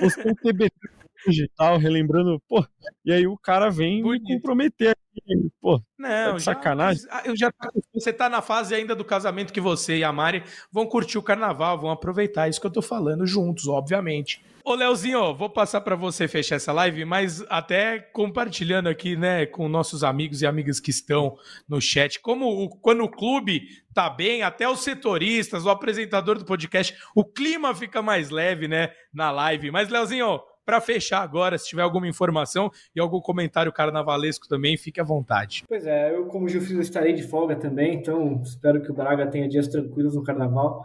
Você 0.00 0.34
TBT 0.34 0.95
digital, 1.30 1.78
relembrando, 1.78 2.40
pô, 2.48 2.64
e 3.04 3.12
aí 3.12 3.26
o 3.26 3.36
cara 3.36 3.70
vem 3.70 4.02
Bonito. 4.02 4.24
me 4.24 4.34
comprometer 4.34 4.90
aqui, 4.90 5.50
pô. 5.60 5.80
Não, 5.98 6.34
tá 6.34 6.40
sacanagem. 6.40 7.02
Já, 7.02 7.22
eu 7.24 7.36
já 7.36 7.52
você 7.92 8.12
tá 8.12 8.28
na 8.28 8.42
fase 8.42 8.74
ainda 8.74 8.94
do 8.94 9.04
casamento 9.04 9.52
que 9.52 9.60
você 9.60 9.98
e 9.98 10.04
a 10.04 10.12
Mari 10.12 10.42
vão 10.70 10.86
curtir 10.86 11.18
o 11.18 11.22
carnaval, 11.22 11.78
vão 11.78 11.90
aproveitar 11.90 12.48
isso 12.48 12.60
que 12.60 12.66
eu 12.66 12.72
tô 12.72 12.82
falando 12.82 13.26
juntos, 13.26 13.66
obviamente. 13.68 14.42
Ô, 14.68 14.74
Leozinho, 14.74 15.32
vou 15.32 15.48
passar 15.48 15.80
para 15.80 15.94
você 15.94 16.26
fechar 16.26 16.56
essa 16.56 16.72
live, 16.72 17.04
mas 17.04 17.40
até 17.48 18.00
compartilhando 18.00 18.88
aqui, 18.88 19.14
né, 19.14 19.46
com 19.46 19.68
nossos 19.68 20.02
amigos 20.02 20.42
e 20.42 20.46
amigas 20.46 20.80
que 20.80 20.90
estão 20.90 21.38
no 21.68 21.80
chat, 21.80 22.18
como 22.18 22.64
o, 22.64 22.68
quando 22.68 23.04
o 23.04 23.08
clube 23.08 23.62
tá 23.94 24.10
bem, 24.10 24.42
até 24.42 24.68
os 24.68 24.80
setoristas, 24.80 25.64
o 25.64 25.70
apresentador 25.70 26.36
do 26.36 26.44
podcast, 26.44 26.96
o 27.14 27.24
clima 27.24 27.76
fica 27.76 28.02
mais 28.02 28.28
leve, 28.28 28.66
né, 28.66 28.90
na 29.14 29.30
live. 29.30 29.70
Mas, 29.70 29.88
Leozinho, 29.88 30.40
para 30.66 30.80
fechar 30.80 31.22
agora, 31.22 31.56
se 31.56 31.68
tiver 31.68 31.82
alguma 31.82 32.08
informação 32.08 32.70
e 32.94 33.00
algum 33.00 33.20
comentário 33.20 33.72
carnavalesco 33.72 34.48
também, 34.48 34.76
fique 34.76 35.00
à 35.00 35.04
vontade. 35.04 35.62
Pois 35.68 35.86
é, 35.86 36.14
eu 36.14 36.26
como 36.26 36.48
Gilfrido 36.48 36.80
estarei 36.80 37.12
de 37.12 37.22
folga 37.22 37.54
também, 37.54 37.94
então 37.94 38.42
espero 38.42 38.82
que 38.82 38.90
o 38.90 38.94
Braga 38.94 39.26
tenha 39.28 39.48
dias 39.48 39.68
tranquilos 39.68 40.16
no 40.16 40.24
carnaval. 40.24 40.82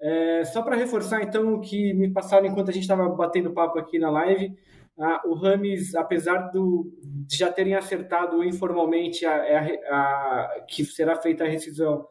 É, 0.00 0.44
só 0.44 0.62
para 0.62 0.76
reforçar 0.76 1.22
então 1.22 1.54
o 1.54 1.60
que 1.60 1.94
me 1.94 2.12
passaram 2.12 2.46
enquanto 2.46 2.68
a 2.68 2.72
gente 2.72 2.82
estava 2.82 3.08
batendo 3.08 3.52
papo 3.52 3.78
aqui 3.78 3.98
na 3.98 4.10
live, 4.10 4.54
o 5.24 5.34
Rames, 5.34 5.94
apesar 5.94 6.50
do, 6.50 6.92
de 7.02 7.36
já 7.36 7.50
terem 7.50 7.74
acertado 7.74 8.44
informalmente 8.44 9.24
a, 9.24 9.34
a, 9.34 9.66
a, 9.90 10.60
que 10.68 10.84
será 10.84 11.16
feita 11.16 11.44
a 11.44 11.48
rescisão, 11.48 12.06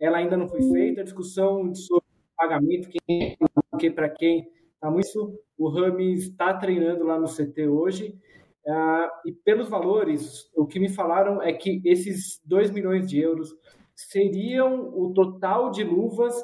ela 0.00 0.18
ainda 0.18 0.36
não 0.36 0.48
foi 0.48 0.62
feita. 0.62 1.02
A 1.02 1.04
discussão 1.04 1.74
sobre 1.74 2.04
pagamento, 2.36 2.88
quem 2.88 3.36
é 3.82 3.90
para 3.90 4.08
quem, 4.08 4.48
tá 4.82 4.90
muito 4.90 5.40
o 5.56 5.68
Rames 5.68 6.24
está 6.24 6.52
treinando 6.54 7.04
lá 7.04 7.18
no 7.18 7.28
CT 7.28 7.68
hoje. 7.68 8.18
Uh, 8.66 9.28
e 9.28 9.32
pelos 9.32 9.68
valores, 9.68 10.50
o 10.54 10.66
que 10.66 10.78
me 10.78 10.88
falaram 10.88 11.40
é 11.40 11.52
que 11.52 11.80
esses 11.84 12.40
2 12.44 12.70
milhões 12.70 13.08
de 13.08 13.20
euros 13.20 13.54
seriam 13.94 14.88
o 14.96 15.12
total 15.12 15.70
de 15.70 15.84
luvas, 15.84 16.34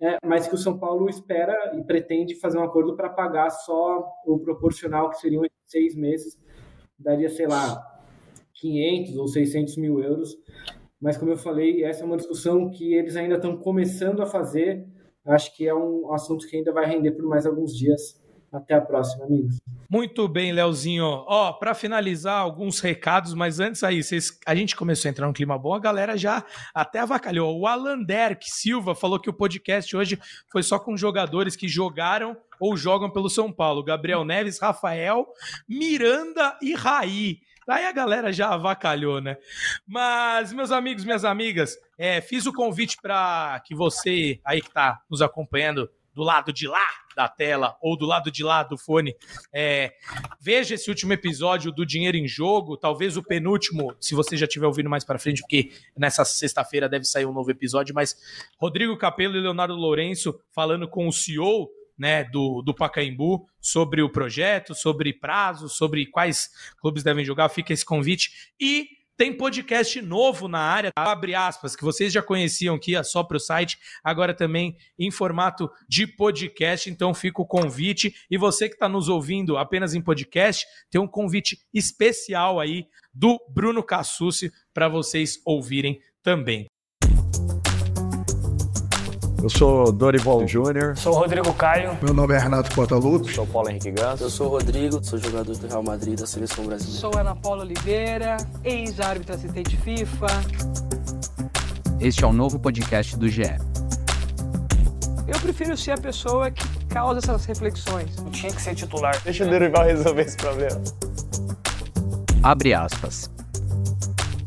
é, 0.00 0.16
mas 0.24 0.46
que 0.46 0.54
o 0.54 0.58
São 0.58 0.78
Paulo 0.78 1.08
espera 1.08 1.54
e 1.76 1.82
pretende 1.84 2.34
fazer 2.34 2.58
um 2.58 2.62
acordo 2.62 2.96
para 2.96 3.08
pagar 3.08 3.50
só 3.50 4.06
o 4.26 4.38
proporcional, 4.38 5.10
que 5.10 5.18
seriam 5.18 5.42
seis 5.66 5.94
meses, 5.94 6.38
daria, 6.98 7.28
sei 7.28 7.46
lá, 7.46 7.82
500 8.54 9.16
ou 9.16 9.28
600 9.28 9.76
mil 9.76 10.00
euros. 10.00 10.36
Mas, 11.00 11.16
como 11.16 11.32
eu 11.32 11.36
falei, 11.36 11.84
essa 11.84 12.02
é 12.02 12.06
uma 12.06 12.16
discussão 12.16 12.70
que 12.70 12.94
eles 12.94 13.16
ainda 13.16 13.34
estão 13.34 13.56
começando 13.56 14.22
a 14.22 14.26
fazer. 14.26 14.86
Acho 15.26 15.54
que 15.56 15.66
é 15.66 15.74
um 15.74 16.12
assunto 16.12 16.46
que 16.48 16.56
ainda 16.56 16.72
vai 16.72 16.86
render 16.86 17.12
por 17.12 17.24
mais 17.24 17.46
alguns 17.46 17.76
dias. 17.76 18.20
Até 18.52 18.74
a 18.74 18.82
próxima, 18.82 19.24
amigos. 19.24 19.56
Muito 19.88 20.28
bem, 20.28 20.52
Leozinho. 20.52 21.04
Ó, 21.04 21.54
para 21.54 21.72
finalizar, 21.72 22.38
alguns 22.38 22.80
recados, 22.80 23.32
mas 23.32 23.58
antes 23.58 23.82
aí, 23.82 24.02
vocês, 24.02 24.38
a 24.46 24.54
gente 24.54 24.76
começou 24.76 25.08
a 25.08 25.10
entrar 25.10 25.26
num 25.26 25.32
clima 25.32 25.56
bom, 25.56 25.72
a 25.72 25.80
galera 25.80 26.18
já 26.18 26.44
até 26.74 26.98
avacalhou. 26.98 27.58
O 27.58 27.66
Alan 27.66 28.02
Derk 28.02 28.44
Silva 28.50 28.94
falou 28.94 29.18
que 29.18 29.30
o 29.30 29.32
podcast 29.32 29.96
hoje 29.96 30.20
foi 30.50 30.62
só 30.62 30.78
com 30.78 30.98
jogadores 30.98 31.56
que 31.56 31.66
jogaram 31.66 32.36
ou 32.60 32.76
jogam 32.76 33.10
pelo 33.10 33.30
São 33.30 33.50
Paulo. 33.50 33.82
Gabriel 33.82 34.22
Neves, 34.22 34.60
Rafael, 34.60 35.26
Miranda 35.66 36.58
e 36.60 36.74
Raí. 36.74 37.38
Aí 37.68 37.86
a 37.86 37.92
galera 37.92 38.32
já 38.32 38.50
avacalhou, 38.50 39.20
né? 39.20 39.36
Mas, 39.86 40.52
meus 40.52 40.70
amigos, 40.70 41.04
minhas 41.04 41.24
amigas, 41.24 41.76
é, 41.96 42.20
fiz 42.20 42.46
o 42.46 42.52
convite 42.52 42.96
para 43.00 43.60
que 43.64 43.74
você 43.74 44.40
aí 44.44 44.60
que 44.60 44.68
está 44.68 45.00
nos 45.08 45.22
acompanhando 45.22 45.88
do 46.14 46.22
lado 46.22 46.52
de 46.52 46.68
lá 46.68 46.86
da 47.16 47.28
tela 47.28 47.76
ou 47.80 47.96
do 47.96 48.06
lado 48.06 48.30
de 48.30 48.42
lá 48.42 48.62
do 48.62 48.76
fone, 48.76 49.14
é, 49.52 49.92
veja 50.40 50.74
esse 50.74 50.88
último 50.88 51.12
episódio 51.12 51.70
do 51.72 51.84
Dinheiro 51.84 52.16
em 52.16 52.26
Jogo, 52.26 52.76
talvez 52.76 53.16
o 53.16 53.22
penúltimo, 53.22 53.94
se 54.00 54.14
você 54.14 54.36
já 54.36 54.46
estiver 54.46 54.66
ouvindo 54.66 54.90
mais 54.90 55.04
para 55.04 55.18
frente, 55.18 55.40
porque 55.40 55.72
nessa 55.96 56.24
sexta-feira 56.24 56.88
deve 56.88 57.04
sair 57.04 57.26
um 57.26 57.32
novo 57.32 57.50
episódio, 57.50 57.94
mas 57.94 58.16
Rodrigo 58.58 58.96
Capello 58.96 59.36
e 59.36 59.40
Leonardo 59.40 59.74
Lourenço 59.74 60.38
falando 60.52 60.88
com 60.88 61.06
o 61.06 61.12
CEO 61.12 61.70
né, 61.98 62.24
do, 62.24 62.62
do 62.62 62.74
Pacaembu 62.74 63.46
sobre 63.60 64.02
o 64.02 64.10
projeto, 64.10 64.74
sobre 64.74 65.12
prazos, 65.12 65.76
sobre 65.76 66.06
quais 66.06 66.50
clubes 66.80 67.02
devem 67.02 67.24
jogar, 67.24 67.48
fica 67.48 67.72
esse 67.72 67.84
convite. 67.84 68.52
E 68.60 68.88
tem 69.16 69.36
podcast 69.36 70.00
novo 70.00 70.48
na 70.48 70.58
área, 70.58 70.90
abre 70.96 71.34
aspas, 71.34 71.76
que 71.76 71.84
vocês 71.84 72.12
já 72.12 72.22
conheciam 72.22 72.74
aqui, 72.74 72.96
é 72.96 73.02
só 73.02 73.22
para 73.22 73.36
o 73.36 73.40
site, 73.40 73.78
agora 74.02 74.34
também 74.34 74.76
em 74.98 75.10
formato 75.10 75.70
de 75.88 76.06
podcast. 76.06 76.90
Então 76.90 77.14
fica 77.14 77.40
o 77.40 77.46
convite. 77.46 78.14
E 78.30 78.36
você 78.36 78.68
que 78.68 78.74
está 78.74 78.88
nos 78.88 79.08
ouvindo 79.08 79.56
apenas 79.56 79.94
em 79.94 80.02
podcast, 80.02 80.66
tem 80.90 81.00
um 81.00 81.06
convite 81.06 81.58
especial 81.72 82.58
aí 82.58 82.86
do 83.14 83.38
Bruno 83.48 83.82
Cassucci 83.82 84.50
para 84.72 84.88
vocês 84.88 85.40
ouvirem 85.44 86.00
também. 86.22 86.66
Eu 89.42 89.50
sou 89.50 89.90
Dorival 89.90 90.46
Júnior. 90.46 90.96
Sou 90.96 91.12
Rodrigo 91.12 91.52
Caio. 91.54 91.98
Meu 92.00 92.14
nome 92.14 92.32
é 92.32 92.38
Renato 92.38 92.72
Portaluppi. 92.72 93.34
Sou 93.34 93.44
Paulo 93.44 93.68
Henrique 93.70 93.90
Ganso. 93.90 94.22
Eu 94.22 94.30
sou 94.30 94.48
Rodrigo, 94.48 95.02
sou 95.02 95.18
jogador 95.18 95.56
do 95.56 95.66
Real 95.66 95.82
Madrid 95.82 96.16
da 96.16 96.26
Seleção 96.28 96.64
Brasileira. 96.64 97.00
Sou 97.00 97.18
Ana 97.18 97.34
Paula 97.34 97.64
Oliveira, 97.64 98.36
ex-árbitro 98.62 99.34
assistente 99.34 99.76
FIFA. 99.78 100.26
Este 101.98 102.22
é 102.22 102.26
o 102.28 102.32
novo 102.32 102.56
podcast 102.60 103.16
do 103.16 103.28
GE. 103.28 103.42
Eu 105.26 105.40
prefiro 105.40 105.76
ser 105.76 105.90
a 105.92 105.98
pessoa 105.98 106.48
que 106.48 106.64
causa 106.86 107.18
essas 107.18 107.44
reflexões. 107.44 108.16
Não 108.18 108.30
tinha 108.30 108.52
que 108.52 108.62
ser 108.62 108.76
titular. 108.76 109.20
Deixa 109.24 109.44
o 109.44 109.50
Dorival 109.50 109.84
resolver 109.86 110.22
esse 110.22 110.36
problema. 110.36 110.80
Abre 112.44 112.74
aspas. 112.74 113.28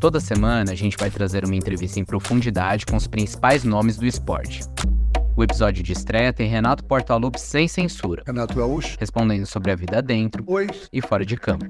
Toda 0.06 0.20
semana 0.20 0.70
a 0.70 0.74
gente 0.76 0.96
vai 0.96 1.10
trazer 1.10 1.44
uma 1.44 1.56
entrevista 1.56 1.98
em 1.98 2.04
profundidade 2.04 2.86
com 2.86 2.94
os 2.94 3.08
principais 3.08 3.64
nomes 3.64 3.96
do 3.96 4.06
esporte. 4.06 4.60
O 5.36 5.42
episódio 5.42 5.82
de 5.82 5.92
estreia 5.92 6.32
tem 6.32 6.48
Renato 6.48 6.84
Portaluppi 6.84 7.40
sem 7.40 7.66
censura. 7.66 8.22
Renato 8.24 8.54
Gaúcho. 8.54 8.96
Respondendo 9.00 9.44
sobre 9.46 9.72
a 9.72 9.74
vida 9.74 10.00
dentro 10.00 10.44
Oi. 10.46 10.68
e 10.92 11.02
fora 11.02 11.26
de 11.26 11.36
campo. 11.36 11.66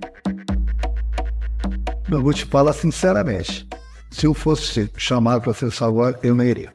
Eu 2.10 2.22
vou 2.22 2.34
te 2.34 2.44
falar 2.44 2.74
sinceramente. 2.74 3.66
Se 4.10 4.26
eu 4.26 4.34
fosse 4.34 4.90
chamado 4.98 5.40
para 5.40 5.54
ser 5.54 5.72
salvador, 5.72 6.20
eu 6.22 6.34
não 6.34 6.44
iria. 6.44 6.74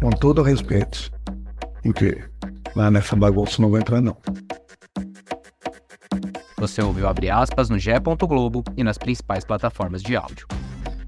Com 0.00 0.08
todo 0.08 0.38
o 0.38 0.42
respeito. 0.42 1.12
Porque 1.82 2.24
lá 2.74 2.90
nessa 2.90 3.14
bagunça 3.14 3.60
não 3.60 3.68
vou 3.68 3.78
entrar, 3.78 4.00
não. 4.00 4.16
Você 6.56 6.80
ouviu 6.80 7.06
Abre 7.06 7.28
Aspas 7.28 7.68
no 7.68 7.78
GE. 7.78 7.90
Globo 8.22 8.64
e 8.78 8.82
nas 8.82 8.96
principais 8.96 9.44
plataformas 9.44 10.02
de 10.02 10.16
áudio. 10.16 10.46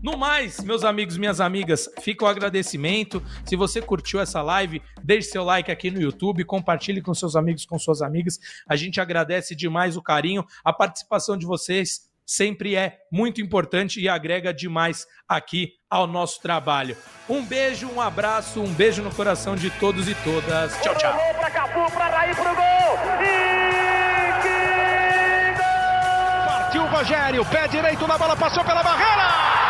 No 0.02 0.16
mais, 0.18 0.58
meus 0.64 0.82
amigos, 0.82 1.16
minhas 1.16 1.40
amigas, 1.40 1.88
fica 2.00 2.24
o 2.24 2.28
agradecimento. 2.28 3.22
Se 3.46 3.54
você 3.54 3.80
curtiu 3.80 4.18
essa 4.18 4.42
live, 4.42 4.82
deixe 5.00 5.28
seu 5.28 5.44
like 5.44 5.70
aqui 5.70 5.92
no 5.92 6.00
YouTube, 6.00 6.44
compartilhe 6.44 7.00
com 7.00 7.14
seus 7.14 7.36
amigos, 7.36 7.64
com 7.64 7.78
suas 7.78 8.02
amigas. 8.02 8.36
A 8.68 8.74
gente 8.74 9.00
agradece 9.00 9.54
demais 9.54 9.96
o 9.96 10.02
carinho, 10.02 10.44
a 10.64 10.72
participação 10.72 11.36
de 11.36 11.46
vocês 11.46 12.10
sempre 12.26 12.74
é 12.74 12.98
muito 13.12 13.40
importante 13.40 14.00
e 14.00 14.08
agrega 14.08 14.52
demais 14.52 15.06
aqui 15.28 15.74
ao 15.88 16.08
nosso 16.08 16.42
trabalho. 16.42 16.96
Um 17.28 17.44
beijo, 17.44 17.88
um 17.88 18.00
abraço, 18.00 18.60
um 18.60 18.74
beijo 18.74 19.02
no 19.02 19.14
coração 19.14 19.54
de 19.54 19.70
todos 19.70 20.08
e 20.08 20.16
todas. 20.16 20.80
Tchau, 20.82 20.96
tchau. 20.96 21.16
Pra 21.38 21.48
Cafu, 21.48 21.78
Raí, 21.96 22.34
pro 22.34 22.44
gol! 22.44 22.98
E 23.22 24.42
que 24.42 25.62
gol! 25.62 26.48
Partiu 26.48 26.82
o 26.82 26.88
Rogério, 26.88 27.44
pé 27.44 27.68
direito 27.68 28.04
na 28.08 28.18
bola, 28.18 28.36
passou 28.36 28.64
pela 28.64 28.82
barreira! 28.82 29.61